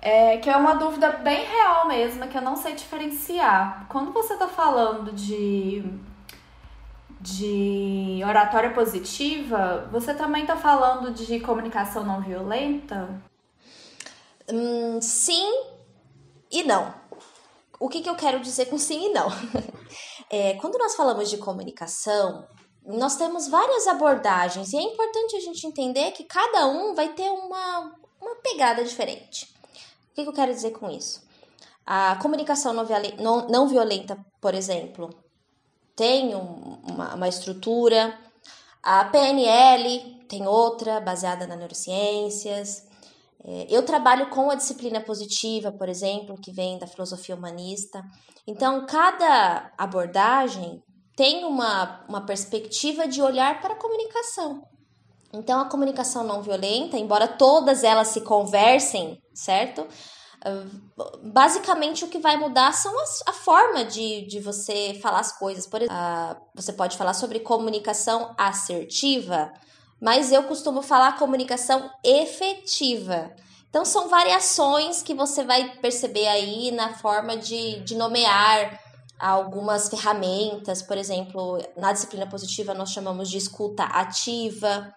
é, 0.02 0.36
que 0.36 0.50
é 0.50 0.56
uma 0.58 0.74
dúvida 0.74 1.12
bem 1.12 1.46
real 1.46 1.88
mesmo, 1.88 2.28
que 2.28 2.36
eu 2.36 2.42
não 2.42 2.56
sei 2.56 2.74
diferenciar. 2.74 3.86
Quando 3.88 4.12
você 4.12 4.34
está 4.34 4.48
falando 4.48 5.12
de, 5.12 5.82
de 7.24 8.20
oratória 8.22 8.74
positiva, 8.74 9.88
você 9.90 10.12
também 10.12 10.42
está 10.42 10.58
falando 10.58 11.10
de 11.10 11.40
comunicação 11.40 12.04
não 12.04 12.20
violenta? 12.20 13.22
Hum, 14.46 15.00
sim 15.00 15.50
e 16.50 16.62
não. 16.64 16.94
O 17.80 17.88
que, 17.88 18.02
que 18.02 18.10
eu 18.10 18.14
quero 18.14 18.40
dizer 18.40 18.66
com 18.66 18.76
sim 18.76 19.06
e 19.06 19.12
não? 19.12 19.28
É, 20.30 20.54
quando 20.54 20.78
nós 20.78 20.96
falamos 20.96 21.30
de 21.30 21.36
comunicação, 21.36 22.48
nós 22.84 23.14
temos 23.14 23.46
várias 23.46 23.86
abordagens 23.86 24.72
e 24.72 24.76
é 24.76 24.82
importante 24.82 25.36
a 25.36 25.40
gente 25.40 25.64
entender 25.64 26.10
que 26.10 26.24
cada 26.24 26.66
um 26.66 26.92
vai 26.94 27.12
ter 27.12 27.30
uma, 27.30 27.94
uma 28.20 28.34
pegada 28.42 28.82
diferente. 28.82 29.54
O 30.10 30.14
que, 30.14 30.22
que 30.22 30.28
eu 30.28 30.32
quero 30.32 30.52
dizer 30.52 30.72
com 30.72 30.90
isso? 30.90 31.22
A 31.86 32.16
comunicação 32.16 32.72
não, 32.72 32.84
não, 33.20 33.48
não 33.48 33.68
violenta, 33.68 34.18
por 34.40 34.54
exemplo, 34.54 35.10
tem 35.96 36.34
um, 36.34 36.78
uma, 36.88 37.14
uma 37.14 37.28
estrutura, 37.28 38.18
a 38.82 39.04
PNL 39.06 40.24
tem 40.28 40.46
outra, 40.46 41.00
baseada 41.00 41.46
nas 41.46 41.58
neurociências. 41.58 42.86
É, 43.42 43.66
eu 43.70 43.84
trabalho 43.84 44.28
com 44.30 44.50
a 44.50 44.54
disciplina 44.54 45.00
positiva, 45.00 45.72
por 45.72 45.88
exemplo, 45.88 46.40
que 46.40 46.52
vem 46.52 46.78
da 46.78 46.86
filosofia 46.86 47.34
humanista. 47.34 48.02
Então, 48.46 48.84
cada 48.86 49.72
abordagem 49.78 50.82
tem 51.16 51.44
uma, 51.44 52.04
uma 52.08 52.26
perspectiva 52.26 53.06
de 53.06 53.22
olhar 53.22 53.60
para 53.60 53.74
a 53.74 53.78
comunicação. 53.78 54.62
Então, 55.32 55.60
a 55.60 55.68
comunicação 55.68 56.24
não 56.24 56.42
violenta, 56.42 56.96
embora 56.96 57.26
todas 57.26 57.82
elas 57.82 58.08
se 58.08 58.20
conversem, 58.20 59.18
certo? 59.34 59.86
Ah, 60.44 60.66
basicamente, 61.22 62.04
o 62.04 62.08
que 62.08 62.18
vai 62.18 62.36
mudar 62.36 62.72
são 62.72 62.96
as, 63.00 63.22
a 63.26 63.32
forma 63.32 63.84
de, 63.84 64.26
de 64.26 64.40
você 64.40 64.98
falar 65.02 65.20
as 65.20 65.32
coisas. 65.36 65.66
Por 65.66 65.80
exemplo, 65.80 65.96
uh, 65.96 66.36
você 66.54 66.72
pode 66.72 66.96
falar 66.96 67.14
sobre 67.14 67.40
comunicação 67.40 68.34
assertiva, 68.36 69.52
mas 70.00 70.30
eu 70.30 70.42
costumo 70.42 70.82
falar 70.82 71.16
comunicação 71.16 71.90
efetiva. 72.04 73.32
Então, 73.70 73.84
são 73.84 74.08
variações 74.08 75.02
que 75.02 75.14
você 75.14 75.42
vai 75.42 75.76
perceber 75.78 76.28
aí 76.28 76.70
na 76.70 76.94
forma 76.94 77.36
de, 77.36 77.80
de 77.80 77.96
nomear 77.96 78.78
algumas 79.18 79.88
ferramentas, 79.88 80.82
por 80.82 80.98
exemplo, 80.98 81.58
na 81.76 81.92
disciplina 81.92 82.26
positiva 82.26 82.74
nós 82.74 82.90
chamamos 82.90 83.30
de 83.30 83.38
escuta 83.38 83.84
ativa. 83.84 84.94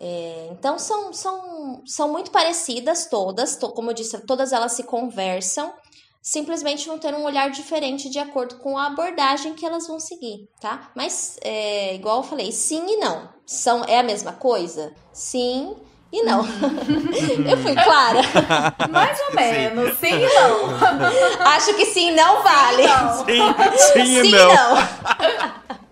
É, 0.00 0.48
então, 0.52 0.78
são, 0.78 1.12
são, 1.12 1.82
são 1.86 2.12
muito 2.12 2.30
parecidas 2.30 3.06
todas, 3.06 3.56
to, 3.56 3.70
como 3.70 3.90
eu 3.90 3.94
disse, 3.94 4.18
todas 4.26 4.52
elas 4.52 4.72
se 4.72 4.82
conversam, 4.82 5.72
simplesmente 6.20 6.86
vão 6.86 6.98
ter 6.98 7.14
um 7.14 7.24
olhar 7.24 7.50
diferente 7.50 8.10
de 8.10 8.18
acordo 8.18 8.56
com 8.56 8.76
a 8.76 8.86
abordagem 8.86 9.54
que 9.54 9.64
elas 9.64 9.86
vão 9.86 9.98
seguir, 9.98 10.48
tá? 10.60 10.90
Mas, 10.94 11.38
é, 11.42 11.94
igual 11.94 12.18
eu 12.18 12.22
falei, 12.22 12.52
sim 12.52 12.84
e 12.86 12.96
não. 12.96 13.28
São, 13.46 13.84
é 13.84 13.98
a 13.98 14.02
mesma 14.02 14.32
coisa? 14.32 14.92
Sim 15.12 15.76
e 16.12 16.22
não. 16.22 16.40
eu 17.50 17.56
fui 17.58 17.74
clara? 17.74 18.20
Mais 18.90 19.18
ou 19.28 19.34
menos, 19.34 19.98
sim, 19.98 20.08
sim 20.08 20.22
e 20.22 20.34
não. 20.34 21.46
Acho 21.46 21.74
que 21.74 21.86
sim 21.86 22.10
não 22.12 22.42
vale. 22.42 22.84
Sim, 23.24 23.54
sim, 23.92 24.22
sim 24.22 24.28
e 24.28 24.30
não. 24.32 24.48
não. 24.48 25.76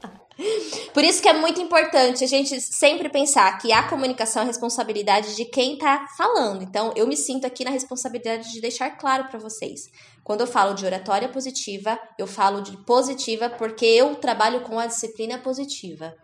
Por 0.92 1.04
isso 1.04 1.22
que 1.22 1.28
é 1.28 1.32
muito 1.32 1.60
importante 1.60 2.24
a 2.24 2.26
gente 2.26 2.60
sempre 2.60 3.08
pensar 3.08 3.56
que 3.58 3.72
a 3.72 3.88
comunicação 3.88 4.42
é 4.42 4.46
responsabilidade 4.46 5.36
de 5.36 5.44
quem 5.44 5.74
está 5.74 6.06
falando. 6.16 6.62
Então, 6.62 6.92
eu 6.96 7.06
me 7.06 7.16
sinto 7.16 7.46
aqui 7.46 7.64
na 7.64 7.70
responsabilidade 7.70 8.52
de 8.52 8.60
deixar 8.60 8.90
claro 8.90 9.24
para 9.28 9.38
vocês. 9.38 9.90
Quando 10.24 10.40
eu 10.40 10.46
falo 10.46 10.74
de 10.74 10.84
oratória 10.84 11.28
positiva, 11.28 11.98
eu 12.18 12.26
falo 12.26 12.62
de 12.62 12.76
positiva 12.84 13.48
porque 13.48 13.84
eu 13.84 14.16
trabalho 14.16 14.62
com 14.62 14.78
a 14.78 14.86
disciplina 14.86 15.38
positiva. 15.38 16.14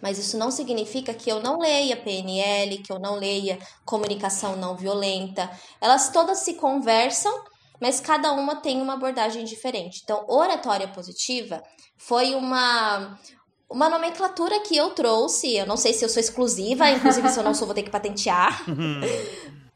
Mas 0.00 0.18
isso 0.18 0.36
não 0.36 0.50
significa 0.50 1.14
que 1.14 1.30
eu 1.30 1.40
não 1.40 1.58
leia 1.58 1.96
PNL, 1.96 2.78
que 2.78 2.92
eu 2.92 2.98
não 2.98 3.16
leia 3.16 3.58
comunicação 3.84 4.54
não 4.54 4.76
violenta. 4.76 5.50
Elas 5.80 6.10
todas 6.10 6.40
se 6.40 6.54
conversam, 6.54 7.32
mas 7.80 8.00
cada 8.00 8.32
uma 8.32 8.56
tem 8.56 8.80
uma 8.80 8.94
abordagem 8.94 9.44
diferente. 9.44 10.00
Então, 10.02 10.24
oratória 10.28 10.88
positiva 10.88 11.62
foi 11.96 12.34
uma 12.34 13.18
uma 13.68 13.88
nomenclatura 13.88 14.60
que 14.60 14.76
eu 14.76 14.90
trouxe, 14.90 15.56
eu 15.56 15.66
não 15.66 15.76
sei 15.76 15.92
se 15.92 16.04
eu 16.04 16.08
sou 16.08 16.20
exclusiva, 16.20 16.88
inclusive 16.90 17.28
se 17.28 17.38
eu 17.38 17.42
não 17.44 17.52
sou, 17.52 17.66
vou 17.66 17.74
ter 17.74 17.82
que 17.82 17.90
patentear, 17.90 18.64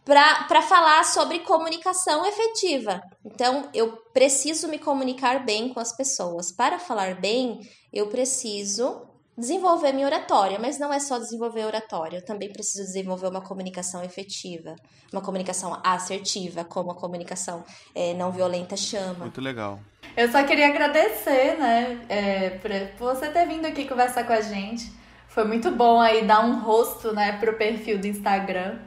para 0.05 0.63
falar 0.63 1.05
sobre 1.05 1.41
comunicação 1.41 2.25
efetiva. 2.25 3.01
Então, 3.25 3.69
eu 3.75 3.97
preciso 4.13 4.69
me 4.69 4.79
comunicar 4.79 5.45
bem 5.45 5.69
com 5.73 5.81
as 5.81 5.95
pessoas. 5.95 6.51
Para 6.51 6.79
falar 6.79 7.21
bem, 7.21 7.61
eu 7.93 8.07
preciso 8.09 9.10
desenvolver 9.41 9.93
minha 9.93 10.07
oratória, 10.07 10.59
mas 10.59 10.79
não 10.79 10.93
é 10.93 11.01
só 11.01 11.19
desenvolver 11.19 11.65
oratória, 11.65 12.19
eu 12.19 12.25
também 12.25 12.53
preciso 12.53 12.85
desenvolver 12.85 13.27
uma 13.27 13.41
comunicação 13.41 14.05
efetiva, 14.05 14.77
uma 15.13 15.23
comunicação 15.23 15.81
assertiva, 15.83 16.65
como 16.65 16.93
a 16.93 16.95
comunicação 16.95 17.65
é, 17.95 18.15
não 18.15 18.31
violenta 18.31 18.77
chama. 18.77 19.21
Muito 19.21 19.41
legal. 19.41 19.81
Eu 20.17 20.31
só 20.31 20.45
queria 20.45 20.69
agradecer, 20.69 21.57
né, 21.59 22.05
é, 22.09 22.51
por 22.97 23.15
você 23.15 23.29
ter 23.29 23.47
vindo 23.47 23.67
aqui 23.67 23.89
conversar 23.89 24.25
com 24.25 24.33
a 24.33 24.41
gente. 24.41 24.93
Foi 25.29 25.45
muito 25.45 25.71
bom 25.71 26.01
aí 26.01 26.25
dar 26.25 26.45
um 26.45 26.61
rosto, 26.61 27.13
né, 27.13 27.39
pro 27.39 27.57
perfil 27.57 27.99
do 27.99 28.07
Instagram. 28.07 28.79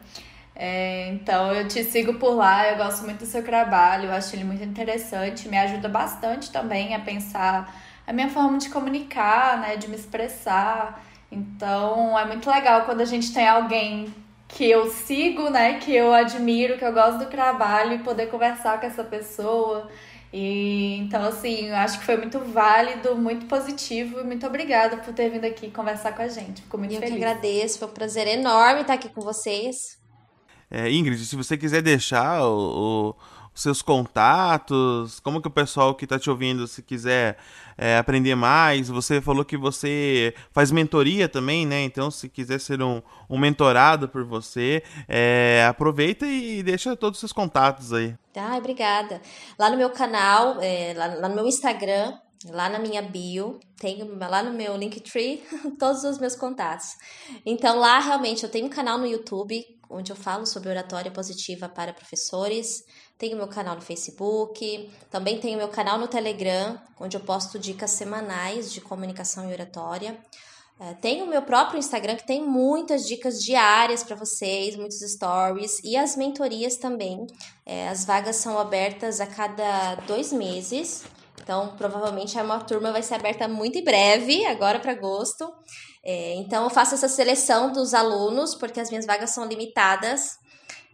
É, 0.55 1.07
então 1.07 1.51
eu 1.51 1.67
te 1.67 1.83
sigo 1.83 2.15
por 2.15 2.35
lá, 2.35 2.69
eu 2.69 2.77
gosto 2.77 3.03
muito 3.03 3.19
do 3.19 3.25
seu 3.25 3.43
trabalho, 3.43 4.05
eu 4.05 4.13
acho 4.13 4.35
ele 4.35 4.43
muito 4.43 4.63
interessante, 4.63 5.49
me 5.49 5.57
ajuda 5.57 5.89
bastante 5.89 6.51
também 6.51 6.93
a 6.93 6.99
pensar 6.99 7.73
a 8.05 8.13
minha 8.13 8.29
forma 8.29 8.57
de 8.57 8.69
comunicar, 8.69 9.59
né, 9.59 9.75
de 9.75 9.87
me 9.87 9.95
expressar. 9.95 11.03
Então 11.31 12.17
é 12.17 12.25
muito 12.25 12.49
legal 12.49 12.83
quando 12.83 13.01
a 13.01 13.05
gente 13.05 13.33
tem 13.33 13.47
alguém 13.47 14.13
que 14.47 14.69
eu 14.69 14.89
sigo, 14.89 15.49
né, 15.49 15.79
que 15.79 15.93
eu 15.93 16.13
admiro, 16.13 16.77
que 16.77 16.85
eu 16.85 16.93
gosto 16.93 17.19
do 17.19 17.25
trabalho 17.25 17.93
e 17.93 17.99
poder 17.99 18.27
conversar 18.27 18.79
com 18.79 18.85
essa 18.85 19.03
pessoa. 19.03 19.89
E 20.31 20.97
então 20.97 21.23
assim, 21.23 21.67
eu 21.67 21.75
acho 21.75 21.99
que 21.99 22.05
foi 22.05 22.17
muito 22.17 22.39
válido, 22.39 23.15
muito 23.15 23.45
positivo 23.45 24.19
e 24.19 24.23
muito 24.23 24.45
obrigada 24.45 24.97
por 24.97 25.13
ter 25.13 25.29
vindo 25.29 25.45
aqui 25.45 25.71
conversar 25.71 26.13
com 26.13 26.21
a 26.21 26.27
gente. 26.27 26.61
Fico 26.61 26.77
muito 26.77 26.93
eu 26.93 26.99
feliz. 26.99 27.13
Eu 27.13 27.19
que 27.19 27.25
agradeço, 27.25 27.79
foi 27.79 27.87
um 27.87 27.91
prazer 27.91 28.27
enorme 28.27 28.81
estar 28.81 28.93
aqui 28.93 29.09
com 29.09 29.21
vocês. 29.21 30.01
É, 30.69 30.91
Ingrid, 30.91 31.23
se 31.23 31.35
você 31.35 31.55
quiser 31.55 31.83
deixar 31.83 32.43
o, 32.43 33.11
o 33.11 33.15
seus 33.53 33.81
contatos, 33.83 35.19
como 35.19 35.39
que 35.39 35.47
o 35.47 35.51
pessoal 35.51 35.93
que 35.93 36.05
está 36.05 36.17
te 36.17 36.29
ouvindo, 36.29 36.67
se 36.67 36.81
quiser 36.81 37.37
é, 37.77 37.97
aprender 37.97 38.35
mais, 38.35 38.89
você 38.89 39.21
falou 39.21 39.43
que 39.43 39.57
você 39.57 40.33
faz 40.51 40.71
mentoria 40.71 41.27
também, 41.29 41.65
né? 41.65 41.83
Então, 41.83 42.09
se 42.09 42.29
quiser 42.29 42.59
ser 42.59 42.81
um, 42.81 43.01
um 43.29 43.37
mentorado 43.37 44.07
por 44.07 44.23
você, 44.23 44.83
é, 45.07 45.65
aproveita 45.67 46.25
e 46.25 46.63
deixa 46.63 46.95
todos 46.95 47.17
os 47.17 47.21
seus 47.21 47.33
contatos 47.33 47.93
aí. 47.93 48.15
Ah, 48.35 48.57
obrigada. 48.57 49.21
Lá 49.57 49.69
no 49.69 49.77
meu 49.77 49.89
canal, 49.89 50.57
é, 50.61 50.93
lá, 50.95 51.07
lá 51.07 51.29
no 51.29 51.35
meu 51.35 51.47
Instagram, 51.47 52.13
Lá 52.49 52.67
na 52.67 52.77
minha 52.77 53.01
bio, 53.01 53.57
tenho 53.79 54.17
lá 54.19 54.43
no 54.43 54.51
meu 54.51 54.75
Linktree 54.75 55.41
todos 55.79 56.03
os 56.03 56.17
meus 56.17 56.35
contatos. 56.35 56.87
Então 57.45 57.79
lá 57.79 57.99
realmente 57.99 58.43
eu 58.43 58.49
tenho 58.49 58.65
um 58.65 58.69
canal 58.69 58.97
no 58.97 59.05
YouTube 59.05 59.65
onde 59.89 60.11
eu 60.11 60.15
falo 60.15 60.45
sobre 60.45 60.69
oratória 60.69 61.11
positiva 61.11 61.69
para 61.69 61.93
professores. 61.93 62.83
Tenho 63.17 63.37
meu 63.37 63.47
canal 63.47 63.75
no 63.75 63.81
Facebook, 63.81 64.91
também 65.09 65.39
tenho 65.39 65.57
meu 65.57 65.69
canal 65.69 65.97
no 65.97 66.07
Telegram, 66.07 66.79
onde 66.99 67.15
eu 67.15 67.21
posto 67.21 67.57
dicas 67.59 67.91
semanais 67.91 68.71
de 68.71 68.81
comunicação 68.81 69.49
e 69.49 69.53
oratória. 69.53 70.19
É, 70.79 70.93
tenho 70.95 71.23
o 71.23 71.27
meu 71.27 71.43
próprio 71.43 71.77
Instagram 71.77 72.15
que 72.15 72.25
tem 72.25 72.41
muitas 72.41 73.07
dicas 73.07 73.41
diárias 73.41 74.03
para 74.03 74.15
vocês, 74.15 74.75
muitos 74.75 74.99
stories 74.99 75.79
e 75.83 75.95
as 75.95 76.15
mentorias 76.15 76.75
também. 76.75 77.27
É, 77.65 77.87
as 77.87 78.03
vagas 78.03 78.37
são 78.37 78.57
abertas 78.57 79.21
a 79.21 79.27
cada 79.27 79.95
dois 80.07 80.33
meses. 80.33 81.03
Então, 81.41 81.75
provavelmente 81.77 82.37
a 82.39 82.43
uma 82.43 82.59
turma 82.59 82.91
vai 82.91 83.03
ser 83.03 83.15
aberta 83.15 83.47
muito 83.47 83.77
em 83.77 83.83
breve, 83.83 84.45
agora 84.45 84.79
para 84.79 84.93
agosto. 84.93 85.53
É, 86.03 86.35
então, 86.35 86.63
eu 86.63 86.69
faço 86.69 86.95
essa 86.95 87.07
seleção 87.07 87.71
dos 87.71 87.93
alunos, 87.93 88.55
porque 88.55 88.79
as 88.79 88.89
minhas 88.89 89.05
vagas 89.05 89.29
são 89.29 89.45
limitadas 89.45 90.37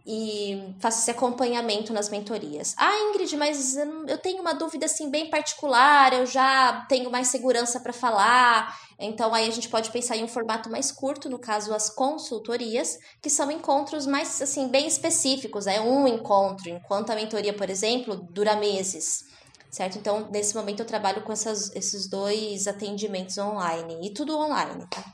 e 0.06 0.74
faço 0.80 1.00
esse 1.00 1.10
acompanhamento 1.10 1.92
nas 1.92 2.08
mentorias. 2.08 2.74
Ah, 2.76 2.98
Ingrid, 3.10 3.36
mas 3.36 3.76
eu 3.76 4.18
tenho 4.18 4.40
uma 4.40 4.54
dúvida 4.54 4.86
assim 4.86 5.10
bem 5.10 5.28
particular, 5.28 6.12
eu 6.12 6.26
já 6.26 6.84
tenho 6.88 7.10
mais 7.10 7.28
segurança 7.28 7.80
para 7.80 7.92
falar. 7.92 8.78
Então 8.98 9.34
aí 9.34 9.48
a 9.48 9.52
gente 9.52 9.68
pode 9.68 9.90
pensar 9.90 10.16
em 10.16 10.24
um 10.24 10.28
formato 10.28 10.70
mais 10.70 10.90
curto, 10.90 11.28
no 11.28 11.38
caso 11.38 11.74
as 11.74 11.90
consultorias, 11.90 12.98
que 13.22 13.30
são 13.30 13.50
encontros 13.50 14.06
mais 14.06 14.40
assim 14.40 14.68
bem 14.68 14.86
específicos, 14.86 15.66
é 15.66 15.80
um 15.80 16.06
encontro, 16.06 16.68
enquanto 16.68 17.10
a 17.10 17.14
mentoria, 17.14 17.52
por 17.52 17.70
exemplo, 17.70 18.16
dura 18.30 18.56
meses 18.56 19.28
certo? 19.70 19.98
Então, 19.98 20.28
nesse 20.30 20.54
momento 20.56 20.80
eu 20.80 20.86
trabalho 20.86 21.22
com 21.22 21.32
essas, 21.32 21.74
esses 21.76 22.08
dois 22.08 22.66
atendimentos 22.66 23.38
online 23.38 24.00
e 24.02 24.10
tudo 24.10 24.36
online, 24.36 24.84
tá? 24.90 25.04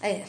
É, 0.00 0.24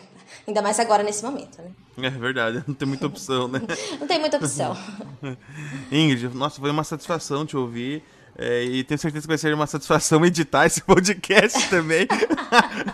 ainda 0.48 0.62
mais 0.62 0.80
agora 0.80 1.04
nesse 1.04 1.24
momento, 1.24 1.62
né? 1.62 1.72
É 1.98 2.10
verdade, 2.10 2.64
não 2.68 2.74
tem 2.74 2.88
muita 2.88 3.08
opção, 3.08 3.48
né? 3.48 3.62
não 4.00 4.08
tem 4.08 4.20
muita 4.20 4.38
opção. 4.38 4.78
Ingrid, 5.92 6.36
nossa, 6.36 6.60
foi 6.60 6.72
uma 6.72 6.84
satisfação 6.84 7.46
te 7.46 7.58
ouvir. 7.58 8.04
É, 8.38 8.64
e 8.64 8.84
tenho 8.86 8.98
certeza 8.98 9.24
que 9.24 9.28
vai 9.28 9.38
ser 9.38 9.54
uma 9.54 9.68
satisfação 9.68 10.26
editar 10.26 10.66
esse 10.66 10.82
podcast 10.82 11.70
também. 11.70 12.08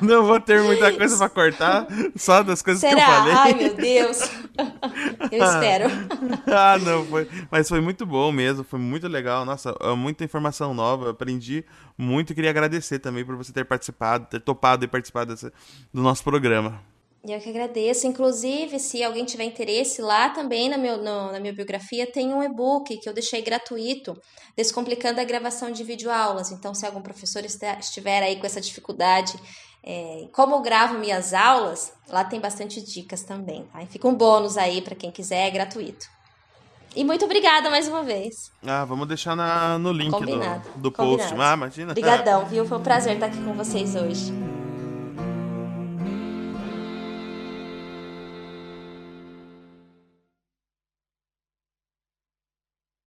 não 0.02 0.26
vou 0.26 0.40
ter 0.40 0.64
muita 0.64 0.92
coisa 0.92 1.16
para 1.16 1.30
cortar, 1.30 1.88
só 2.16 2.42
das 2.42 2.64
coisas 2.64 2.82
Será? 2.82 2.96
que 2.96 3.02
eu 3.02 3.06
falei. 3.06 3.34
Ai, 3.34 3.54
meu 3.54 3.74
Deus. 3.76 4.20
Eu 5.32 5.46
espero. 5.46 5.86
ah, 6.48 6.80
não, 6.80 7.06
foi. 7.06 7.30
Mas 7.52 7.70
foi 7.70 7.80
muito 7.80 8.04
bom 8.04 8.32
mesmo, 8.32 8.64
foi 8.64 8.80
muito 8.80 9.08
legal. 9.08 9.46
Nossa, 9.46 9.76
é 9.80 9.96
muita 9.96 10.24
informação 10.24 10.74
nova, 10.74 11.12
aprendi 11.12 11.64
muito 11.96 12.32
e 12.32 12.36
queria 12.36 12.50
agradecer 12.50 12.98
também 12.98 13.24
por 13.24 13.36
você 13.36 13.54
ter 13.54 13.64
participado, 13.64 14.26
ter 14.26 14.42
topado 14.42 14.86
e 14.86 14.88
participado 14.88 15.34
desse, 15.34 15.54
do 15.94 16.02
nosso 16.02 16.24
programa. 16.24 16.82
Eu 17.34 17.40
que 17.40 17.50
agradeço. 17.50 18.08
Inclusive, 18.08 18.80
se 18.80 19.04
alguém 19.04 19.26
tiver 19.26 19.44
interesse, 19.44 20.02
lá 20.02 20.30
também 20.30 20.70
na, 20.70 20.78
meu, 20.78 20.98
no, 20.98 21.32
na 21.32 21.40
minha 21.40 21.54
biografia 21.54 22.10
tem 22.10 22.34
um 22.34 22.42
e-book 22.42 22.98
que 22.98 23.08
eu 23.08 23.14
deixei 23.14 23.42
gratuito, 23.42 24.16
Descomplicando 24.56 25.22
a 25.22 25.24
gravação 25.24 25.72
de 25.72 25.84
videoaulas. 25.84 26.52
Então, 26.52 26.74
se 26.74 26.84
algum 26.84 27.00
professor 27.00 27.46
estiver 27.46 28.24
aí 28.24 28.38
com 28.38 28.46
essa 28.48 28.60
dificuldade, 28.60 29.40
é, 29.84 30.28
como 30.34 30.56
eu 30.56 30.62
gravo 30.62 30.98
minhas 30.98 31.32
aulas, 31.32 31.94
lá 32.10 32.24
tem 32.24 32.40
bastante 32.40 32.82
dicas 32.82 33.22
também. 33.22 33.66
Tá? 33.72 33.84
E 33.84 33.86
fica 33.86 34.08
um 34.08 34.16
bônus 34.16 34.58
aí 34.58 34.82
para 34.82 34.96
quem 34.96 35.12
quiser, 35.12 35.48
é 35.48 35.52
gratuito. 35.52 36.08
E 36.96 37.04
muito 37.04 37.24
obrigada 37.24 37.70
mais 37.70 37.88
uma 37.88 38.02
vez. 38.02 38.52
Ah, 38.66 38.84
vamos 38.84 39.08
deixar 39.08 39.36
na, 39.36 39.78
no 39.78 39.92
link 39.92 40.10
Combinado. 40.10 40.68
do, 40.72 40.82
do 40.82 40.92
post. 40.92 41.28
Combinado. 41.28 41.42
Ah, 41.44 41.54
imagina. 41.54 41.92
Obrigadão, 41.92 42.46
viu? 42.50 42.66
Foi 42.66 42.80
um 42.80 42.84
prazer 42.84 43.14
estar 43.14 43.28
aqui 43.28 43.42
com 43.44 43.54
vocês 43.54 43.96
hoje. 43.96 44.34